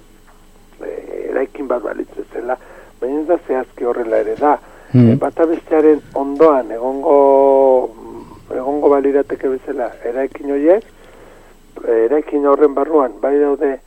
e, 0.84 0.96
eraikin 1.32 1.68
bat 1.68 1.84
balitzezela, 1.84 2.58
baina 3.02 3.22
ez 3.22 3.28
da 3.28 3.40
zehazki 3.48 3.86
horrela 3.86 4.24
ere 4.24 4.36
da. 4.40 4.58
Mm. 4.94 5.10
E, 5.12 5.16
bata 5.20 5.46
bestearen 5.46 6.00
ondoan 6.16 6.72
egongo 6.72 7.18
egongo 8.56 8.90
balirateke 8.90 9.50
bezala 9.52 9.90
eraikin 10.08 10.54
horiek, 10.56 10.86
eraikin 12.08 12.46
horren 12.48 12.74
barruan, 12.78 13.18
bai 13.22 13.36
daude 13.40 13.78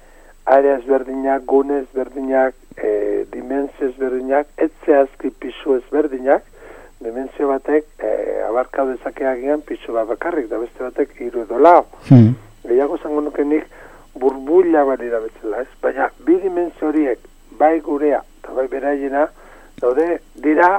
areaz 0.51 0.83
berdinak, 0.87 1.45
gunez 1.47 1.87
berdinak, 1.95 2.55
e, 2.77 3.25
dimensio 3.33 3.91
berdinak, 3.99 4.49
ez 4.57 4.71
zehazki 4.87 5.31
pisu 5.31 5.77
ezberdinak, 5.79 6.45
dimensio 7.01 7.49
batek 7.49 7.87
e, 7.99 8.13
abarka 8.49 8.85
dezakeagian 8.91 9.63
pisu 9.67 9.95
bat 9.97 10.09
bakarrik, 10.09 10.51
da 10.51 10.59
beste 10.61 10.85
batek 10.85 11.17
iru 11.21 11.45
edo 11.47 11.59
lau. 11.59 11.85
Mm. 12.11 12.35
Gehiago 12.67 12.99
zango 13.01 13.25
nuke 13.25 13.45
nik 13.45 13.67
burbuila 14.21 14.85
balira 14.85 15.23
bezala, 15.25 15.63
ez? 15.65 15.71
Baina 15.83 16.11
bi 16.27 16.37
dimensio 16.43 16.91
horiek, 16.91 17.25
bai 17.59 17.79
gurea, 17.81 18.21
eta 18.43 18.57
bai 18.57 18.67
beraiena, 18.69 19.29
daude, 19.81 20.19
dira, 20.35 20.79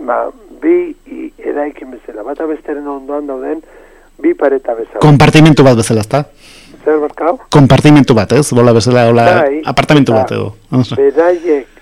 ba, 0.00 0.30
bi 0.62 0.94
eraikin 1.38 1.94
bezala, 1.94 2.24
bat 2.26 2.40
abesteren 2.40 2.86
ondoan 2.88 3.28
dauden, 3.28 3.62
bi 4.20 4.34
pareta 4.34 4.74
bezala. 4.78 5.02
Kompartimentu 5.04 5.66
bat 5.66 5.78
bezala, 5.78 6.04
ezta? 6.04 6.24
Zer 6.84 7.00
bat 7.02 7.14
kau? 7.16 7.36
Kompartimentu 7.52 8.16
bat, 8.16 8.32
ez? 8.32 8.46
Bola 8.56 8.74
bezala, 8.76 9.06
hola, 9.10 9.24
bai, 9.40 9.62
apartamentu 9.64 10.16
bat, 10.16 10.34
edo. 10.34 10.52
Beraiek, 10.98 11.80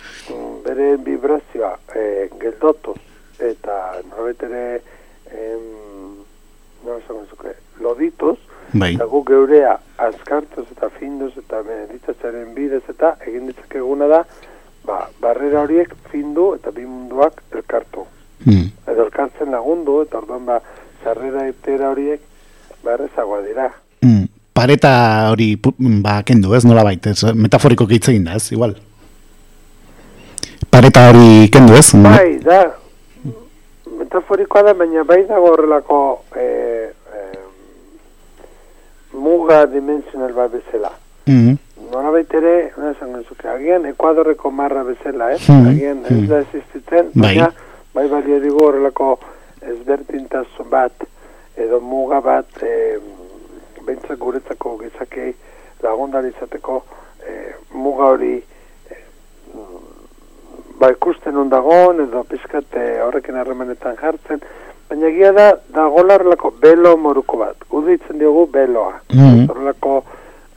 bere 0.65 0.95
vibrazioa, 1.05 1.75
eh, 1.95 2.29
geldotuz, 2.41 2.99
eta 3.43 3.79
norbetere, 4.11 4.83
em, 5.33 5.69
no, 6.87 7.01
zuke, 7.09 7.57
lodituz, 7.81 8.39
bai. 8.73 8.95
eta 8.95 9.07
gu 9.11 9.23
geurea 9.29 9.77
azkartuz 10.07 10.67
eta 10.71 10.89
finduz 10.99 11.33
eta 11.39 11.63
beneditatzaren 11.67 12.55
bidez 12.57 12.83
eta 12.89 13.17
egin 13.27 13.51
ditzakeguna 13.51 14.09
da, 14.11 14.23
ba, 14.87 15.07
barrera 15.21 15.63
horiek 15.63 15.95
findu 16.11 16.53
eta 16.57 16.73
bi 16.75 16.85
munduak 16.87 17.43
elkartu. 17.55 18.07
Mm. 18.45 18.69
Edo 18.91 19.07
elkartzen 19.07 19.53
lagundu 19.55 20.01
eta 20.03 20.19
orduan 20.23 20.47
ba, 20.47 20.59
zarrera 21.05 21.47
etera 21.51 21.91
horiek 21.93 22.23
barrezagoa 22.85 23.43
dira. 23.47 23.71
Mm. 24.03 24.29
Pareta 24.53 24.93
hori 25.33 25.55
ba, 25.57 26.21
kendu 26.29 26.55
ez, 26.55 26.65
nola 26.69 26.85
baita, 26.85 27.15
ez, 27.15 27.35
metaforiko 27.35 27.87
egin 27.89 28.25
da 28.29 28.37
ez, 28.37 28.51
igual. 28.53 28.77
Pareta 30.71 31.09
hori 31.11 31.49
kendu 31.53 31.77
ez? 31.79 31.89
Bai, 31.95 32.39
da, 32.45 32.61
metaforikoa 33.99 34.63
da, 34.69 34.75
baina 34.75 35.05
bai 35.09 35.23
da 35.29 35.41
horrelako 35.41 36.01
e, 36.37 36.47
e, 36.93 37.23
muga 39.15 39.65
dimensional 39.67 40.35
bat 40.37 40.53
bezala. 40.59 40.93
Mm 41.27 41.59
nora 41.93 42.11
baitere, 42.11 42.73
esan 42.91 43.13
genzuke, 43.13 43.49
agian 43.53 43.85
Ekuadorreko 43.91 44.51
marra 44.51 44.83
bezala, 44.87 45.33
eh? 45.35 45.41
Hmm. 45.45 45.69
Agian 45.69 45.99
ez 46.07 46.15
hmm. 46.17 46.29
da 46.31 46.41
existitzen, 46.41 47.11
bai. 47.13 47.35
baina 47.35 47.51
bai 47.93 48.07
balia 48.09 48.39
digu 48.41 48.65
horrelako 48.65 49.11
ezberdintasun 49.75 50.71
bat, 50.73 51.05
edo 51.61 51.81
muga 51.85 52.23
bat, 52.25 52.63
e, 52.65 52.97
bentsak 53.85 54.17
guretzako 54.23 54.79
gizakei 54.81 55.35
lagundalizateko 55.83 56.79
e, 57.29 57.37
muga 57.77 58.09
hori 58.15 58.33
e, 58.39 58.99
ba 60.81 60.91
ikusten 60.95 61.37
ondagon, 61.45 62.01
edo 62.07 62.25
pizkat 62.31 62.81
horrekin 63.05 63.37
harremanetan 63.37 64.01
jartzen, 64.01 64.41
baina 64.89 65.13
egia 65.13 65.35
da, 65.37 65.51
da 65.77 65.87
golarlako 65.93 66.55
belo 66.63 66.97
moruko 66.97 67.45
bat, 67.45 67.69
uditzen 67.71 68.19
diogu 68.23 68.49
beloa, 68.57 68.97
mm 69.13 69.31
horrelako 69.53 69.97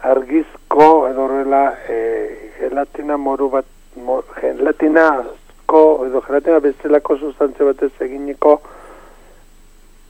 argizko 0.05 0.64
edo 1.09 1.25
horrela 1.25 1.73
e, 1.89 2.51
gelatina 2.59 3.17
moru 3.17 3.49
bat 3.49 3.65
mo, 3.95 4.21
gelatinazko 4.41 6.07
edo 6.07 6.21
gelatina 6.21 6.59
bezalako 6.59 7.17
sustantzia 7.17 7.65
batez 7.65 7.91
eginiko 7.99 8.61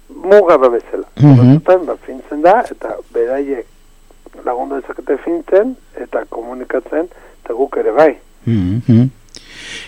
muga 0.09 0.57
da 0.57 0.69
bezala. 0.69 1.07
Mm 1.21 1.35
-hmm. 1.35 1.97
fintzen 2.05 2.41
da 2.41 2.63
eta 2.71 2.95
beraiek 3.13 3.65
lagundu 4.45 4.75
ezakete 4.75 5.17
fintzen 5.17 5.75
eta 5.95 6.25
komunikatzen 6.29 7.07
eta 7.43 7.53
guk 7.53 7.77
ere 7.77 7.91
bai. 7.91 8.15
Mm 8.45 9.05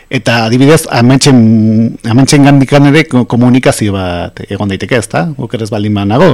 Eta 0.10 0.46
adibidez, 0.46 0.88
ametxen, 0.90 1.98
ametxen 2.10 2.44
gandikan 2.44 2.86
ere 2.88 3.04
komunikazio 3.04 3.92
bat 3.92 4.40
egon 4.50 4.70
daiteke 4.72 4.96
ez 4.96 5.08
da? 5.12 5.28
Okeres 5.38 5.70
baldin 5.70 5.94
nago? 6.08 6.30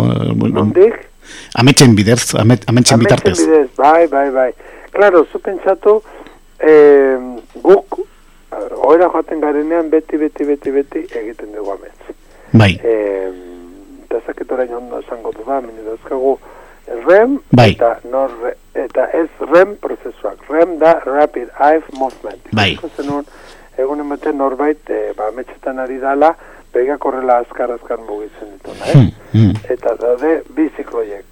Nondik? 0.54 1.13
Ametxen 1.60 1.96
bidez, 1.96 2.34
amet, 2.40 2.64
ametxen 2.70 3.00
bitartez. 3.00 3.38
Ametxen 3.38 3.52
bidez, 3.52 3.70
bai, 3.78 4.08
bai, 4.08 4.30
bai. 4.32 4.52
Claro, 4.94 5.26
zu 5.32 5.40
pentsatu, 5.40 6.02
eh, 6.60 7.18
guk, 7.62 8.00
oera 8.88 9.10
joaten 9.10 9.42
garenean, 9.42 9.90
beti, 9.90 10.18
beti, 10.18 10.46
beti, 10.46 10.72
beti, 10.72 11.06
egiten 11.22 11.54
dugu 11.56 11.72
ametx. 11.74 12.18
Bai. 12.54 12.74
Eh, 12.84 13.32
eta 14.06 14.22
zaketora 14.28 14.68
ondo 14.78 15.00
esango 15.00 15.32
du 15.34 15.46
da, 15.48 15.62
meni 15.62 15.86
dauzkagu, 15.86 16.38
REM, 17.08 17.40
bai. 17.50 17.72
eta, 17.72 17.96
nor, 18.12 18.32
eta 18.76 19.08
ez 19.16 19.30
REM 19.40 19.78
prozesuak. 19.82 20.44
REM 20.50 20.78
da 20.80 21.00
Rapid 21.06 21.50
Eye 21.60 21.82
Movement. 21.98 22.52
Bai. 22.52 22.78
Zenun, 22.98 23.26
egun 23.78 24.04
ematen 24.04 24.38
norbait, 24.38 24.90
eh, 24.90 25.14
ba, 25.18 25.32
ametxetan 25.32 25.80
ari 25.80 25.98
dala, 26.02 26.36
begak 26.74 27.06
horrela 27.06 27.38
azkar 27.44 27.72
azkar 27.72 28.02
mugitzen 28.08 28.56
dituna, 28.58 28.86
eh? 28.88 28.98
Hmm, 28.98 29.12
hmm. 29.34 29.54
Eta 29.76 29.96
daude 30.02 30.42
bi 30.56 30.70
zikloiek. 30.78 31.26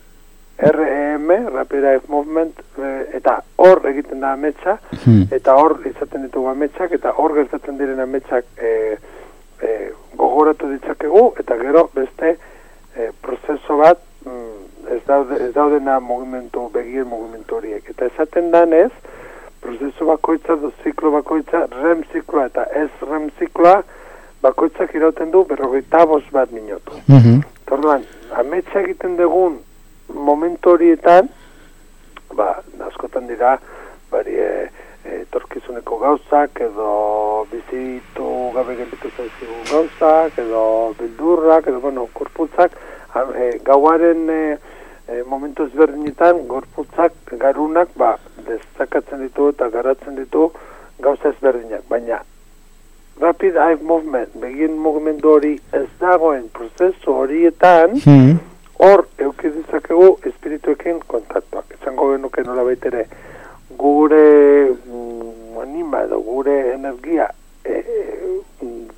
REM, 0.62 1.32
Rapid 1.54 1.84
Eye 1.84 2.02
Movement, 2.08 2.60
e, 2.78 2.89
eta 3.18 3.39
hor 3.58 3.82
egiten 3.89 4.22
da 4.22 4.36
ametsa, 4.38 4.78
hmm. 4.92 5.24
eta 5.34 5.56
hor 5.58 5.80
izaten 5.89 6.28
ditugu 6.28 6.52
ametsak, 6.52 6.94
eta 6.94 7.16
hor 7.18 7.34
gertatzen 7.34 7.80
diren 7.80 8.00
ametsak 8.04 8.46
e, 8.62 8.74
e, 9.58 9.72
gogoratu 10.20 10.70
ditzakegu, 10.70 11.32
eta 11.42 11.58
gero 11.64 11.88
beste 11.96 12.36
e, 12.36 13.10
prozeso 13.26 13.80
bat 13.82 14.04
mm, 14.26 14.92
ez, 14.98 15.02
daude, 15.08 15.39
ez 15.48 15.54
daudena 15.56 15.98
movimentu, 16.00 16.68
begien 16.74 17.10
movimentu 17.10 17.58
horiek. 17.58 17.89
Eta 17.96 18.12
esaten 18.12 18.52
danez, 18.54 18.92
prozeso 19.66 20.06
bakoitza, 20.10 20.60
ziklo 20.84 21.16
bakoitza, 21.18 21.66
REM 21.82 22.06
zikloa 22.14 22.46
eta 22.52 22.68
ez 22.84 22.92
REM 23.02 23.32
zikloa, 23.39 23.82
bakoitzak 24.42 24.96
irauten 24.96 25.32
du 25.32 25.44
berrogeita 25.46 26.06
bat 26.32 26.52
minutu. 26.52 26.92
Mm 27.08 27.18
-hmm. 27.18 27.44
Torduan, 27.66 28.04
ametsa 28.36 28.82
egiten 28.82 29.18
dugun 29.18 29.60
momentu 30.14 30.70
horietan, 30.70 31.30
ba, 32.36 32.64
askotan 32.88 33.28
dira, 33.28 33.60
bari, 34.12 34.34
e, 34.36 34.70
e, 35.06 35.26
torkizuneko 35.32 35.98
gauzak, 35.98 36.62
edo 36.62 37.48
bizitu 37.52 38.52
gabe 38.56 38.76
gelditu 38.76 39.10
zaizigu 39.18 39.60
gauzak, 39.72 40.38
edo 40.38 40.94
bildurrak, 41.00 41.68
edo, 41.68 41.80
bueno, 41.80 42.08
korputzak, 42.14 42.72
e, 43.36 43.60
gauaren 43.64 44.30
e, 44.30 44.58
e, 45.08 45.24
momentu 45.28 45.64
ezberdinetan 45.70 46.46
gorputzak 46.48 47.14
garunak 47.39 47.89
ba, 47.96 48.18
destakatzen 48.48 49.24
ditu 49.26 49.50
eta 49.50 49.70
garatzen 49.70 50.16
ditu 50.16 50.52
gauza 51.00 51.30
ezberdinak, 51.30 51.88
baina 51.89 52.22
rapid 53.20 53.57
eye 53.57 53.78
movement, 53.82 54.34
begin 54.41 54.78
mugimendu 54.78 55.30
hori 55.36 55.59
ez 55.74 55.88
dagoen 55.99 56.47
prozesu 56.53 57.14
horietan, 57.14 57.97
hmm. 58.05 58.39
hor 58.80 59.03
hmm. 59.05 59.26
eukidizakegu 59.26 60.07
espirituekin 60.32 61.03
kontaktuak. 61.07 61.78
Esango 61.80 62.12
genuke 62.14 62.43
nola 62.43 62.64
baitere, 62.64 63.05
gure 63.78 64.26
mm, 64.72 65.59
anima 65.62 66.03
edo 66.05 66.20
gure 66.22 66.57
energia 66.74 67.30
e, 67.66 67.78
e, 67.80 68.01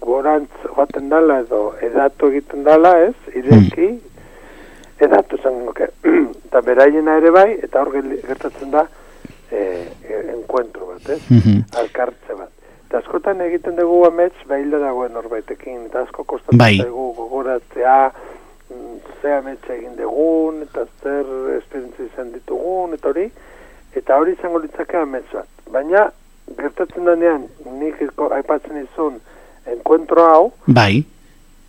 gorantz 0.01 0.65
joaten 0.75 1.09
dala 1.09 1.39
edo 1.43 1.61
edatu 1.81 2.31
egiten 2.31 2.63
dala, 2.63 2.97
ez, 3.09 3.15
ireki, 3.35 3.91
hmm 3.91 4.09
edatu 5.03 5.37
zen 5.43 5.65
nuke. 5.65 5.87
eta 6.47 6.61
beraiena 6.61 7.17
ere 7.19 7.31
bai, 7.33 7.49
eta 7.65 7.81
hor 7.81 7.91
gertatzen 8.27 8.71
da 8.71 8.85
e, 9.51 9.57
e, 9.57 10.19
enkuentro 10.35 10.91
bat, 10.93 11.09
ez? 11.15 11.21
Mm 11.29 11.63
Alkartze 11.81 12.37
bat. 12.37 12.51
Eta 12.93 12.99
askotan 13.07 13.39
egiten 13.41 13.73
dugu 13.73 14.03
amets, 14.05 14.35
behilda 14.45 14.77
dagoen 14.77 15.15
horbaitekin, 15.17 15.87
eta 15.87 16.03
asko 16.03 16.27
kostatzen 16.29 16.59
bai. 16.61 16.75
dugu 16.77 17.07
gogoratzea, 17.17 18.11
mm, 18.69 18.99
ze 19.17 19.31
amets 19.33 19.71
egin 19.73 19.95
dugun, 19.97 20.59
eta 20.61 20.83
zer 21.01 21.31
esperientzia 21.55 22.05
izan 22.05 22.29
ditugun, 22.35 22.93
eta 22.93 23.09
hori, 23.09 23.25
eta 23.97 24.19
hori 24.21 24.35
izango 24.37 24.61
litzake 24.61 25.01
amets 25.01 25.33
bat. 25.33 25.49
Baina, 25.73 26.05
gertatzen 26.59 27.09
denean, 27.09 27.49
nik 27.81 27.97
aipatzen 28.37 28.83
izun, 28.83 29.17
enkuentro 29.73 30.29
hau, 30.29 30.45
bai. 30.67 31.01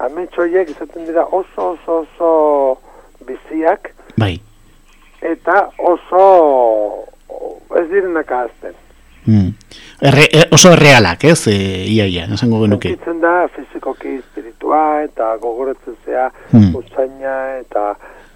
amets 0.05 0.37
horiek 0.37 0.77
izaten 0.77 1.09
dira 1.09 1.25
oso, 1.25 1.71
oso, 1.71 2.03
oso, 2.05 2.79
biziak. 3.25 3.95
Bai. 4.21 4.35
Eta 5.23 5.71
oso 5.79 6.25
ez 7.81 7.89
direnak 7.89 8.31
ahazten. 8.31 8.84
Mm. 9.27 9.49
Erre, 10.11 10.27
e, 10.31 10.43
oso 10.53 10.73
errealak, 10.73 11.25
ez? 11.25 11.47
E, 11.49 11.57
ia, 11.91 12.07
ia, 12.07 12.27
esango 12.35 12.63
genuke. 12.65 12.95
Zitzen 12.97 13.23
da, 13.23 13.49
fizikoki 13.55 14.19
espiritua, 14.19 14.83
eta 15.07 15.35
gogoratzen 15.43 15.97
zea, 16.05 16.29
mm. 16.53 16.71
utzaina, 16.81 17.35
eta 17.63 17.87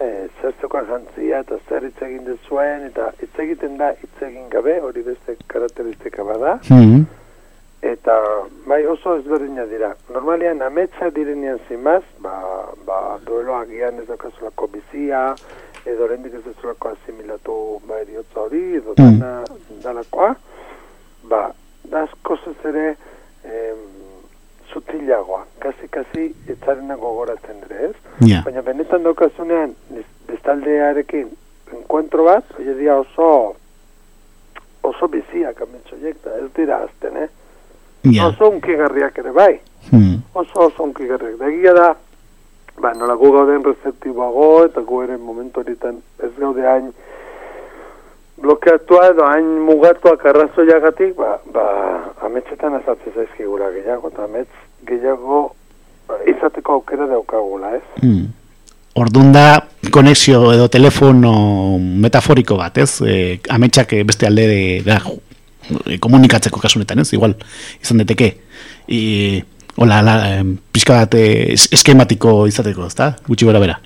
e, 0.00 0.28
zertzeko 0.40 0.82
jantzia, 0.88 1.44
eta 1.44 1.60
zer 1.68 1.88
hitz 1.90 2.02
egin 2.08 2.24
dezuen, 2.26 2.88
eta 2.88 3.12
hitz 3.20 3.34
egiten 3.44 3.78
da, 3.80 3.92
hitz 4.00 4.26
egin 4.30 4.48
gabe, 4.52 4.80
hori 4.80 5.06
beste 5.12 5.38
karakteristika 5.46 6.26
bada. 6.26 6.58
Mm 6.72 7.06
eta 7.82 8.14
bai 8.66 8.84
oso 8.86 9.16
ezberdina 9.18 9.64
dira. 9.70 9.92
Normalian 10.10 10.62
ametsa 10.62 11.10
direnean 11.14 11.60
zimaz, 11.68 12.02
ba, 12.18 12.34
ba 12.86 13.18
duelo 13.26 13.54
agian 13.54 14.00
ez 14.02 14.08
dakazulako 14.08 14.66
bizia, 14.72 15.34
edo 15.86 16.08
rendik 16.10 16.34
ez 16.34 16.42
dakazulako 16.44 16.94
asimilatu 16.96 17.58
ba 17.86 18.00
eriotza 18.02 18.40
hori, 18.40 18.64
edo 18.80 18.94
mm. 18.98 19.18
dana 19.20 19.44
dalakoa, 19.84 20.34
ba, 21.28 21.52
dazko 21.90 22.38
ere 22.64 22.96
em, 23.44 23.84
zutilagoa, 24.72 25.44
kasi-kasi 25.58 26.34
etzarena 26.48 26.96
gogoratzen 26.96 27.60
dira, 27.62 27.88
ez? 27.88 27.94
Yeah. 28.20 28.44
Baina 28.44 28.62
benetan 28.62 29.02
daukazunean, 29.06 29.74
bestaldearekin, 30.28 31.30
enkuentro 31.72 32.24
bat, 32.28 32.44
oie 32.58 32.92
oso 32.92 33.56
oso 34.88 35.08
biziak 35.08 35.60
ametsoiek, 35.60 36.20
ez 36.38 36.50
dira 36.56 36.82
azten, 36.84 37.16
eh? 37.16 37.28
Yeah. 38.04 38.28
Oso 38.28 38.50
unkigarriak 38.52 39.18
ere 39.18 39.32
bai. 39.32 39.60
Hmm. 39.90 40.20
Oso 40.34 40.68
oso 40.68 40.84
unkigarriak. 40.84 41.40
Egia 41.48 41.74
da, 41.76 41.88
ba, 42.78 42.92
nola 42.94 43.16
gu 43.18 43.32
gauden 43.34 43.64
receptiboago 43.66 44.64
eta 44.68 44.84
gu 44.86 45.02
ere 45.06 45.16
momentu 45.18 45.60
horietan 45.60 46.00
ez 46.22 46.32
gaude 46.38 46.66
hain 46.66 46.92
blokeatua 48.42 49.10
edo 49.12 49.26
hain 49.26 49.46
mugatuak 49.66 50.24
arrazoiagatik, 50.30 51.14
ba, 51.18 51.36
ba, 51.54 51.66
ametsetan 52.26 52.78
ezatzez 52.80 53.14
zaizkigura 53.14 53.70
gehiago, 53.74 54.12
eta 54.12 54.26
ametz 54.28 54.48
gehiago 54.88 55.40
ba, 56.08 56.20
izateko 56.30 56.78
aukera 56.78 57.08
daukagula, 57.10 57.74
ez? 57.78 57.84
Hmm. 58.02 58.28
Ordun 58.98 59.32
da 59.34 59.60
konexio 59.94 60.40
edo 60.52 60.66
telefono 60.72 61.32
metaforiko 61.78 62.58
bat, 62.58 62.78
ez? 62.82 62.90
E, 63.02 63.18
ametsak 63.54 63.94
beste 64.06 64.26
alde 64.26 64.46
da 64.86 64.98
e, 65.84 65.98
komunikatzeko 66.02 66.62
kasunetan, 66.62 67.04
ez? 67.04 67.12
Igual, 67.14 67.36
izan 67.82 68.02
deteke. 68.02 68.32
I, 68.88 69.02
hola, 69.78 70.00
la, 70.02 70.16
pixka 70.72 71.02
bat 71.02 71.14
eh, 71.18 71.54
eskematiko 71.54 72.40
izateko, 72.50 72.88
ezta? 72.90 73.12
Gutxi 73.28 73.46
gora 73.46 73.62
bera. 73.62 73.78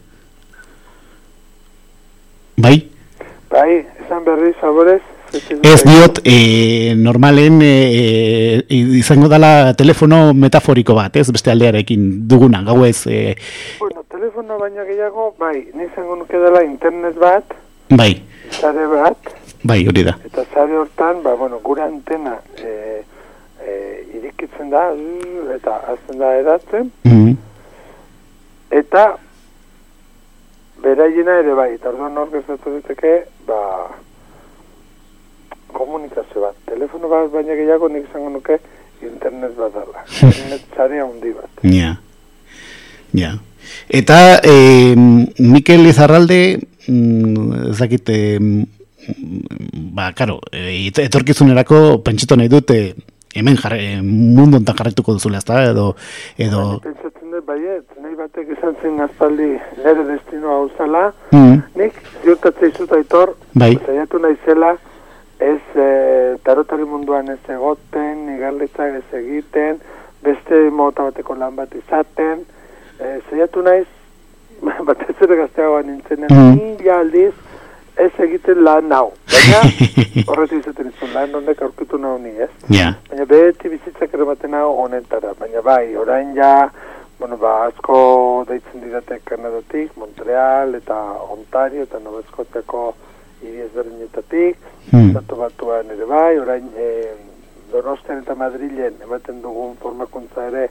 Bai? 2.63 2.77
Bai, 3.53 3.83
esan 4.13 4.25
berri, 4.25 4.53
saborez. 4.61 5.01
Ez 5.65 5.81
diot, 5.89 6.19
e, 6.29 6.93
normalen 6.97 7.63
e, 7.65 8.61
izango 8.69 9.31
dala 9.33 9.73
telefono 9.73 10.35
metaforiko 10.37 10.93
bat, 10.99 11.17
ez? 11.17 11.31
Beste 11.33 11.53
aldearekin 11.53 12.05
duguna, 12.29 12.61
gau 12.67 12.83
ez... 12.85 13.07
E... 13.09 13.33
Bueno, 13.81 14.05
telefono 14.13 14.59
baina 14.61 14.85
gehiago, 14.85 15.31
bai, 15.41 15.65
nizango 15.79 16.19
nuke 16.21 16.37
dela 16.37 16.61
internet 16.67 17.17
bat. 17.23 17.57
Bai. 17.89 18.11
Zare 18.53 18.85
bat. 18.91 19.33
Bai, 19.65 19.81
hori 19.89 20.05
da. 20.05 20.19
Eta 20.29 20.45
zare 20.53 20.77
hortan, 20.77 21.23
ba, 21.25 21.33
bueno, 21.41 21.63
gure 21.65 21.87
antena 21.87 22.37
e, 22.61 23.01
e, 23.65 23.75
irikitzen 24.19 24.69
da, 24.75 24.91
eta 25.57 25.81
azten 25.95 26.21
da 26.21 26.37
edatzen. 26.43 26.93
Mm 27.09 27.39
Eta 28.73 29.03
beraiena 30.83 31.39
ere 31.43 31.55
bai, 31.55 31.71
eta 31.77 31.91
orduan 31.93 32.19
hor 32.19 32.31
gertatu 32.33 32.75
diteke, 32.77 33.15
ba, 33.47 33.61
komunikazio 35.73 36.45
bat. 36.45 36.59
Telefono 36.69 37.11
bat 37.13 37.31
baina 37.33 37.57
gehiago 37.59 37.89
nik 37.89 38.09
izango 38.09 38.33
nuke 38.35 38.59
internet 39.03 39.57
bat 39.59 39.75
dala. 39.75 40.05
internet 40.29 40.77
zare 40.77 41.01
handi 41.03 41.33
bat. 41.39 41.65
Ja. 41.69 41.95
Ja. 43.13 43.33
Eta 43.89 44.19
eh, 44.43 44.95
Mikel 45.39 45.87
Izarralde, 45.87 46.43
mm, 46.89 47.71
ezakite, 47.73 48.19
ba, 49.95 50.13
karo, 50.19 50.41
e, 50.53 50.91
etorkizunerako 51.05 52.03
pentsito 52.07 52.37
nahi 52.39 52.51
dute 52.53 52.79
hemen 53.35 53.57
jarre, 53.57 53.79
e, 53.81 54.01
mundu 54.03 54.59
ontan 54.61 54.77
jarretuko 54.77 55.17
duzula, 55.17 55.41
ezta, 55.41 55.63
edo... 55.71 55.93
edo... 56.37 56.65
Pentsatzen 56.85 57.13
dut, 57.13 57.22
baiet, 57.53 57.85
nahi 58.01 58.15
batek 58.17 58.53
izan 58.57 58.77
zen 58.81 59.01
azpaldi 59.05 59.49
nire 59.83 60.05
destinoa 60.09 60.61
uzala, 60.67 61.03
mm. 61.35 61.59
nik 61.77 61.99
ziurtatzea 62.23 62.71
izuta 62.73 62.97
aitor, 62.97 63.35
bai. 63.63 63.75
zaiatu 63.87 64.21
nahi 64.23 64.39
zela, 64.47 64.73
ez 65.43 65.61
e, 65.77 65.89
tarotari 66.47 66.87
munduan 66.89 67.29
ez 67.35 67.41
egoten, 67.57 68.23
igarletzak 68.37 69.01
ez 69.01 69.19
egiten, 69.21 69.81
beste 70.25 70.61
mota 70.81 71.09
bateko 71.11 71.37
lan 71.41 71.57
bat 71.59 71.75
izaten, 71.77 72.45
e, 72.99 73.19
zaiatu 73.31 73.65
nahi, 73.67 73.85
batez 74.89 75.17
ere 75.27 75.41
gazteagoan 75.43 75.91
nintzen, 75.91 76.29
mm. 76.31 76.87
aldiz, 76.97 77.35
ez 78.01 78.13
egiten 78.25 78.63
lan 78.65 78.89
nau. 78.89 79.11
Baina, 79.29 79.61
horretu 80.31 80.63
izaten 80.63 80.89
izun 80.95 81.13
lan, 81.13 81.29
nondek 81.35 81.61
aurkitu 81.67 82.01
nau 82.01 82.17
ni, 82.23 82.33
ez? 82.47 82.51
Yeah. 82.73 82.97
Baina 83.11 83.29
beti 83.29 83.69
bizitzak 83.75 84.15
ere 84.17 84.25
baten 84.31 84.57
hau 84.57 84.73
honetara. 84.87 85.35
Baina 85.41 85.61
bai, 85.67 85.93
orain 86.01 86.33
ja, 86.39 86.71
bueno, 87.23 87.37
ba, 87.39 87.67
asko 87.69 88.45
deitzen 88.49 88.81
didate 88.83 89.21
Kanadatik, 89.23 89.93
Montreal 89.97 90.75
eta 90.75 90.97
Ontario 91.31 91.85
eta 91.87 92.01
Nova 92.03 92.19
Escotiako 92.19 92.97
hiri 93.45 93.63
ezberdinetatik, 93.63 94.59
hmm. 94.91 95.13
zatu 95.15 95.39
batuan 95.39 95.93
ere 95.95 96.09
bai, 96.11 96.33
orain 96.43 96.67
e, 96.75 96.89
Donostian 97.71 98.25
eta 98.25 98.35
Madrilen 98.35 98.99
ematen 99.07 99.39
dugun 99.45 99.77
formakuntza 99.79 100.49
ere, 100.51 100.67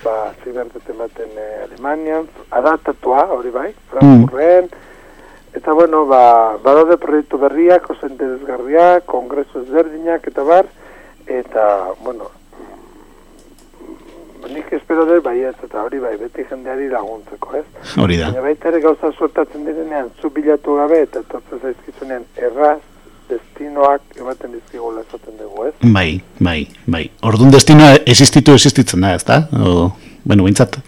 ba, 0.00 0.32
zibertet 0.40 0.88
ematen 0.96 1.36
e, 1.36 1.46
Alemanian, 1.66 2.24
adaptatua, 2.62 3.26
hori 3.36 3.52
bai, 3.52 3.68
Frankfurren, 3.92 4.72
hmm 4.72 4.88
Eta 5.52 5.74
bueno, 5.76 6.06
ba, 6.08 6.56
badaude 6.64 6.96
proiektu 6.96 7.36
berriak, 7.36 7.90
oso 7.92 8.08
interesgarriak, 8.08 9.04
kongresu 9.04 9.66
ezberdinak 9.66 10.24
eta 10.30 10.46
bar, 10.48 10.70
eta, 11.28 11.66
bueno, 12.00 12.30
nik 14.50 14.72
espero 14.72 15.04
dut 15.06 15.22
bai 15.24 15.38
ez, 15.40 15.54
eta 15.64 15.82
hori 15.82 16.00
bai, 16.02 16.14
beti 16.20 16.44
jendeari 16.48 16.88
laguntzeko, 16.90 17.56
ez? 17.60 17.66
Hori 18.02 18.18
da. 18.20 18.30
Baina 18.30 18.46
baita 18.46 18.70
ere 18.72 18.80
gauza 18.84 19.12
suertatzen 19.12 19.66
direnean, 19.68 20.10
zu 20.20 20.30
bilatu 20.30 20.78
gabe, 20.80 21.02
eta 21.06 21.22
tortzen 21.30 21.62
zaizkizunean, 21.62 22.26
erraz, 22.48 22.80
destinoak 23.30 24.18
ematen 24.20 24.52
dizkigola 24.56 25.04
esaten 25.06 25.38
dugu, 25.38 25.68
ez? 25.70 25.74
Bai, 25.94 26.20
bai, 26.40 26.58
bai. 26.86 27.04
Orduan 27.28 27.52
destinoa 27.54 27.96
existitu 28.06 28.54
existitzen 28.58 29.04
da, 29.04 29.14
ez 29.16 29.24
da? 29.28 29.42
O, 29.56 29.90
bueno, 30.24 30.46
bintzat. 30.48 30.78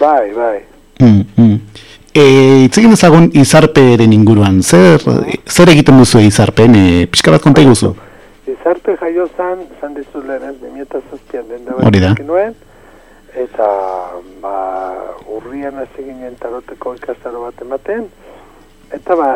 Bai, 0.00 0.32
bai. 0.34 0.56
Mm, 1.00 1.24
mm. 1.36 1.86
E, 2.10 2.22
itzegin 2.66 2.96
ezagun 2.96 3.30
izarperen 3.38 4.12
inguruan, 4.16 4.62
zer, 4.62 5.04
zer 5.46 5.70
egiten 5.70 6.00
duzu 6.00 6.22
izarpen, 6.24 6.74
e, 6.74 7.04
pixka 7.10 7.36
bat 7.36 7.44
konta 7.44 7.62
iguzu? 7.62 7.94
Izarpe 8.50 8.96
jaio 8.96 9.28
zan, 9.36 9.62
zan 9.80 9.94
dizuz 9.94 10.24
lehen, 10.26 10.56
demieta 10.62 11.00
zaztian 11.10 11.48
den 11.48 11.64
da 11.64 11.76
bat 11.78 12.22
nuen, 12.26 12.54
eta 13.42 13.66
ba, 14.42 14.54
urrian 15.36 15.78
ez 15.82 15.90
eginen 16.02 16.36
taroteko 16.40 16.94
ikastaro 16.98 17.44
bat 17.44 17.60
ematen, 17.62 18.08
eta 18.96 19.16
ba, 19.16 19.28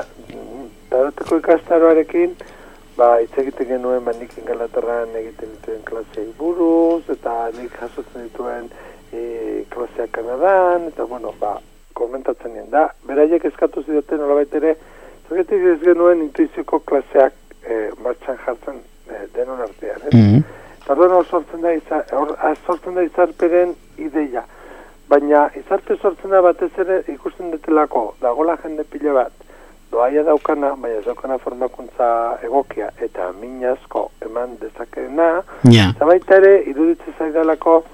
taroteko 0.90 1.38
ikastaroarekin, 1.42 2.34
ba, 2.96 3.18
hitz 3.20 3.36
egiten 3.42 3.70
genuen, 3.74 4.02
ba, 4.06 4.14
nik 4.18 4.34
ingalaterran 4.40 5.14
egiten 5.20 5.52
dituen 5.58 5.84
klasei 5.90 6.26
buruz, 6.38 7.04
eta 7.14 7.36
nik 7.58 7.76
jasotzen 7.80 8.26
dituen 8.28 8.72
e, 9.12 9.62
klaseak 9.74 10.10
Kanadan, 10.16 10.88
eta 10.90 11.06
bueno, 11.10 11.34
ba, 11.40 11.58
komentatzen 11.94 12.56
nien. 12.56 12.66
Da. 12.72 12.88
Beraiek 13.06 13.46
eskatu 13.50 13.84
zidoten 13.86 14.22
nolabait 14.22 14.58
ere, 14.58 14.74
zergetik 15.28 15.70
ez 15.74 15.78
genuen 15.84 16.26
intuizioko 16.26 16.82
klaseak 16.88 17.38
e, 17.62 17.86
martxan 18.02 18.42
jartzen 18.46 18.82
e, 19.10 19.26
denon 19.34 19.60
artean, 19.60 20.00
ez? 20.06 20.12
Mm 20.12 20.42
-hmm. 20.86 21.24
sortzen 21.30 21.60
da, 21.60 21.72
izar, 21.72 22.04
or, 22.12 22.36
sortzen 22.66 22.94
da 22.94 23.02
izarperen 23.02 23.74
ideia. 23.96 24.44
Baina 25.08 25.50
izarpe 25.56 25.96
sortzen 25.96 26.30
da 26.30 26.40
batez 26.40 26.70
ere 26.78 27.02
ikusten 27.08 27.50
detelako, 27.50 28.14
dagola 28.20 28.56
jende 28.62 28.84
pile 28.84 29.12
bat, 29.12 29.32
doaia 29.90 30.22
daukana, 30.22 30.74
baina 30.76 31.00
daukana 31.06 31.38
formakuntza 31.38 32.38
egokia, 32.42 32.88
eta 33.06 33.32
minazko 33.40 34.10
eman 34.26 34.56
dezakeena, 34.60 35.42
yeah. 35.70 35.92
zabaita 35.98 36.36
ere, 36.36 36.62
iruditzen 36.70 37.14
zaidalako, 37.18 37.84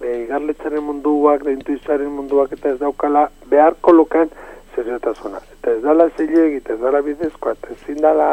e, 0.00 0.24
igarletzaren 0.24 0.84
munduak, 0.84 1.42
da 1.42 1.50
intuizaren 1.50 2.12
munduak, 2.14 2.52
eta 2.52 2.74
ez 2.74 2.78
daukala 2.78 3.28
beharko 3.50 3.92
luken 3.92 4.30
seriotasuna. 4.76 5.40
Eta 5.56 5.74
ez 5.74 5.82
dala 5.82 6.08
zileg, 6.16 6.60
eta 6.60 6.76
ez 6.76 6.80
dala 6.82 7.02
bidezkoa, 7.02 7.56
eta 7.58 7.74
ezin 7.74 8.02
dala 8.04 8.28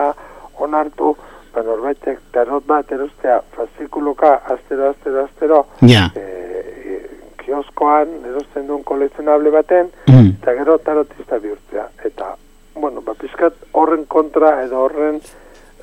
onartu, 0.62 1.16
ba 1.56 1.64
norbaitek 1.64 2.20
tarot 2.36 2.66
bat 2.68 2.92
erostea 2.92 3.40
fascikuluka 3.56 4.34
astero, 4.54 4.90
astero, 4.92 5.24
astero, 5.24 5.60
yeah. 5.82 6.12
e, 6.16 7.00
kioskoan 7.40 8.12
erosten 8.28 8.68
duen 8.68 8.84
kolekzionable 8.84 9.54
baten, 9.56 9.92
mm. 10.10 10.36
eta 10.42 10.58
gero 10.60 10.78
tarotista 10.84 11.40
bihurtzea. 11.40 11.88
Eta, 12.04 12.36
bueno, 12.76 13.02
ba, 13.06 13.16
pizkat 13.16 13.56
horren 13.72 14.04
kontra 14.12 14.58
edo 14.66 14.84
horren 14.84 15.22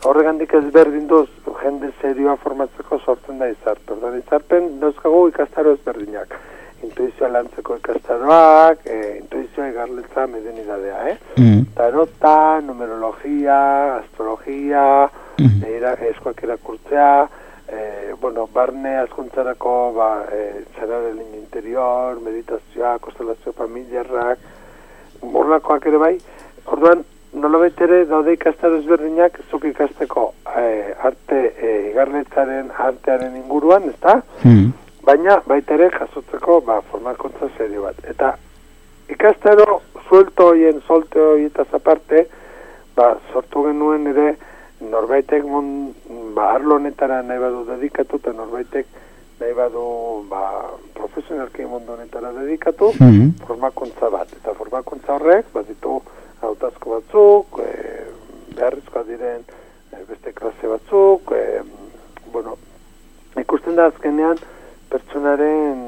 horregandik 0.08 0.52
ez 0.58 0.64
berdin 0.74 1.06
duz 1.06 1.28
jende 1.62 1.92
serioa 2.00 2.34
formatzeko 2.42 2.98
sortzen 3.04 3.38
da 3.38 3.48
izartu. 3.50 3.94
Ordan 3.94 4.18
izarpen 4.18 4.68
dauzkagu 4.82 5.28
ikastaro 5.30 5.76
ezberdinak. 5.78 6.34
Intuizioa 6.82 7.28
lantzeko 7.30 7.76
ikastaroak, 7.78 8.80
e, 8.90 9.18
intuizioa 9.20 9.68
egarletza 9.70 10.26
medenidadea, 10.26 11.02
eh? 11.12 11.18
Mm. 11.38 11.60
Tarota, 11.76 12.60
numerologia, 12.66 13.58
astrologia, 14.00 14.86
mm. 15.38 15.62
era, 15.68 15.94
eskoak 16.10 16.42
erakurtzea, 16.42 17.28
e, 17.68 18.12
bueno, 18.20 18.48
barne 18.52 18.96
askuntzarako 18.98 19.92
ba, 19.96 20.10
e, 20.32 20.64
zeraren 20.78 21.22
interior, 21.38 22.20
meditazioa, 22.20 22.98
kostelazio 22.98 23.52
familiarrak, 23.52 24.38
morlakoak 25.22 25.86
ere 25.86 25.98
bai, 25.98 26.14
orduan, 26.66 27.04
nola 27.32 27.58
betere 27.62 28.04
daude 28.04 28.34
ikastaro 28.36 28.76
ezberdinak 28.82 29.38
zuk 29.50 29.64
ikasteko 29.64 30.32
e, 30.52 30.92
arte 31.08 31.40
e, 31.56 31.72
artearen 31.96 33.36
inguruan, 33.36 33.88
ezta? 33.88 34.20
Mm. 34.44 34.72
Baina 35.02 35.40
baita 35.46 35.74
ere 35.74 35.88
jasotzeko 35.90 36.60
ba, 36.66 36.80
formakuntza 36.90 37.48
serio 37.56 37.86
bat. 37.88 37.96
Eta 38.08 38.36
ikastaro 39.10 39.80
suelto 40.08 40.52
hoien, 40.52 40.80
solte 40.86 41.20
hoietaz 41.20 41.68
aparte, 41.72 42.26
ba, 42.96 43.14
sortu 43.32 43.64
genuen 43.66 44.06
ere 44.12 44.34
norbaitek 44.90 45.44
mon, 45.44 45.94
ba, 46.34 46.52
arlo 46.56 46.76
honetara 46.76 47.22
nahi 47.22 47.38
badu 47.38 47.64
dedikatu 47.68 48.18
eta 48.20 48.32
norbaitek 48.32 48.86
nahi 49.40 49.54
badu 49.54 49.84
ba, 50.30 50.42
profesionalki 50.94 51.66
mundu 51.66 51.96
honetara 51.96 52.32
dedikatu 52.40 52.92
mm 52.98 53.30
formakuntza 53.46 54.10
bat. 54.10 54.28
Eta 54.38 54.54
formakuntza 54.54 55.16
horrek, 55.16 55.48
bat 55.54 55.66
ditu, 55.68 56.00
hautazko 56.42 56.96
batzuk, 56.96 57.58
e, 57.62 58.04
beharrizkoa 58.56 59.02
diren 59.08 59.42
e, 59.92 60.02
beste 60.08 60.32
klase 60.32 60.70
batzuk, 60.70 61.32
e, 61.36 61.62
bueno, 62.32 62.56
ikusten 63.40 63.78
da 63.78 63.88
azkenean 63.90 64.38
pertsonaren 64.92 65.82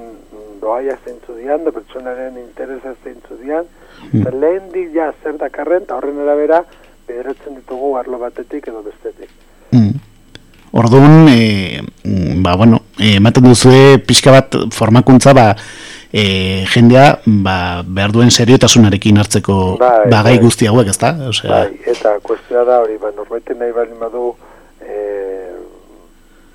doaia 0.61 0.97
zeintzu 1.05 1.37
dian, 1.39 1.65
da 1.65 1.73
pertsonaren 1.75 2.39
interesa 2.41 2.95
zeintzu 3.05 3.39
dian, 3.43 3.69
mm. 4.03 4.21
eta 4.23 4.35
lehen 4.35 4.71
dik 4.73 4.95
ja 4.97 5.11
zer 5.23 5.39
dakarren, 5.41 5.85
eta 5.87 5.99
horren 5.99 6.23
arabera, 6.25 6.63
bederatzen 7.09 7.61
ditugu 7.61 7.95
arlo 7.99 8.19
batetik 8.19 8.69
edo 8.69 8.83
bestetik. 8.83 9.31
Mm. 9.73 9.95
Orduan, 10.75 11.29
e, 11.31 11.83
ba, 12.43 12.57
bueno, 12.59 12.81
ematen 12.99 13.45
duzue 13.47 14.01
pixka 14.03 14.33
bat 14.35 14.57
formakuntza, 14.75 15.31
ba, 15.37 15.53
e, 16.11 16.65
jendea 16.67 17.21
ba, 17.27 17.85
behar 17.87 18.15
duen 18.15 18.33
seriotasunarekin 18.35 19.21
hartzeko 19.23 19.77
bai, 19.79 20.09
bagai 20.11 20.35
bai. 20.37 20.43
guzti 20.43 20.67
hauek, 20.67 20.91
ezta? 20.91 21.13
Osea... 21.31 21.51
Bai, 21.53 21.79
eta 21.95 22.17
kuestia 22.27 22.65
da 22.67 22.81
hori, 22.83 22.99
ba, 23.03 23.13
norbaiten 23.15 23.63
nahi 23.63 23.75
bali 23.77 23.95
madu, 24.01 24.33
e, 24.83 24.99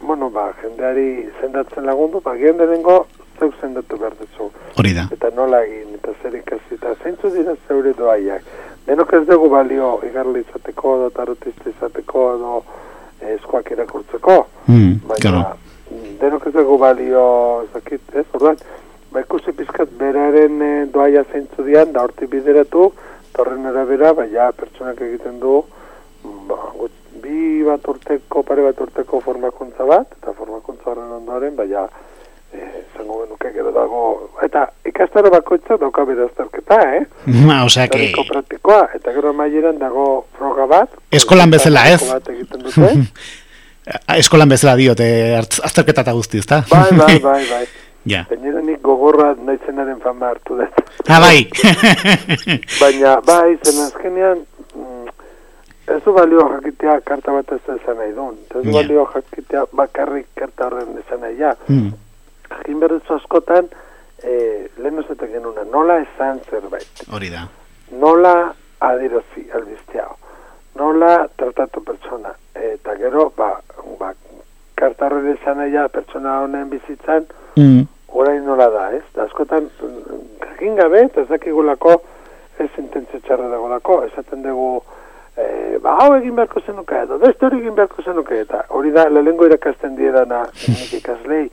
bueno, 0.04 0.28
ba, 0.36 0.50
jendeari 0.66 1.08
zendatzen 1.40 1.88
lagundu, 1.88 2.20
ba, 2.26 2.36
gian 2.40 2.60
denengo, 2.60 3.06
zeuk 3.40 3.56
zendatu 3.62 3.98
behar 3.98 4.16
duzu. 4.20 4.50
Hori 4.78 4.94
da. 4.94 5.08
Eta 5.16 5.32
nola 5.36 5.64
egin, 5.66 5.96
eta 5.98 6.14
zer 6.22 6.36
ikasi, 6.40 6.76
eta 6.78 6.96
zeintzu 7.04 7.32
dira 7.34 7.56
zeure 7.68 7.94
doaiak. 7.98 8.44
Denok 8.88 9.14
ez 9.14 9.24
dugu 9.28 9.50
balio, 9.50 10.00
igarli 10.08 10.44
izateko, 10.46 10.96
edo 11.00 11.10
tarotista 11.16 11.70
izateko, 11.70 12.26
edo 12.36 12.62
eskoak 13.36 13.72
irakurtzeko. 13.76 14.38
Mm, 14.68 14.94
Baina, 15.08 15.22
claro. 15.22 15.44
denok 16.22 16.48
ez 16.48 16.54
dugu 16.56 16.78
balio, 16.82 17.26
ezakit, 17.70 18.16
ez, 18.16 18.26
orduan, 18.34 18.58
ba, 19.12 19.24
ikusi 19.26 19.54
pizkat 19.58 19.92
beraren 20.00 20.62
e, 20.62 20.72
doaia 20.94 21.26
zeintzu 21.32 21.66
dian, 21.68 21.92
da 21.94 22.06
horti 22.06 22.30
bideratu, 22.30 22.92
torren 23.36 23.66
arabera, 23.70 24.14
ba, 24.14 24.26
ja, 24.32 24.50
pertsonak 24.56 25.02
egiten 25.06 25.40
du, 25.44 25.62
ba, 26.50 26.60
bi 27.24 27.64
bat 27.68 27.88
urteko, 27.94 28.44
pare 28.48 28.66
bat 28.66 28.80
urteko 28.86 29.22
formakuntza 29.26 29.86
bat, 29.90 30.14
eta 30.22 30.34
formakuntza 30.38 30.92
horren 30.92 31.18
ondoren, 31.20 31.56
ba, 31.60 31.68
ja, 31.70 31.88
e, 32.54 32.86
zango 32.98 33.22
benuke 33.24 33.52
gero 33.54 33.72
dago, 33.76 34.30
eta 34.46 34.68
ikastaro 34.86 35.32
bakoitza 35.34 35.78
dauka 35.82 36.06
bera 36.06 36.26
azterketa, 36.30 36.80
eh? 36.98 37.04
Ma, 37.48 37.64
osea, 37.66 37.88
que... 37.88 38.12
praktikoa, 38.30 38.88
eta 38.96 39.14
gero 39.16 39.34
maieran 39.34 39.80
dago 39.82 40.26
froga 40.38 40.66
bat. 40.70 40.98
Eskolan 41.12 41.52
bezala, 41.52 41.86
ez? 41.94 42.02
Bat 42.10 42.34
egiten 42.36 42.66
dute. 42.66 42.96
Eskolan 44.22 44.50
bezala 44.50 44.76
diote, 44.78 45.06
azterketa 45.40 46.06
eta 46.06 46.14
guzti, 46.14 46.42
ezta? 46.44 46.64
Bai, 46.70 46.90
bai, 46.98 47.20
bai, 47.30 47.44
bai. 47.50 47.64
Ja. 48.10 48.24
Gainera 48.30 48.62
nik 48.64 48.82
gogorra 48.86 49.34
nahizenaren 49.36 50.00
fama 50.04 50.32
hartu 50.32 50.56
dut. 50.60 50.84
Ha, 51.10 51.20
bai. 51.20 51.48
Baina, 52.80 53.18
bai, 53.26 53.58
zen 53.64 53.82
azkenean, 53.84 54.44
mm, 54.76 55.10
ez 55.96 56.00
du 56.06 56.14
balio 56.16 56.46
jakitea 56.54 57.00
karta 57.06 57.34
bat 57.36 57.52
ez 57.56 57.60
esan 57.76 58.00
nahi 58.00 58.14
duen. 58.16 58.38
Ez 58.56 58.64
du 58.66 58.76
balio 58.76 59.06
jakitea 59.14 59.66
bakarrik 59.82 60.30
karta 60.40 60.70
horren 60.70 60.96
esan 61.02 61.26
nahi, 61.26 61.36
ja. 61.42 61.56
Mm. 61.68 61.92
Jakin 62.60 62.80
berrezu 62.80 63.16
askotan, 63.16 63.70
eh, 64.24 64.70
lehen 64.78 65.00
ozetak 65.00 65.32
genuna, 65.32 65.64
nola 65.72 66.00
esan 66.04 66.42
zerbait. 66.50 67.06
Hori 67.12 67.30
da. 67.32 67.48
Nola 67.92 68.54
adirozi, 68.80 69.48
albiztea. 69.54 70.08
Nola 70.76 71.28
tratatu 71.36 71.82
pertsona. 71.84 72.36
Eta 72.54 72.96
gero, 73.00 73.32
ba, 73.36 73.56
ba 74.00 74.14
karta 74.80 75.08
horren 75.08 75.34
esan 75.34 75.58
nahi, 75.60 75.76
pertsona 75.92 76.40
honen 76.44 76.70
bizitzan, 76.70 77.26
mm. 77.58 77.82
orain 78.22 78.46
nola 78.46 78.70
da, 78.76 78.86
ez? 78.96 79.04
Da 79.16 79.26
askotan, 79.28 79.68
jakin 80.46 80.76
gabe, 80.80 81.04
eta 81.10 81.26
ezakigulako 81.28 81.98
ez 82.60 82.70
intentzio 82.78 83.20
txarra 83.26 83.50
dagolako, 83.52 84.02
esaten 84.08 84.44
dugu, 84.44 84.82
e, 85.36 85.78
ba, 85.84 85.96
hau 86.02 86.14
egin 86.18 86.36
beharko 86.36 86.64
zenuke, 86.66 87.04
edo 87.08 87.20
beste 87.22 87.48
hori 87.48 87.62
egin 87.64 87.76
beharko 87.76 88.04
zenuke, 88.04 88.42
eta 88.46 88.66
hori 88.76 88.92
da, 88.96 89.08
lehengo 89.12 89.48
irakasten 89.48 89.96
diedana, 90.00 90.46
nik 90.76 90.96
ikaslei, 91.00 91.46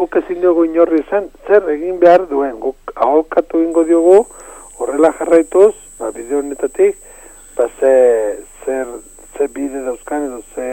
guk 0.00 0.16
ezin 0.22 0.40
dugu 0.40 0.64
inorri 0.64 1.02
zen, 1.10 1.28
zer 1.46 1.66
egin 1.74 1.98
behar 2.00 2.24
duen, 2.30 2.56
guk 2.62 2.94
aholkatu 2.94 3.60
ingo 3.60 3.84
diogu, 3.84 4.22
horrela 4.80 5.12
jarraituz, 5.18 5.74
ba, 5.98 6.08
bideo 6.14 6.40
honetatik, 6.40 6.96
ba, 7.58 7.68
ze, 7.78 7.92
zer, 8.64 8.94
ze 9.36 9.48
bide 9.52 9.84
dauzkan, 9.84 10.24
edo 10.30 10.40
ze, 10.54 10.68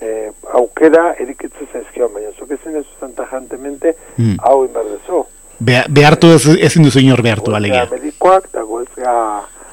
eh, 0.00 0.30
aukera 0.58 1.12
erikitzen 1.22 1.68
zaizkio, 1.72 2.08
baina 2.14 2.32
zuk 2.38 2.50
ezin 2.56 2.80
ez 2.80 2.86
zanta 2.98 3.28
jantemente 3.30 3.94
mm. 4.16 4.40
hau 4.46 4.64
inberdezu. 4.64 5.24
Be, 5.60 5.82
behartu 6.00 6.32
ez, 6.34 6.42
ezin 6.70 6.88
duzu 6.88 7.04
inor 7.04 7.22
behartu 7.22 7.54
alegia. 7.54 7.84
Medikoak 7.92 8.48
eta 8.48 8.64
goezga 8.66 9.12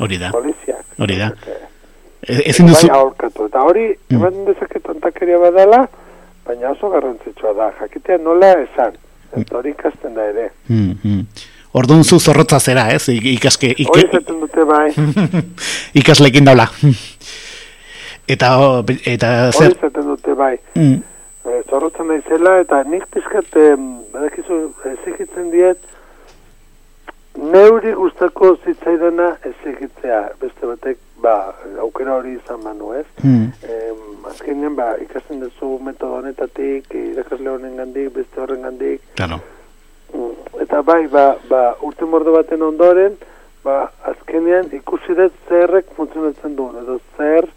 hori 0.04 0.20
da. 0.22 0.34
poliziak. 0.36 0.84
Hori 1.00 1.18
da. 1.18 1.32
E, 2.22 2.42
ezin 2.52 2.68
duzu... 2.70 2.92
Bai. 2.92 3.32
Eta 3.48 3.64
hori, 3.64 3.88
mm. 3.96 4.20
eman 4.20 4.44
dezaket 4.52 4.92
ontakeria 4.94 5.40
badala, 5.42 5.88
baina 6.48 6.72
oso 6.72 6.90
garrantzitsua 6.94 7.54
da. 7.58 7.72
Jakitea 7.82 8.18
nola 8.24 8.54
esan. 8.64 8.96
Eta 9.36 9.58
hori 9.60 9.74
ikasten 9.76 10.16
da 10.16 10.26
ere. 10.32 10.50
Mm, 10.70 10.96
mm. 11.04 11.26
Orduan 11.78 12.04
zu 12.04 12.20
zorrotza 12.20 12.60
zera, 12.60 12.88
ez? 12.96 13.10
Ikaske, 13.10 13.74
ike... 13.76 13.92
Hori 13.92 14.08
zaten 14.12 14.40
dute 14.42 14.64
bai. 14.66 14.88
Ikaslekin 16.02 16.48
daula. 16.48 16.70
Eta, 18.28 18.50
eta 19.08 19.28
zer... 19.54 19.70
Hori 19.72 19.80
zaten 19.88 20.08
dute 20.10 20.34
bai. 20.36 20.56
Mm. 20.76 20.98
E, 21.48 21.60
zorrotzen 21.70 22.10
nahi 22.12 22.20
zela, 22.28 22.58
eta 22.60 22.82
nik 22.84 23.06
pizkat, 23.14 23.54
badakizu, 24.12 24.58
ezikitzen 24.90 25.46
diet, 25.54 25.80
neuri 27.38 27.94
gustako 27.94 28.56
zitzaidana 28.66 29.36
ez 29.46 29.56
egitzea, 29.66 30.22
beste 30.42 30.68
batek, 30.68 30.98
ba, 31.22 31.36
aukera 31.82 32.18
hori 32.18 32.34
izan 32.38 32.64
manu, 32.64 32.94
ez? 32.98 33.06
Hmm. 33.22 33.52
azkenean, 34.28 34.76
ba, 34.76 34.96
ikasten 35.02 35.40
duzu 35.42 35.78
metodo 35.84 36.20
honetatik, 36.20 36.90
irakasle 36.94 37.50
honen 37.50 37.78
gandik, 37.80 38.12
beste 38.16 38.42
horren 38.42 38.66
gandik. 38.68 39.02
Claro. 39.16 39.40
Mm, 40.14 40.34
eta 40.64 40.82
bai, 40.82 41.06
ba, 41.12 41.26
ba, 41.50 41.62
urte 41.88 42.06
mordo 42.06 42.34
baten 42.36 42.66
ondoren, 42.66 43.16
ba, 43.64 43.78
azkenean 44.12 44.72
ikusi 44.76 45.16
dut 45.16 45.36
zerrek 45.50 45.94
funtzionatzen 45.96 46.56
duen, 46.56 46.82
edo 46.84 47.00
zer 47.18 47.48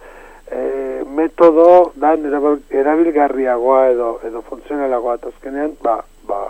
e, 0.50 0.60
metodo 1.06 1.92
da 1.94 2.14
erabilgarriagoa 2.82 3.82
edo, 3.94 4.12
edo 4.26 4.44
funtzionalagoa, 4.48 5.18
eta 5.20 5.34
azkenean, 5.34 5.74
ba, 5.82 6.00
ba, 6.28 6.44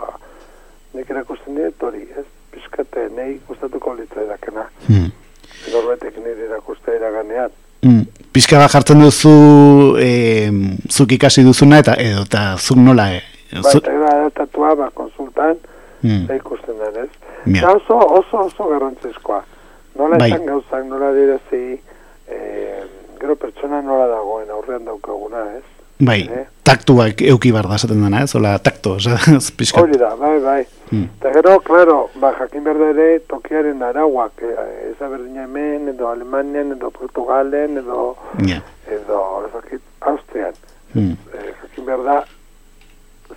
nik 0.93 1.09
erakusten 1.09 1.57
dut 1.57 1.89
hori, 1.89 2.05
ez? 2.17 2.27
Piskate, 2.81 3.09
nahi 3.15 3.39
gustatuko 3.47 3.93
litzai 3.93 4.25
dakena. 4.27 4.63
Hmm. 4.87 5.11
Norbetek 5.71 6.17
nire 6.17 6.47
erakustea 6.47 6.95
iraganean. 6.97 7.51
Hmm. 7.83 8.05
Pizka 8.33 8.57
bat 8.57 8.71
jartzen 8.73 9.01
duzu 9.01 9.97
e, 10.01 10.49
zuk 10.89 11.11
ikasi 11.11 11.43
duzuna 11.43 11.81
eta 11.81 11.93
edo 11.99 12.23
eta 12.25 12.55
zuk 12.57 12.77
nola 12.77 13.11
e, 13.13 13.21
Ba, 13.51 13.71
eta 14.29 14.45
gara 14.55 14.75
ba, 14.79 14.89
konsultan 14.95 15.57
hmm. 16.01 16.29
ikusten 16.37 16.77
den, 16.79 17.03
ez? 17.03 17.63
Oso, 17.67 17.97
oso, 17.99 18.45
oso 18.47 18.69
garrantzizkoa. 18.69 19.41
Nola 19.99 20.17
bai. 20.17 20.29
esan 20.31 20.45
gauzak, 20.47 20.85
nola 20.87 21.11
direzi, 21.11 21.81
eh, 22.31 22.83
gero 23.19 23.35
pertsona 23.35 23.81
nola 23.83 24.07
dagoen 24.07 24.49
aurrean 24.55 24.87
daukaguna, 24.87 25.43
ez? 25.57 25.80
Bai, 26.01 26.21
eh? 26.25 26.47
taktuak 26.65 27.21
euki 27.29 27.51
bar 27.53 27.67
da, 27.69 27.77
zaten 27.77 28.01
dena, 28.01 28.23
ez? 28.25 28.33
Ola, 28.35 28.55
takto, 28.63 28.95
ez? 28.97 29.73
Hori 29.77 29.99
da, 30.01 30.15
bai, 30.17 30.39
bai. 30.41 30.61
Hmm. 30.89 31.07
Eta 31.19 31.31
gero, 31.35 31.59
klaro, 31.65 31.97
ba, 32.21 32.31
jakin 32.39 32.63
berda 32.65 32.89
ere 32.93 33.07
tokiaren 33.29 33.83
arauak, 33.85 34.41
eh, 34.41 34.65
ez 34.89 34.97
aberdina 35.05 35.45
hemen, 35.45 35.91
edo 35.93 36.09
Alemanian, 36.09 36.73
edo 36.75 36.89
Portugalen, 36.95 37.77
edo, 37.83 38.15
yeah. 38.47 38.65
edo, 38.89 39.21
ezakit, 39.49 39.83
Austrian. 40.11 40.57
Hmm. 40.95 41.13
Eh, 41.37 41.51
jakin 41.61 41.85
berda, 41.85 42.17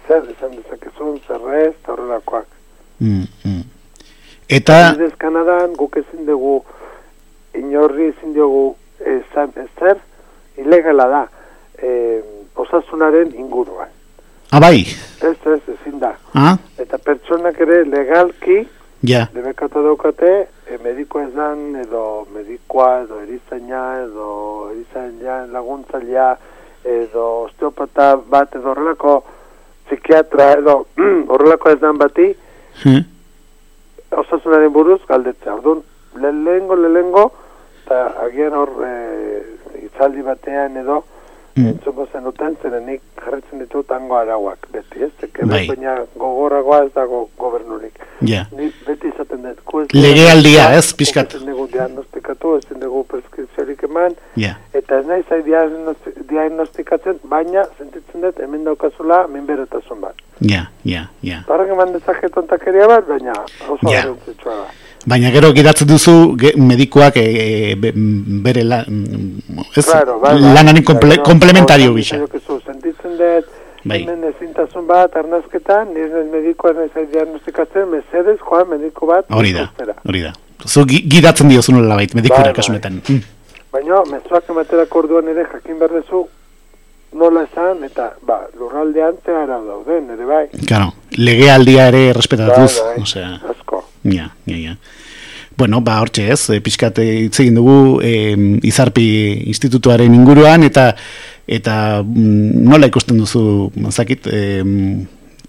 zer, 0.06 0.24
esan 0.32 0.56
dezakezun, 0.56 1.20
zer 1.28 1.44
ez, 1.60 1.74
eta 1.74 1.92
horrelakoak. 1.92 2.48
Hmm, 2.98 3.28
hmm. 3.42 3.62
Eta... 4.48 4.78
Ez 5.04 5.12
Kanadan, 5.20 5.76
guk 5.76 6.00
ezin 6.00 6.24
dugu, 6.26 6.62
inorri 7.60 8.08
ezin 8.14 8.32
dugu, 8.36 8.70
esan, 9.04 9.52
ezer, 9.66 10.00
ilegala 10.64 11.10
da. 11.12 11.22
Eh, 11.84 12.22
osasunaren 12.54 13.34
inguruan. 13.34 13.88
Ah, 14.50 14.60
bai? 14.60 14.86
Ez, 15.20 15.36
ez, 15.46 15.60
ezin 15.68 15.98
da. 15.98 16.14
Ah? 16.34 16.56
Eta 16.78 16.98
pertsonak 16.98 17.58
ere 17.60 17.82
legalki, 17.84 18.60
ja. 19.02 19.24
debekatu 19.34 19.82
daukate, 19.82 20.32
e, 20.68 20.78
medikoa 20.84 21.24
ezan, 21.28 21.64
edo 21.82 22.26
medikoa, 22.34 22.90
edo 23.04 23.20
erizaina, 23.24 23.84
edo 24.04 24.28
erizaina 24.72 25.40
laguntzailea, 25.52 26.28
edo 26.84 27.24
osteopata 27.48 28.14
bat, 28.30 28.54
edo 28.54 28.70
horrelako 28.70 29.16
psikiatra, 29.88 30.52
edo 30.60 30.76
horrelako 31.34 31.74
ezan 31.74 31.98
bati, 31.98 32.28
hmm. 32.84 33.02
osasunaren 34.22 34.72
buruz 34.72 35.00
galdetzea. 35.08 35.56
Orduan, 35.58 35.82
lehengo, 36.20 36.76
lehengo, 36.76 37.26
eta 37.82 38.04
agian 38.28 38.54
hor 38.54 38.70
e, 38.86 38.94
itzaldi 39.88 40.22
batean 40.22 40.78
edo, 40.84 41.02
Mm. 41.56 41.66
Entzuko 41.70 42.06
zen 42.12 42.24
duten, 42.26 42.56
zerenik 42.62 43.02
jarretzen 43.20 43.60
ditu 43.62 43.82
tango 43.86 44.16
arauak, 44.18 44.66
beti, 44.72 45.04
ez? 45.06 45.12
Bai. 45.46 45.66
baina 45.68 45.94
gogoragoa 46.18 46.80
ez 46.84 46.90
dago 46.94 47.28
gobernurik. 47.38 48.00
Ja. 48.26 48.44
Ni 48.56 48.72
beti 48.86 49.10
izaten 49.12 49.44
dut. 49.46 49.94
Lege 49.94 50.24
aldia, 50.30 50.66
ez, 50.74 50.92
pixkat? 50.98 51.36
Ez 51.38 51.46
dugu 51.46 51.68
diagnostikatu, 51.72 52.56
ez 52.58 52.80
dugu 52.80 53.04
preskripziorik 53.10 53.82
eman. 53.86 54.16
Ja. 54.40 54.54
Eta 54.74 54.98
ez 54.98 55.06
nahi 55.06 55.22
zai 55.28 55.42
diagnostikatzen, 55.46 57.20
baina 57.30 57.66
sentitzen 57.78 58.26
dut 58.26 58.40
hemen 58.42 58.64
daukazula 58.66 59.24
minberetasun 59.30 60.00
bat. 60.02 60.24
Ja, 60.40 60.66
ja, 60.84 61.06
ja. 61.22 61.44
Barrak 61.48 61.70
eman 61.76 61.94
dezaketon 61.94 62.50
takeria 62.50 62.88
bat, 62.90 63.06
baina 63.06 63.36
oso 63.68 63.92
ja. 63.92 64.08
da. 64.44 64.64
Baina 65.04 65.30
gero 65.34 65.50
gidatzen 65.52 65.88
duzu 65.88 66.14
medikoak 66.56 67.18
e, 67.20 67.74
bere 67.76 68.62
la, 68.64 68.78
ez, 69.76 69.84
claro, 69.84 70.16
bai, 70.22 70.32
bai, 70.38 70.54
lanaren 70.56 70.84
komple, 70.84 71.18
komplementario 71.26 71.92
bisa. 71.92 72.16
Sentitzen 72.64 73.18
dut, 73.18 73.50
bai. 73.84 74.00
hemen 74.00 74.24
ezintasun 74.30 74.86
bat, 74.88 75.16
arnazketan, 75.20 75.92
nire 75.92 76.24
medikoa 76.32 76.72
nahi 76.78 77.04
diagnostikatzen, 77.12 77.90
mesedez, 77.92 78.38
joan 78.40 78.70
mediko 78.72 79.10
bat. 79.12 79.28
Hori 79.28 79.52
da, 79.56 79.68
hori 80.08 80.24
da. 80.24 80.32
Zu 80.64 80.86
gidatzen 80.88 81.52
dio 81.52 81.60
zunula 81.60 81.92
labait, 81.92 82.14
medikura 82.16 82.48
bai, 82.48 82.56
kasunetan. 82.56 83.02
Bai. 83.04 83.18
Mm. 83.18 83.34
Baina, 83.74 84.00
mezuak 84.08 84.96
orduan 84.96 85.28
ere 85.28 85.44
jakin 85.50 85.78
berdezu, 85.82 86.24
nola 87.14 87.44
esan, 87.46 87.84
eta, 87.86 88.12
ba, 88.26 88.40
lurraldean 88.58 89.18
zehara 89.24 89.58
dauden, 89.62 90.08
ere 90.14 90.26
bai. 90.28 90.44
Claro, 90.66 90.92
legealdia 91.16 91.88
ere 91.92 92.12
respetatuz. 92.16 92.80
Bai, 92.80 92.94
bai, 92.94 93.02
osea. 93.02 93.30
Ja, 94.04 94.30
ja, 94.46 94.56
ja. 94.56 94.76
Bueno, 95.56 95.80
ba, 95.80 96.00
hortxe 96.02 96.26
ez, 96.34 96.40
e, 96.50 96.60
pixkat 96.64 96.98
egin 96.98 97.54
dugu 97.54 98.00
e, 98.02 98.34
izarpi 98.66 99.06
institutuaren 99.52 100.14
inguruan, 100.14 100.66
eta 100.66 100.90
eta 101.46 102.02
mm, 102.02 102.64
nola 102.64 102.88
ikusten 102.90 103.20
duzu, 103.20 103.70
zakit, 103.92 104.26
e, 104.26 104.64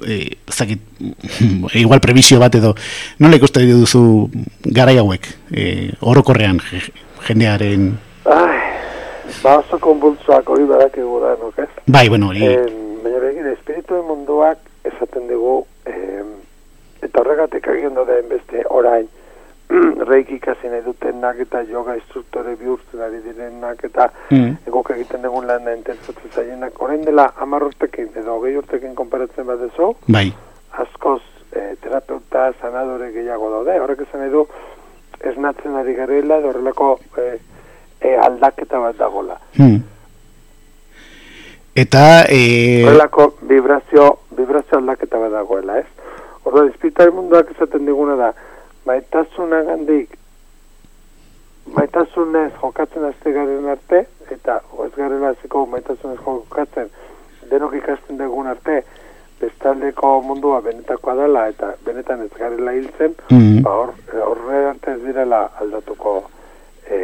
e, 0.06 0.20
zakit, 0.52 0.84
igual 1.84 2.04
previsio 2.04 2.40
bat 2.40 2.56
edo, 2.60 2.76
nola 3.24 3.40
ikusten 3.40 3.72
duzu 3.72 4.04
garai 4.66 4.98
hauek, 5.02 5.32
e, 5.52 5.68
orokorrean 6.02 6.62
jendearen... 7.26 7.94
Ai, 8.30 8.60
ba, 9.42 9.60
oso 9.60 9.80
konbultzuak 9.82 10.50
hori 10.50 10.68
badak 10.70 10.98
egu 11.02 11.22
da, 11.24 11.36
ez? 11.64 11.70
Bai, 11.88 12.08
bueno, 12.10 12.30
hori... 12.34 12.46
Eh, 12.46 12.66
baina 13.06 13.22
begire, 13.22 13.54
espirituen 13.58 14.06
munduak 14.10 14.62
esaten 14.86 15.28
dugu, 15.30 15.64
eh, 15.64 15.75
eta 17.06 17.22
horregatik 17.22 17.68
agian 17.72 17.96
da 17.96 18.06
beste 18.30 18.66
orain, 18.70 19.08
reiki 20.10 20.36
ikasi 20.36 20.70
nahi 20.70 20.84
dutenak 20.86 21.40
eta 21.46 21.62
yoga 21.70 21.96
instruktore 21.98 22.56
bihurtzen 22.60 23.02
ari 23.02 23.22
direnak 23.26 23.84
eta 23.88 24.10
mm. 24.30 24.68
egok 24.70 24.92
egiten 24.96 25.26
dugun 25.26 25.48
lan 25.50 25.68
ententzatu 25.72 26.30
zaienak. 26.34 26.78
Horein 26.82 27.06
dela 27.06 27.32
amarrortekin 27.42 28.12
edo 28.22 28.38
hogei 28.38 28.56
urtekin 28.58 28.96
konparatzen 28.96 29.48
bat 29.48 29.60
bai. 30.08 30.28
askoz 30.72 31.22
e, 31.52 31.76
terapeuta 31.82 32.52
sanadore 32.62 33.12
gehiago 33.12 33.50
daude. 33.50 33.80
Horrek 33.80 34.06
esan 34.06 34.22
nahi 34.22 34.32
du 34.32 34.46
esnatzen 35.20 35.76
ari 35.76 35.96
garela 35.96 36.38
edo 36.38 36.54
horrelako 36.54 37.00
e, 37.18 37.28
e, 38.02 38.16
aldaketa 38.16 38.80
bat 38.80 38.98
dagola. 38.98 39.40
Mm. 39.58 39.82
Eta... 41.76 42.24
E... 42.30 42.84
Horrelako 42.86 43.34
vibrazio, 43.50 44.20
vibrazio 44.38 44.78
aldaketa 44.78 45.20
bat 45.20 45.34
dagoela, 45.34 45.80
ez? 45.80 46.05
Horrela, 46.46 46.70
espiritual 46.70 47.12
munduak 47.12 47.50
esaten 47.52 47.86
diguna 47.86 48.16
da, 48.16 48.34
maitasuna 48.86 49.64
gandik 49.66 50.18
maitasunez 51.74 52.52
jokatzen 52.62 53.06
azte 53.10 53.32
garen 53.34 53.66
arte 53.74 54.06
eta 54.32 54.60
ez 54.86 54.92
garen 54.98 55.24
aziko 55.32 55.66
maitasunez 55.72 56.20
jokatzen 56.22 56.92
denok 57.50 57.74
ikasten 57.80 58.20
dugun 58.22 58.48
arte 58.54 58.84
bestaldeko 59.42 60.22
mundua 60.22 60.62
benetakoa 60.62 61.16
dela 61.22 61.48
eta 61.50 61.74
benetan 61.86 62.22
ez 62.26 62.32
garela 62.38 62.72
hiltzen 62.72 63.16
mm 63.30 63.38
-hmm. 63.38 63.64
ba 63.64 63.72
hor, 63.80 63.94
horre 64.28 64.66
arte 64.70 64.92
ez 64.92 65.02
direla 65.06 65.50
aldatuko 65.62 66.24
e, 66.90 67.00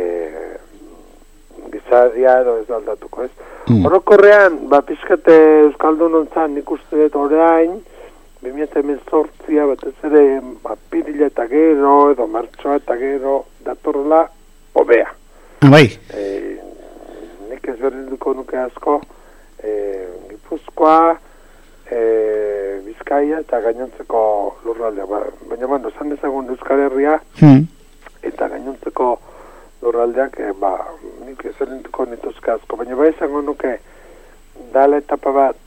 gizadia 1.71 2.39
edo 2.41 2.57
ez 2.57 2.69
aldatuko 2.69 3.23
ez 3.23 3.31
mm 3.69 3.83
-hmm. 3.85 4.69
ba 4.69 4.81
pixkate 4.81 5.37
Euskaldun 5.63 6.15
ontzan 6.15 6.53
nik 6.53 6.71
uste 6.71 6.95
dut 6.95 7.15
orain 7.15 7.81
2018 8.41 9.67
bat 9.67 9.83
ez 9.85 9.93
ere 10.03 10.41
apirila 10.65 11.27
eta 11.29 11.45
gero 11.47 12.11
edo 12.11 12.25
martxoa 12.27 12.79
eta 12.79 12.95
gero 12.97 13.45
datorla 13.65 14.23
obea. 14.73 15.09
Bai. 15.69 15.85
E, 16.09 16.23
nik 17.49 17.67
ez 17.69 17.77
duko 18.09 18.33
nuke 18.33 18.57
asko 18.57 19.01
e, 19.61 20.07
Gipuzkoa 20.29 21.17
e, 21.85 21.99
Bizkaia 22.85 23.43
eta 23.45 23.59
gainontzeko 23.61 24.21
lurraldea. 24.65 25.05
Ba, 25.05 25.21
baina 25.49 25.67
bando, 25.67 25.91
zan 25.97 26.09
dezagun 26.09 26.49
Euskal 26.49 26.81
Herria 26.87 27.19
hmm. 27.41 27.67
eta 28.23 28.47
gainontzeko 28.49 29.11
lurraldeak 29.83 30.39
e, 30.39 30.49
ba, 30.57 30.73
nik 31.27 31.45
ez 31.45 31.69
duko 31.83 32.07
nituzke 32.09 32.55
asko. 32.55 32.81
Baina 32.81 32.97
bai 32.97 33.11
izango 33.13 33.45
nuke 33.45 33.77
dala 34.73 34.97
etapa 34.97 35.31
bat 35.31 35.61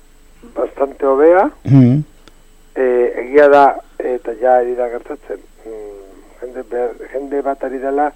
bastante 0.55 1.07
obea 1.07 1.47
hmm 1.63 2.03
e, 2.77 2.87
egia 3.25 3.49
da 3.49 3.65
eta 3.99 4.35
ja 4.41 4.59
da 4.77 4.89
gertatzen 4.89 5.41
mm, 5.67 6.05
jende, 6.43 6.65
ber, 6.71 6.95
jende 7.13 7.43
bat 7.43 7.65
ari 7.65 7.79
dela 7.79 8.11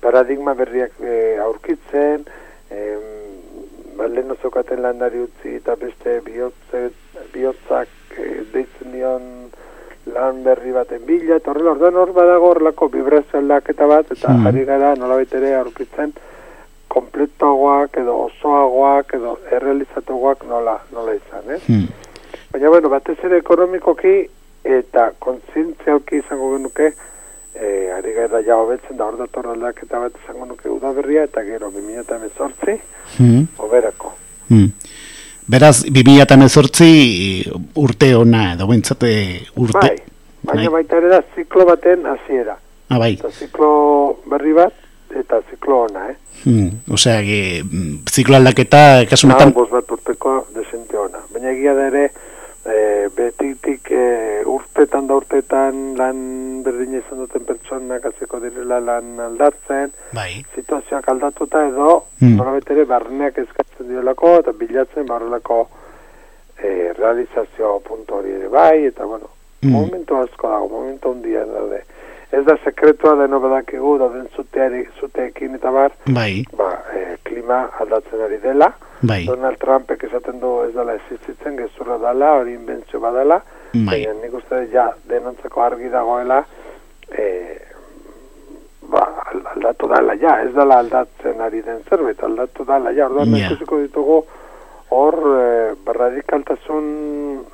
paradigma 0.00 0.54
berriak 0.54 0.92
e, 1.00 1.38
aurkitzen 1.38 2.24
e, 2.70 2.96
balen 3.96 4.30
ozokaten 4.36 4.82
landari 4.82 5.22
utzi 5.22 5.56
eta 5.58 5.76
beste 5.76 6.20
bihotze, 6.26 6.90
bihotzak 7.32 8.18
e, 8.18 8.28
deitzen 8.52 8.92
dion 8.92 9.28
lan 10.12 10.42
berri 10.42 10.72
baten 10.74 11.04
bila, 11.06 11.36
eta 11.38 11.52
horrela 11.52 11.76
orduan 11.76 11.96
hor 12.00 12.12
badago 12.16 12.48
horrelako 12.50 12.88
vibrazio 12.90 13.38
aldaketa 13.38 13.86
bat, 13.86 14.10
eta 14.10 14.32
mm. 14.32 14.46
ari 14.50 14.64
gara 14.66 14.94
nolabait 14.98 15.34
ere 15.38 15.54
aurkitzen 15.60 16.14
kompletoagoak 16.92 17.96
edo 18.02 18.16
osoagoak 18.26 19.14
edo 19.18 19.36
errealizatuagoak 19.50 20.42
nola, 20.50 20.80
nola 20.92 21.14
izan, 21.16 21.54
eh? 21.54 21.60
Mm. 21.68 22.10
Baina, 22.52 22.68
bueno, 22.68 22.88
batez 22.92 23.16
ere 23.24 23.38
ekonomikoki 23.40 24.12
eta 24.62 25.08
kontzientzialki 25.18 26.18
izango 26.20 26.50
genuke, 26.52 26.90
e, 27.54 27.68
ari 27.96 28.12
gara 28.12 28.42
ja 28.44 28.58
hobetzen 28.60 28.98
da 28.98 29.06
hor 29.08 29.16
dator 29.20 29.48
aldaketa 29.54 30.02
bat 30.02 30.18
izango 30.22 30.50
nuke 30.50 30.68
udaberria, 30.68 31.24
eta 31.30 31.42
gero 31.46 31.70
2018, 31.72 32.76
mm. 33.18 33.46
oberako. 33.64 34.12
Mm. 34.50 34.68
Beraz, 35.52 35.82
2018 35.88 37.50
urte 37.80 38.10
ona, 38.16 38.52
edo 38.54 38.68
bintzate 38.68 39.12
urte. 39.56 39.80
Bai, 39.80 39.96
baina 40.42 40.68
bai. 40.68 40.74
baita 40.82 41.00
ere 41.00 41.08
da 41.10 41.22
ziklo 41.34 41.66
baten 41.66 42.04
hasiera. 42.06 42.58
Ah, 42.92 42.98
bai. 43.00 43.14
Eta 43.16 43.30
ziklo 43.32 43.72
berri 44.28 44.52
bat, 44.56 44.76
eta 45.18 45.40
ziklo 45.50 45.86
ona, 45.86 46.10
eh? 46.12 46.18
Hmm, 46.44 46.68
osea, 46.92 47.18
ziklo 48.10 48.36
aldaketa, 48.36 49.06
kasunetan... 49.08 49.54
Ah, 49.56 49.66
bat 49.72 49.96
urteko 49.96 50.36
desente 50.54 51.00
ona. 51.00 51.24
Baina 51.32 51.50
egia 51.56 51.74
da 51.78 51.88
ere, 51.88 52.04
e, 52.64 53.08
betitik 53.16 53.90
e, 53.90 54.42
urtetan 54.46 55.06
da 55.06 55.16
urtetan 55.18 55.94
lan 55.98 56.62
berdina 56.62 57.00
izan 57.00 57.22
duten 57.24 57.44
pertsonak 57.48 58.06
atzeko 58.06 58.40
direla 58.42 58.78
lan 58.80 59.18
aldatzen, 59.20 59.92
bai. 60.14 60.44
situazioak 60.54 61.08
aldatuta 61.08 61.64
edo, 61.68 62.02
mm. 62.20 62.60
ere 62.74 62.84
barneak 62.84 63.38
eskatzen 63.42 63.88
diolako 63.88 64.36
eta 64.40 64.52
bilatzen 64.52 65.06
barrelako 65.06 65.64
e, 66.58 66.92
realizazio 66.98 67.78
puntu 67.86 68.20
hori 68.20 68.36
ere 68.38 68.48
bai, 68.48 68.86
eta 68.92 69.06
bueno, 69.06 69.32
mm. 69.62 69.72
momentu 69.72 70.20
asko 70.22 70.54
dago, 70.54 70.68
momentu 70.68 71.10
ondia 71.10 71.44
daude. 71.46 71.82
Ez 72.32 72.46
da 72.46 72.54
sekretua 72.64 73.16
deno 73.18 73.42
badakigu, 73.42 73.98
da 74.00 74.08
den 74.14 74.30
zuteari, 74.36 74.86
zuteekin 75.00 75.58
eta 75.58 75.70
bar, 75.74 75.92
bai. 76.06 76.44
ba, 76.56 76.70
e, 76.94 77.18
klima 77.26 77.66
aldatzen 77.82 78.22
ari 78.24 78.38
dela, 78.40 78.70
Bai. 79.02 79.24
Donald 79.26 79.58
Trumpek 79.58 80.04
esaten 80.06 80.38
du 80.38 80.60
ez 80.62 80.70
dela 80.76 80.94
existitzen, 80.94 81.56
gezurra 81.58 81.98
dela, 81.98 82.36
hori 82.38 82.54
inbentzio 82.54 83.00
badala, 83.02 83.40
bai. 83.74 84.04
nik 84.20 84.34
uste 84.38 84.60
ja 84.70 84.92
denontzeko 85.10 85.62
argi 85.64 85.90
dagoela, 85.90 86.38
e, 87.10 87.26
ba, 88.92 89.02
aldatu 89.54 89.90
dala, 89.90 90.14
ja, 90.22 90.36
ez 90.46 90.52
dela 90.54 90.78
aldatzen 90.84 91.42
ari 91.42 91.64
den 91.66 91.82
zerbait, 91.88 92.22
aldatu 92.22 92.64
dala, 92.68 92.94
ja, 92.94 93.08
orduan 93.10 93.34
yeah. 93.34 93.58
ditugu 93.58 94.22
hor 94.94 95.18
e, 95.34 95.74
radikaltasun 95.98 96.86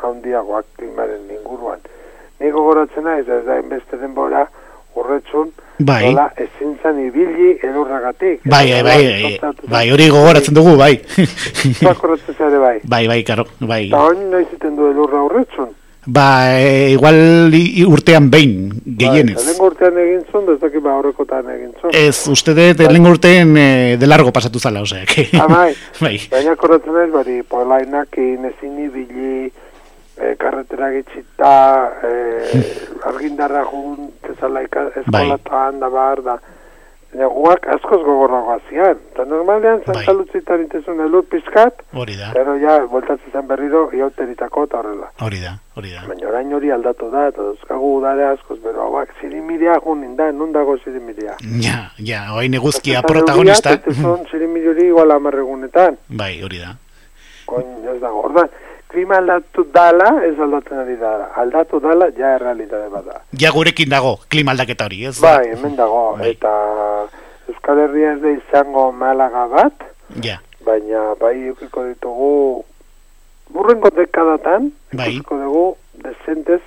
handiagoak 0.05 0.69
klimaren 0.77 1.31
inguruan. 1.33 1.81
Niko 2.43 2.67
goratzen 2.69 3.09
naiz, 3.09 3.25
ez 3.25 3.45
da 3.47 3.57
inbeste 3.63 3.97
denbora, 3.97 4.45
urretxun, 5.01 5.51
bai. 5.79 6.03
nola 6.11 6.29
ezin 6.37 6.77
zan 6.83 7.01
ibili 7.03 7.57
edurragatik. 7.63 8.41
Bai, 8.45 8.67
bai, 8.83 8.83
bai, 8.83 9.35
bai, 9.67 9.85
hori 9.95 10.09
gogoratzen 10.15 10.55
dugu, 10.55 10.77
bai. 10.81 10.95
Bakoratzen 11.83 12.39
zare, 12.39 12.63
bai. 12.63 12.79
Bai, 12.85 13.05
bai, 13.11 13.21
karo, 13.25 13.47
bai. 13.61 13.85
Eta 13.89 14.07
hori 14.11 14.31
nahi 14.33 14.49
ziten 14.53 14.79
du 14.79 14.91
edurra 14.93 15.27
urretxun. 15.29 15.77
Ba, 16.09 16.57
e, 16.57 16.93
igual 16.95 17.53
urtean 17.85 18.31
behin, 18.33 18.71
gehienez. 18.87 19.35
Bai, 19.37 19.45
lehen 19.51 19.65
urtean 19.67 19.99
egin 20.01 20.23
zuen, 20.31 20.47
ez 20.55 20.61
dakit 20.63 20.81
ba 20.81 20.95
horrekotan 20.97 21.51
egin 21.53 21.75
zuen. 21.77 21.93
Ez, 21.93 22.23
uste 22.33 22.55
dut, 22.57 22.81
bai. 22.81 22.87
lehen 22.95 23.09
urtean 23.11 23.53
e, 23.61 23.67
de 24.01 24.09
largo 24.09 24.33
pasatu 24.33 24.63
zala, 24.63 24.81
osea. 24.87 25.05
Ah, 25.37 25.49
bai. 25.53 25.75
bai. 26.05 26.15
Baina 26.33 26.57
korratzen 26.57 26.97
ez, 27.03 27.11
bari, 27.13 27.43
polainak 27.45 28.17
inezin 28.25 28.79
ibili, 28.87 29.51
e, 30.21 30.37
karretera 30.37 30.91
gitxita, 30.93 31.55
e, 32.03 32.13
argindarra 33.11 33.65
jugun, 33.65 34.13
tezala 34.27 34.63
eskolatan, 34.67 35.79
bai. 35.79 35.81
da 35.81 35.91
bar, 35.91 36.23
da. 36.23 36.39
Guak 37.09 37.65
askoz 37.73 38.03
gogorragoa 38.05 38.59
zian. 38.69 38.99
Eta 39.15 39.25
normalean, 39.25 39.81
zantalutzitan 39.87 40.59
bai. 40.61 40.67
itezun 40.67 41.01
elur 41.01 41.25
pizkat, 41.25 41.81
hori 41.97 42.19
da. 42.19 42.29
pero 42.35 42.59
ja, 42.61 42.75
voltatzen 42.85 43.33
zen 43.33 43.47
berriro, 43.49 43.87
iauteritako 43.97 44.67
eta 44.69 44.83
horrela. 44.83 45.09
Hori 45.25 45.41
da, 45.41 45.55
hori 45.81 45.95
da. 45.95 46.05
Baina 46.11 46.29
orain 46.29 46.53
hori 46.53 46.71
aldatu 46.75 47.09
da, 47.15 47.25
eta 47.33 47.47
duzkagu 47.49 47.95
udare 48.03 48.27
askoz, 48.35 48.59
pero 48.63 48.91
guak, 48.93 49.17
zirimiria 49.23 49.79
junin 49.87 50.19
da, 50.21 50.29
nun 50.37 50.53
dago 50.53 50.77
zirimiria. 50.85 51.39
Ja, 51.65 51.79
ja, 51.97 52.27
hori 52.37 52.53
neguzkia 52.53 53.01
protagonista. 53.09 53.79
Eta 53.81 53.97
zon 54.03 54.29
zirimiriori 54.29 54.91
igual 54.93 55.17
amarregunetan. 55.17 55.97
Bai, 56.13 56.35
hori 56.45 56.61
da. 56.61 56.77
Koin, 57.49 57.73
ez 57.89 58.01
dago, 58.05 58.27
ordan 58.29 58.53
klima 58.89 59.19
aldatu 59.21 59.65
dala, 59.75 60.11
ez 60.25 60.35
aldatzen 60.41 60.81
ari 60.83 60.97
da. 61.01 61.15
Aldatu 61.43 61.81
dala, 61.85 62.09
ja 62.17 62.35
errealitate 62.39 62.89
bada. 62.93 63.21
Ja 63.41 63.53
gurekin 63.55 63.91
dago, 63.93 64.17
klima 64.33 64.55
aldaketa 64.57 64.89
hori, 64.89 65.05
ez? 65.11 65.19
Bai, 65.23 65.51
hemen 65.53 65.77
dago. 65.77 66.03
Bai. 66.19 66.33
Eta 66.33 66.53
Euskal 67.49 67.85
Herria 67.85 68.15
ez 68.17 68.21
da 68.25 68.33
izango 68.35 68.91
malaga 68.93 69.47
bat, 69.53 69.85
ja. 70.25 70.39
baina 70.65 71.15
bai 71.21 71.35
eukiko 71.51 71.85
ditugu 71.87 72.33
burrengo 73.55 73.91
dekadatan, 73.97 74.71
bai. 74.93 75.15
eukiko 75.15 75.39
dugu 75.41 75.65
desentez 76.05 76.61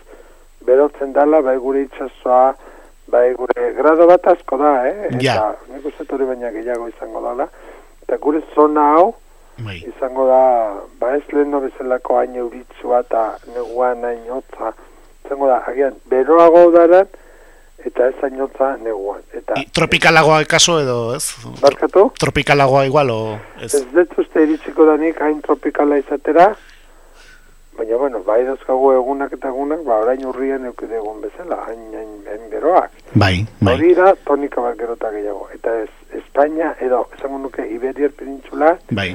berotzen 0.66 1.14
dala, 1.14 1.42
bai 1.46 1.58
gure 1.62 1.86
itxasoa, 1.86 2.56
bai 3.12 3.28
gure 3.38 3.74
grado 3.78 4.08
bat 4.10 4.26
asko 4.34 4.58
da, 4.62 4.74
eh? 4.90 5.12
Ja. 5.22 5.36
Eta 5.36 5.74
nik 5.74 5.86
uste 5.90 6.18
baina 6.26 6.54
gehiago 6.54 6.88
izango 6.90 7.22
dala. 7.26 7.50
Eta 8.06 8.18
gure 8.18 8.42
zona 8.56 8.88
hau, 8.96 9.14
bai. 9.66 9.78
izango 9.88 10.28
da, 10.28 10.44
ba 11.00 11.16
ez 11.18 11.24
lehen 11.32 11.56
bezalako 11.66 12.20
hain 12.20 12.36
euritzua 12.44 13.02
eta 13.06 13.24
neguan 13.56 14.06
hain 14.06 14.24
hotza, 14.30 14.74
izango 15.26 15.50
da, 15.50 15.62
agian, 15.68 15.98
beroago 16.12 16.70
daran, 16.76 17.08
eta 17.86 18.10
ez 18.10 18.18
hain 18.24 18.42
hotza 18.42 18.74
neguan. 18.82 19.24
Eta, 19.34 19.60
I, 19.60 19.68
tropikalagoa 19.74 20.44
kaso 20.50 20.80
edo, 20.82 20.98
ez? 21.16 21.24
Barkatu? 21.62 22.10
Tropikalagoa 22.20 22.86
igual, 22.90 23.14
o... 23.14 23.22
Ez, 23.62 23.74
ez 23.76 23.88
dut 23.94 24.20
uste 24.22 24.46
iritziko 24.48 24.86
danik 24.90 25.22
hain 25.22 25.42
tropikala 25.46 25.98
izatera, 26.02 26.52
baina, 27.78 27.98
bueno, 27.98 28.22
bai 28.28 28.44
dauzkagu 28.46 28.94
egunak 29.00 29.34
eta 29.38 29.50
egunak, 29.50 29.82
ba, 29.88 30.02
orain 30.06 30.24
urrian 30.30 30.68
eukide 30.70 31.00
egun 31.00 31.24
bezala, 31.24 31.64
hain, 31.68 31.82
hain, 31.98 32.14
hain 32.30 32.48
beroak. 32.54 32.94
Bai, 33.16 33.34
bai. 33.60 33.76
Hori 33.76 33.96
da, 33.98 34.14
tonika 34.28 34.62
bat 34.62 34.78
gerota 34.78 35.10
gehiago. 35.16 35.50
Eta 35.56 35.82
ez, 35.82 35.90
Espainia, 36.22 36.76
edo, 36.84 37.06
esango 37.18 37.40
nuke, 37.42 37.66
Iberiar 37.72 38.14
penintzula, 38.18 38.76
bai 38.92 39.14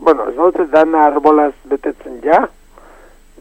bueno, 0.00 0.28
ez 0.28 0.36
dut 0.36 0.72
dana 0.72 1.06
arbolaz 1.06 1.52
betetzen 1.68 2.20
ja, 2.24 2.48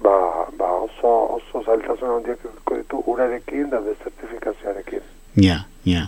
ba, 0.04 0.16
ba 0.58 0.72
oso, 0.86 1.14
oso 1.38 1.64
zailtasun 1.66 2.18
handiak 2.18 2.44
ditu 2.70 3.04
urarekin 3.06 3.70
da 3.70 3.82
desertifikazioarekin. 3.86 5.02
Ja, 5.42 5.64
ja. 5.86 6.08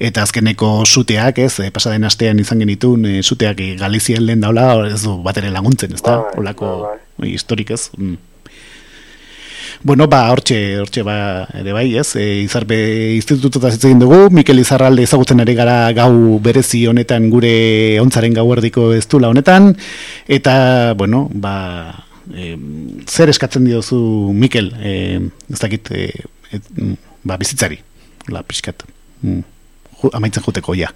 Eta 0.00 0.24
azkeneko 0.26 0.82
suteak, 0.84 1.38
ez, 1.38 1.60
eh, 1.60 1.70
pasaden 1.72 2.04
astean 2.04 2.40
izan 2.42 2.58
genitun, 2.58 3.04
eh, 3.06 3.22
suteak 3.22 3.60
eh, 3.60 3.74
Galizien 3.78 4.26
lehen 4.26 4.40
daula, 4.42 4.86
ez 4.88 5.02
du 5.04 5.16
bat 5.22 5.36
ere 5.38 5.50
laguntzen, 5.54 5.94
ez 5.94 6.02
da? 6.02 6.18
Bai, 6.22 6.32
Olako 6.42 6.70
bai, 6.82 6.96
bai. 7.18 7.28
historik 7.30 7.70
ez. 7.70 7.90
Mm. 7.96 8.16
Bueno, 9.82 10.06
ba, 10.08 10.30
hortxe, 10.32 10.78
hortxe, 10.80 11.02
ba, 11.02 11.46
ere 11.58 11.72
bai, 11.74 11.86
ez, 11.98 12.14
e, 12.16 12.24
izarbe 12.44 12.76
institututa 13.16 13.70
zitzen 13.72 14.00
dugu, 14.00 14.28
Mikel 14.32 14.60
Izarralde 14.62 15.04
ezagutzen 15.04 15.42
ere 15.44 15.54
gara 15.58 15.92
gau 15.96 16.38
berezi 16.42 16.84
honetan 16.86 17.28
gure 17.32 18.00
ontzaren 18.00 18.36
gau 18.36 18.46
erdiko 18.54 18.92
ez 18.94 19.06
honetan, 19.10 19.74
eta, 20.28 20.94
bueno, 20.96 21.28
ba, 21.32 22.04
e, 22.32 22.54
zer 23.06 23.28
eskatzen 23.28 23.64
diozu, 23.64 23.98
Mikel, 24.32 24.72
e, 24.80 25.20
ez 25.50 25.60
dakit, 25.60 25.90
e, 25.90 26.12
et, 26.52 26.70
ba, 27.24 27.36
bizitzari, 27.36 27.80
la 28.28 28.42
pixkat, 28.42 28.86
mm, 29.22 29.40
amaitzen 30.12 30.44
juteko, 30.44 30.74
ja. 30.78 30.92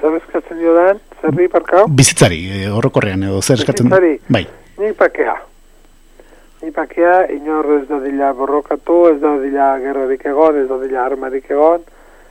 Zer 0.00 0.16
eskatzen 0.16 0.58
dio 0.58 0.74
dan, 0.74 0.98
zer 1.20 1.46
parkau? 1.52 1.86
Bizitzari, 1.88 2.40
e, 2.48 2.66
horrokorrean, 2.70 3.22
edo 3.28 3.42
zer 3.42 3.60
eskatzen, 3.60 3.90
bizitzari. 3.90 4.18
bai. 4.28 4.46
Ni 4.80 4.94
pakea. 4.96 5.49
Ipakea, 6.62 7.30
inor 7.32 7.66
ez 7.78 7.86
da 7.88 7.98
dila 8.04 8.34
borrokatu, 8.36 9.06
ez 9.08 9.20
da 9.20 9.32
dila 9.40 9.70
gerrarik 9.80 10.26
egon, 10.28 10.58
ez 10.60 10.66
da 10.68 10.76
dila 10.82 11.06
armarik 11.06 11.48
egon, 11.50 11.86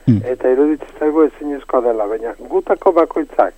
mm. 0.06 0.20
eta 0.32 0.52
iruditzen 0.52 1.00
zaigu 1.00 1.24
ezin 1.26 1.56
dela, 1.58 2.06
baina 2.06 2.34
gutako 2.38 2.92
bakoitzak, 2.92 3.54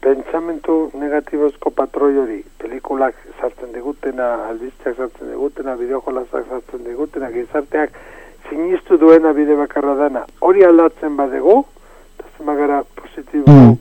pentsamentu 0.00 0.90
negatibozko 0.98 1.70
patroi 1.70 2.16
hori, 2.18 2.40
pelikulak 2.58 3.14
sartzen 3.38 3.72
digutena, 3.72 4.48
albizteak 4.48 4.96
sartzen 4.96 5.30
digutena, 5.30 5.76
bideojolazak 5.76 6.48
sartzen 6.48 6.84
digutena, 6.84 7.30
gizarteak 7.30 7.94
sinistu 8.48 8.98
duena 8.98 9.32
bide 9.32 9.54
bakarra 9.54 9.94
dana, 9.94 10.24
hori 10.40 10.64
aldatzen 10.66 11.16
badegu, 11.16 11.60
eta 12.18 12.28
zemagara 12.38 12.82
positibo 12.98 13.52
mm. 13.54 13.76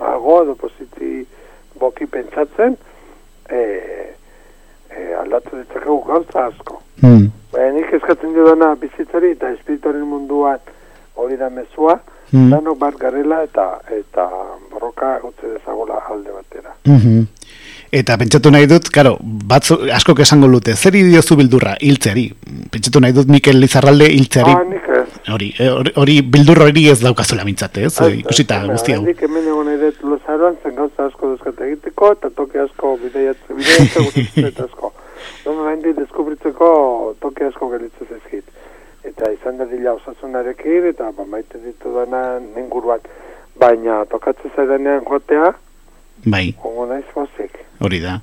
ago, 0.00 0.42
edo 0.42 0.58
positiboki 0.66 2.10
pentsatzen, 2.10 2.78
eh, 3.48 4.17
e, 4.98 5.14
aldatu 5.22 5.56
ditzakegu 5.60 5.98
gauza 6.06 6.46
asko. 6.50 6.82
Mm. 7.02 7.30
Baina 7.52 7.72
nik 7.78 7.94
eskatzen 8.00 8.34
dudana 8.34 8.74
bizitzari 8.80 9.32
eta 9.36 9.52
espirituaren 9.54 10.04
munduan 10.06 10.58
hori 11.18 11.38
da 11.38 11.48
mezua, 11.50 11.98
mm. 12.32 12.50
danok 12.52 12.78
bat 12.78 12.98
garela 13.00 13.42
eta 13.46 13.68
eta 13.94 14.28
borroka 14.72 15.16
utze 15.30 15.54
dezagola 15.56 16.02
alde 16.10 16.34
batera. 16.40 16.74
Mm 16.86 17.26
Eta 17.88 18.18
pentsatu 18.20 18.50
nahi 18.52 18.66
dut, 18.68 18.90
karo, 18.92 19.14
batzu, 19.48 19.78
asko 19.96 20.12
esango 20.20 20.44
lute, 20.52 20.74
zer 20.76 20.92
idiozu 20.98 21.38
bildurra, 21.40 21.72
hiltzeari. 21.80 22.26
Pentsatu 22.68 23.00
nahi 23.00 23.14
dut 23.16 23.30
Mikel 23.32 23.56
Lizarralde 23.62 24.10
hiltzeari. 24.12 24.52
Ah, 24.52 24.66
nik. 24.68 24.87
Hori, 25.32 25.54
eh, 25.58 25.68
hori, 25.68 25.92
hori 25.96 26.22
bildurro 26.22 26.64
hori 26.64 26.86
ez 26.88 27.00
daukazula 27.02 27.44
mintzate, 27.44 27.84
ez? 27.88 27.94
Ikusita 28.20 28.62
guzti 28.70 28.94
hau. 28.94 29.02
Nik 29.04 29.20
hemen 29.22 29.46
egon 29.46 29.68
ere 29.68 29.92
luzaroan 30.02 30.56
zen 30.62 30.74
gauza 30.78 31.06
asko 31.06 31.34
duzkate 31.34 31.66
egiteko, 31.66 32.12
eta 32.16 32.30
toke 32.30 32.60
asko 32.62 32.94
bideiatze, 33.02 33.56
bideiatze 33.58 34.04
guztitzet 34.06 34.60
asko. 34.64 34.92
Dona 35.44 35.68
nahi 35.68 35.92
deskubritzeko 35.98 36.70
toke 37.20 37.44
asko 37.50 37.68
gelitzez 37.74 38.08
ezkit. 38.20 38.44
Eta 39.04 39.30
izan 39.32 39.58
da 39.58 39.64
dila 39.68 39.94
osasunarekin, 39.98 40.90
eta 40.92 41.12
maite 41.26 41.60
ditu 41.64 41.92
dana 41.94 42.38
ninguruan. 42.56 43.00
Baina 43.58 44.04
tokatzen 44.10 44.52
zaidanean 44.56 45.04
joatea, 45.04 45.52
Bai, 46.26 46.54
ongo 46.64 46.86
naiz 46.86 47.04
gozik. 47.14 47.58
hori 47.80 48.00
da. 48.00 48.20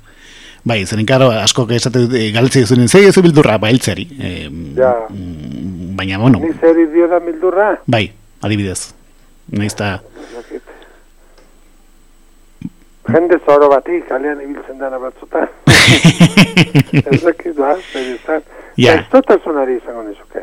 Bai, 0.66 0.80
zeren 0.84 1.06
karo, 1.06 1.28
asko 1.30 1.62
esate 1.70 2.00
dut, 2.04 2.14
eh, 2.18 2.32
galtzi 2.34 2.64
duzunen, 2.64 2.88
zei 2.88 3.04
ez 3.06 3.14
bildurra, 3.22 3.58
ba, 3.62 3.68
hiltzeari. 3.70 4.06
Eh, 4.18 4.48
Ja. 4.76 5.06
mm, 5.08 5.94
Baina, 5.96 6.18
bueno, 6.18 6.38
Ni 6.40 6.52
zer 6.60 6.76
idio 6.78 7.06
da 7.08 7.20
mildurra? 7.20 7.78
bai, 7.86 8.12
adibidez. 8.42 8.92
Naiz 9.52 9.74
ta. 9.74 10.00
Jende 13.08 13.38
zoro 13.46 13.68
bati, 13.68 14.02
kalean 14.08 14.40
ibiltzen 14.42 14.78
dana 14.78 14.98
batzuta. 14.98 15.46
Ez 17.12 17.22
dakit, 17.22 17.54
ba, 17.56 17.76
zer 17.92 18.14
izan. 18.16 18.42
Ja. 18.76 18.94
Ez 18.94 19.06
izango 19.06 20.02
nizuke. 20.02 20.42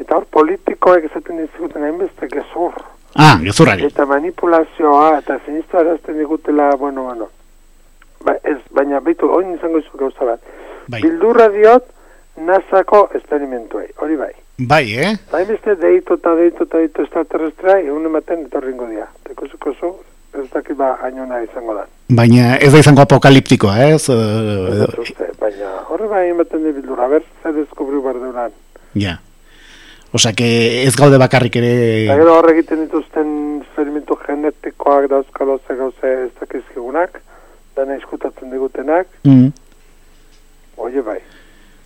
Eta 0.00 0.16
hor 0.16 0.24
politikoek 0.24 1.04
esaten 1.04 1.38
dizuten 1.38 1.84
hainbeste 1.84 2.26
gezur. 2.28 2.74
ah, 3.14 3.38
gezurrari. 3.42 3.84
Eta 3.86 4.06
manipulazioa, 4.06 5.18
eta 5.18 5.38
sinistu 5.46 5.78
arazten 5.78 6.18
digutela, 6.18 6.74
bueno, 6.74 7.04
bueno. 7.04 7.28
Ba, 8.24 8.36
ez, 8.44 8.58
baina, 8.70 9.00
beitu, 9.00 9.26
oin 9.30 9.54
izango 9.56 9.78
izu 9.82 9.98
gauza 9.98 10.24
bat. 10.24 10.40
Bai, 10.88 11.00
Bildurra 11.02 11.48
diot, 11.54 11.84
nazako 12.36 13.08
esperimentuei, 13.18 13.88
hori 14.02 14.16
bai. 14.16 14.32
bai, 14.58 14.84
eh? 14.94 15.12
Eta 15.28 15.38
hainbeste 15.40 15.74
deitu 15.80 16.14
eta 16.20 16.34
deitu 16.38 16.64
eta 16.68 16.78
deitu 16.78 17.02
extraterrestrea, 17.02 17.78
egun 17.82 18.06
ematen 18.06 18.46
etorringo 18.46 18.86
dira. 18.90 19.08
Tekuzuko 19.28 19.72
zu, 19.80 19.90
ez 20.38 20.46
dakit 20.52 20.76
ba, 20.76 20.94
hainuna 21.02 21.42
izango 21.44 21.74
da. 21.74 21.86
Baina 22.12 22.56
ez 22.58 22.70
da 22.72 22.78
izango 22.78 23.02
apokaliptikoa, 23.02 23.76
ez? 23.88 24.02
Ez 24.08 24.10
Eh, 24.12 24.78
dut 24.86 24.98
uste, 25.04 25.28
baina 25.40 25.72
horre 25.88 26.08
bai 26.08 26.28
ematen 26.30 26.62
di 26.64 26.72
bildurra, 26.78 27.08
ber, 27.08 27.22
zer 27.42 27.54
deskubri 27.58 28.00
barduran. 28.04 28.52
Ja. 28.94 29.18
Osa, 30.12 30.34
que 30.36 30.84
ez 30.84 30.94
gaude 30.96 31.16
bakarrik 31.16 31.54
ere... 31.56 31.70
Eta 32.04 32.16
gero 32.20 32.34
horre 32.36 32.52
egiten 32.52 32.82
dituzten 32.84 33.28
esperimentu 33.62 34.16
genetikoak 34.26 35.06
dauzkalo 35.08 35.58
ze 35.66 35.74
gauze 35.78 36.10
ez 36.26 36.30
dakizkigunak, 36.40 37.16
dana 37.76 37.96
iskutatzen 37.96 38.50
digutenak, 38.50 39.06
Mm. 39.24 39.52
oie 40.76 41.00
bai. 41.02 41.18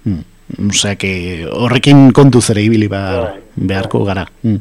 Mm. 0.05 0.23
Osea, 0.71 0.95
que 0.97 1.47
horrekin 1.51 2.13
kontuz 2.13 2.51
ere 2.51 2.63
ibili 2.63 2.87
ba, 2.89 3.01
Bai. 3.33 3.41
beharko 3.57 4.05
gara. 4.05 4.27
Mm. 4.43 4.57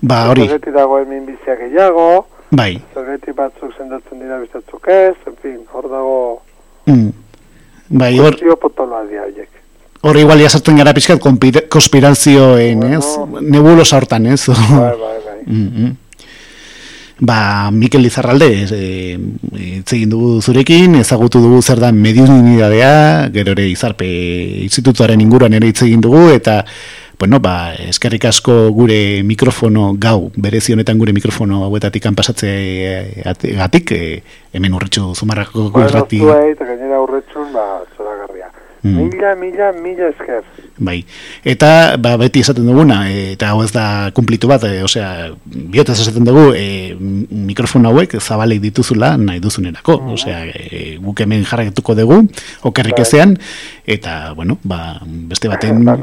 Ba, 0.00 0.28
hori, 0.30 0.46
Zergeti 0.48 0.70
dago 0.74 0.98
hemen 0.98 1.26
bizia 1.26 1.54
gehiago, 1.56 2.26
bai. 2.50 2.80
zergeti 2.94 3.32
batzuk 3.32 3.72
sendatzen 3.76 4.20
dira 4.20 4.38
bistatzuk 4.40 4.88
ez, 4.88 5.14
en 5.26 5.36
fin, 5.42 5.58
hor 5.72 5.88
dago 5.90 6.42
Mm. 6.86 7.10
Bai, 7.88 8.18
hor, 8.18 8.32
guztio 8.34 8.56
potoloa 8.60 9.04
dira 9.08 9.22
horiek. 9.24 9.48
hor 10.02 10.16
igual 10.18 10.38
jasartzen 10.40 10.76
gara 10.76 10.92
pixkat 10.92 11.18
konpira- 11.20 11.66
konspirazioen, 11.68 12.82
ez? 12.82 13.06
Bueno. 13.26 13.40
Nebulosa 13.40 13.96
hortan, 13.96 14.26
ez? 14.26 14.46
Bai, 14.48 14.56
bai, 14.76 14.96
bai. 14.98 15.40
Mm, 15.46 15.68
mm. 15.84 15.96
Ba, 17.24 17.70
Mikel 17.72 18.02
Lizarralde, 18.02 18.66
e, 18.68 19.16
hitz 19.56 19.92
egin 19.96 20.10
dugu 20.12 20.42
zurekin, 20.42 20.98
ezagutu 21.00 21.40
dugu 21.40 21.62
zer 21.62 21.80
da 21.80 21.88
mediunidadea, 21.88 23.30
gero 23.32 23.54
ere 23.56 23.64
izarpe 23.70 24.04
institutuaren 24.66 25.22
inguruan 25.24 25.56
ere 25.56 25.70
hitz 25.70 25.86
egin 25.86 26.02
dugu, 26.04 26.26
eta, 26.34 26.58
bueno, 27.18 27.40
ba, 27.40 27.72
eskerrik 27.88 28.26
asko 28.28 28.58
gure 28.76 28.98
mikrofono 29.24 29.94
gau, 29.96 30.28
berezi 30.36 30.76
honetan 30.76 31.00
gure 31.00 31.16
mikrofono 31.16 31.62
hauetatik 31.64 32.10
pasatze 32.12 32.52
gatik, 33.56 33.94
e, 33.96 34.22
hemen 34.52 34.76
urretxu 34.76 35.14
zumarrako 35.14 35.70
Bueno, 35.70 35.88
irrati, 35.88 36.20
zuei, 36.20 36.52
eta 36.52 36.68
gainera 36.68 37.00
aurretxun, 37.00 37.48
ba, 37.56 37.66
zoragarria. 37.96 38.23
Mm. 38.84 38.96
Mila, 39.00 39.30
mila, 39.40 39.72
mila 39.80 40.08
esker. 40.12 40.42
bai. 40.76 40.98
Eta, 41.42 41.96
ba, 41.96 42.18
beti 42.20 42.40
esaten 42.44 42.66
duguna, 42.68 43.08
e, 43.08 43.32
eta 43.32 43.48
hau 43.54 43.62
ez 43.64 43.70
da 43.72 44.10
kumplitu 44.12 44.44
bat, 44.50 44.60
e, 44.68 44.82
osea, 44.84 45.30
biotaz 45.46 46.00
esaten 46.02 46.24
dugu, 46.28 46.50
e, 46.52 46.92
m- 46.92 47.24
mikrofono 47.48 47.88
hauek 47.88 48.18
zabalik 48.20 48.60
dituzula 48.60 49.14
nahi 49.16 49.40
duzunerako, 49.40 49.96
osea, 50.12 50.42
e, 50.52 50.98
guk 51.00 51.20
hemen 51.24 51.46
jarraituko 51.48 51.94
dugu, 51.96 52.20
okerrik 52.68 52.98
Bai. 53.00 53.06
ezean, 53.08 53.38
eta, 53.86 54.34
bueno, 54.36 54.58
ba, 54.64 55.00
beste 55.02 55.48
baten, 55.48 55.80
Ba, 55.84 55.96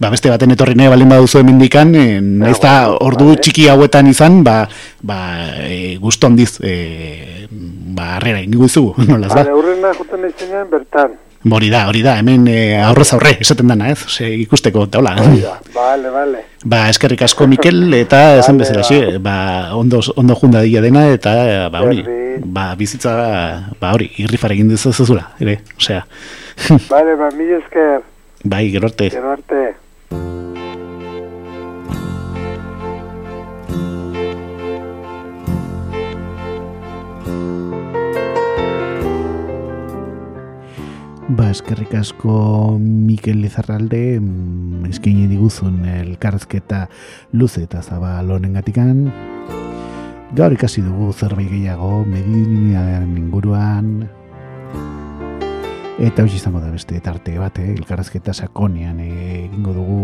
ba, 0.00 0.10
beste 0.10 0.30
baten 0.34 0.50
etorri 0.50 0.74
nahi 0.74 0.88
baldin 0.90 1.08
baduzu 1.14 1.38
hemendikan, 1.44 1.94
e, 1.94 2.20
naiz 2.20 2.58
da 2.58 2.88
bueno, 2.88 2.98
ordu 3.06 3.24
vale. 3.30 3.38
txiki 3.40 3.68
hauetan 3.68 4.08
izan, 4.10 4.42
ba, 4.42 4.68
ba, 5.02 5.20
e, 5.62 5.96
gusto 6.02 6.26
handiz, 6.26 6.58
e, 6.60 7.46
ba, 7.52 8.16
arrera 8.16 8.40
ingo 8.42 8.64
izugu, 8.66 8.94
nolaz 9.06 9.30
ba? 9.30 9.44
Bale, 9.44 9.54
urrena 9.54 9.94
juten 9.94 10.26
bertan. 10.70 11.12
Hori 11.50 11.68
da, 11.72 11.88
hori 11.90 12.02
da, 12.04 12.12
hemen 12.20 12.44
e, 12.46 12.76
aurrez 12.78 13.08
aurre, 13.16 13.32
esaten 13.42 13.66
dana, 13.66 13.88
ez? 13.90 14.04
Ose, 14.06 14.28
ikusteko, 14.44 14.84
eta 14.86 15.00
hola. 15.00 15.16
Hori 15.18 15.40
da. 15.42 15.56
Bale, 15.74 16.10
bale. 16.14 16.42
Ba, 16.64 16.84
eskerrik 16.92 17.24
asko 17.26 17.48
Mikel, 17.50 17.80
eta 17.98 18.36
esan 18.38 18.60
Vale, 18.60 18.70
bezala, 18.78 19.18
ba. 19.18 19.18
ba, 19.24 19.74
ondo, 19.74 19.98
ondo 20.14 20.36
junda 20.38 20.62
dila 20.62 20.80
dena, 20.84 21.02
eta, 21.10 21.32
ba, 21.74 21.82
hori, 21.82 22.04
ba, 22.46 22.68
bizitza, 22.78 23.14
ba, 23.80 23.90
hori, 23.96 24.12
irrifar 24.22 24.54
egin 24.54 24.70
dezazula, 24.70 25.32
ere, 25.42 25.58
osea, 25.76 26.04
Bale, 26.88 27.16
ba, 27.18 27.32
mila 27.34 27.58
esker. 27.58 28.04
bai, 28.44 28.68
gero 28.70 28.86
arte. 28.86 29.10
Gero 29.10 29.32
arte. 29.34 29.64
Ba, 41.42 41.48
eskerrik 41.50 41.90
asko 41.98 42.78
Mikel 42.78 43.40
Lizarralde, 43.42 44.20
mm, 44.20 44.84
eskaini 44.86 45.24
diguzun 45.26 45.80
elkarrezketa 45.90 46.84
luze 47.34 47.64
eta 47.66 47.80
zabal 47.82 48.30
honengatikan. 48.30 49.08
Gaur 50.38 50.54
ikasi 50.54 50.84
dugu 50.86 51.08
zerbait 51.10 51.50
gehiago, 51.50 52.04
medinidearen 52.06 53.18
inguruan, 53.18 53.90
eta 55.98 56.22
hori 56.22 56.38
izango 56.38 56.62
da 56.62 56.70
beste 56.70 57.02
tarte 57.02 57.34
bat, 57.42 57.58
eh? 57.58 57.72
elkarrezketa 57.74 58.30
sakonean 58.32 59.02
egingo 59.02 59.74
dugu, 59.74 60.00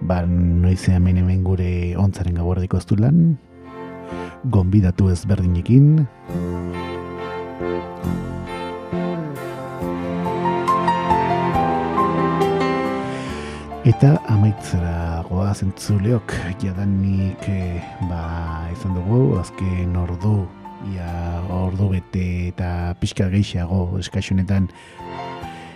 ba, 0.00 0.22
noizean 0.24 1.02
hemen 1.02 1.20
hemen 1.20 1.44
gure 1.44 1.70
ontzaren 2.00 2.40
gauardiko 2.40 2.80
ez 2.80 2.88
lan, 2.96 3.36
gonbidatu 4.48 5.12
ezberdinekin, 5.12 6.06
Eta 13.82 14.12
amaitzera 14.30 15.24
goaz 15.26 15.64
entzuleok, 15.64 16.30
jadanik 16.62 17.48
e, 17.50 17.80
ba, 18.06 18.68
izan 18.70 18.94
dugu, 18.94 19.40
azken 19.40 19.96
ordu, 19.98 20.44
ia 20.92 21.08
ordu 21.50 21.88
bete 21.90 22.22
eta 22.52 22.94
pixka 23.00 23.26
gehiago 23.32 23.98
eskaixonetan 23.98 24.68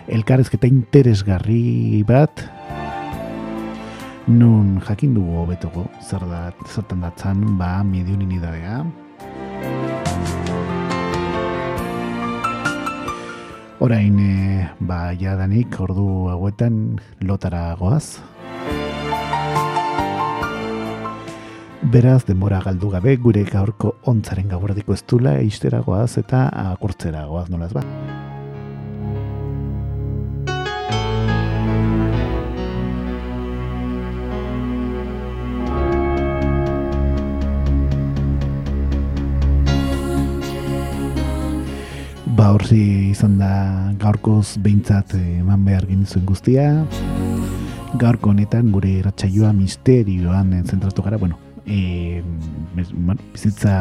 elkarrezketa 0.07 0.71
interesgarri 0.71 1.99
bat, 2.07 2.45
nun 4.31 4.77
jakin 4.87 5.19
dugu 5.19 5.41
hobetogo 5.43 5.83
zer 5.99 6.23
da, 6.31 6.45
zertan 6.63 7.03
datzan, 7.03 7.43
ba, 7.59 7.83
mediunin 7.83 8.31
Orain, 13.79 14.17
e, 14.17 14.69
ba, 14.79 15.13
jadanik, 15.13 15.75
ordu 15.77 16.31
hauetan 16.31 16.97
lotara 17.21 17.75
goaz. 17.77 18.17
Beraz, 21.93 22.23
denbora 22.25 22.57
galdu 22.65 22.89
gabe, 22.89 23.13
gure 23.21 23.43
gaurko 23.45 23.93
ontzaren 24.09 24.49
gaurdiko 24.49 24.97
ez 24.97 25.03
dula, 25.05 25.35
eistera 25.43 25.83
goaz 25.85 26.17
eta 26.17 26.47
akurtzera 26.71 27.27
goaz 27.29 27.51
nolaz 27.53 27.69
ba. 27.77 27.85
Ba, 42.37 42.51
horzi 42.53 43.09
izan 43.09 43.39
da 43.41 43.49
gaurkoz 43.97 44.59
behintzat 44.61 45.15
eman 45.17 45.63
behar 45.65 45.87
genizuen 45.89 46.25
guztia. 46.29 46.67
Gaurko 47.97 48.29
honetan 48.29 48.69
gure 48.75 48.91
irratsaioa 48.99 49.49
misterioan 49.57 50.51
zentratu 50.61 51.01
gara, 51.01 51.17
bueno, 51.17 51.39
e, 51.65 52.21
bueno, 52.75 53.17
bizitza 53.33 53.73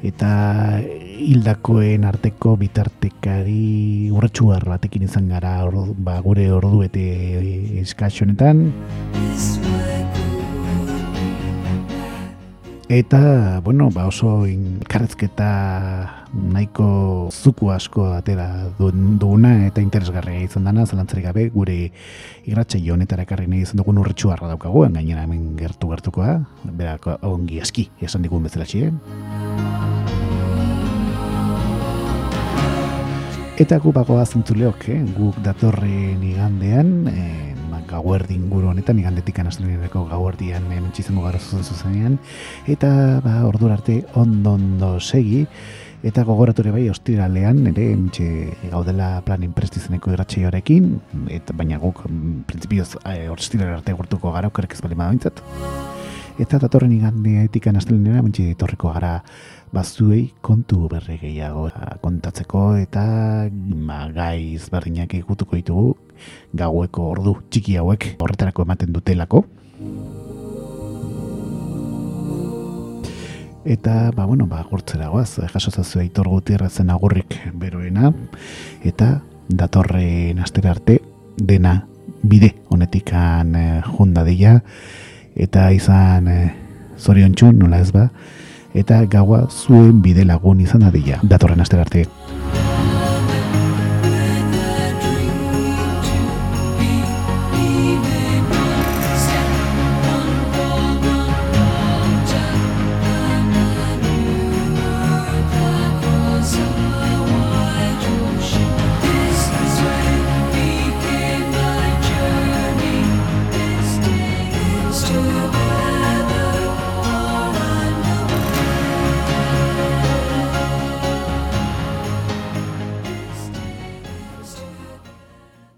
eta 0.00 0.32
hildakoen 0.80 2.08
arteko 2.08 2.56
bitartekari 2.60 4.08
urratxuar 4.16 4.64
batekin 4.72 5.04
izan 5.10 5.28
gara 5.28 5.58
ba, 6.08 6.18
gure 6.24 6.48
ordu 6.56 6.86
eta 6.88 7.04
eskatxonetan. 7.84 8.66
Eta, 12.88 13.62
bueno, 13.64 13.88
ba 13.88 14.04
oso 14.06 14.44
inkarrezketa 14.44 16.26
nahiko 16.34 17.30
zuku 17.32 17.70
asko 17.72 18.10
atera 18.12 18.68
duguna 18.76 19.64
eta 19.64 19.80
interesgarria 19.80 20.44
izan 20.44 20.68
dana, 20.68 20.84
zalantzarik 20.84 21.24
gabe, 21.24 21.46
gure 21.54 21.78
irratxe 22.44 22.82
honetara 22.92 23.24
ekarri 23.24 23.48
nahi 23.48 23.64
izan 23.64 23.80
dugun 23.80 24.02
urretxu 24.02 24.34
harra 24.34 24.52
daukagu, 24.52 24.84
gainera 24.92 25.24
hemen 25.24 25.56
gertu 25.56 25.88
gertukoa, 25.88 26.42
berak 26.64 27.08
ongi 27.22 27.62
aski 27.64 27.88
esan 28.04 28.22
digun 28.22 28.44
bezala 28.44 28.68
txien. 28.68 29.00
Eta 33.54 33.78
gu 33.78 33.92
bagoa 33.94 34.26
zintzuleok, 34.26 34.88
eh? 34.90 35.00
guk 35.16 35.40
datorren 35.40 36.22
igandean, 36.26 36.88
eh, 37.08 37.53
gauerdi 37.88 38.36
inguru 38.38 38.70
honetan, 38.72 38.98
igandetik 39.00 39.38
anastelenerako 39.42 40.04
gauerdian 40.10 40.66
ementsi 40.72 41.04
izango 41.04 41.24
gara 41.26 41.38
zuzen 41.38 41.64
zuzenean, 41.64 42.18
eta 42.70 43.20
ba, 43.24 43.40
ordu 43.48 43.70
arte 43.72 44.02
ondo 44.14 44.98
segi, 45.00 45.44
eta 46.04 46.24
gogorature 46.28 46.72
bai 46.74 46.84
ostiralean, 46.92 47.62
ere 47.72 47.86
ementxe 47.94 48.28
gaudela 48.72 49.22
plan 49.24 49.42
imprestizeneko 49.46 50.12
irratxe 50.12 50.44
horekin, 50.46 50.98
eta 51.32 51.56
baina 51.56 51.80
guk, 51.80 52.04
mm, 52.08 52.44
prinsipioz, 52.50 52.96
e, 53.04 53.28
arte 53.28 53.92
gurtuko 53.92 54.32
gara, 54.32 54.52
okerek 54.52 54.74
ez 54.74 54.82
bali 54.84 54.94
badabintzat. 54.94 55.40
Eta 56.38 56.58
datorren 56.58 56.92
igandetik 56.92 57.68
anastelenerako 57.70 58.24
ementxe 58.24 58.50
etorriko 58.56 58.92
gara 58.92 59.20
bazuei 59.74 60.28
kontu 60.44 60.86
berre 60.90 61.16
gehiago 61.18 61.66
kontatzeko 62.02 62.62
eta 62.78 63.04
ma, 63.50 64.04
gaiz 64.14 64.68
berdinak 64.70 65.14
ikutuko 65.18 65.58
ditugu 65.58 65.94
gaueko 66.54 67.08
ordu 67.14 67.34
txiki 67.50 67.76
hauek 67.80 68.14
horretarako 68.22 68.62
ematen 68.62 68.92
dutelako. 68.94 69.44
Eta, 73.64 74.12
ba, 74.12 74.26
bueno, 74.28 74.44
ba, 74.46 74.60
gurtzera 74.68 75.08
guaz, 75.08 75.40
jasozazu 75.40 76.02
eitor 76.02 76.28
gutierrezen 76.28 76.90
agurrik 76.92 77.38
beroena, 77.56 78.10
eta 78.84 79.22
datorren 79.48 80.42
astera 80.44 80.74
arte 80.76 80.98
dena 81.38 81.78
bide 82.22 82.52
honetikan 82.68 83.56
eh, 83.56 83.82
junda 83.96 84.24
eta 85.34 85.70
izan 85.72 86.28
eh, 86.28 86.52
zorion 86.98 87.34
txun, 87.34 87.58
nola 87.58 87.80
ez 87.80 87.90
ba, 87.90 88.10
eta 88.74 89.04
gaua 89.10 89.44
zuen 89.48 90.02
bide 90.02 90.24
lagun 90.26 90.60
izan 90.60 90.82
adila. 90.82 91.20
Datorren 91.22 91.62
astera 91.62 91.86
arte. 91.86 92.06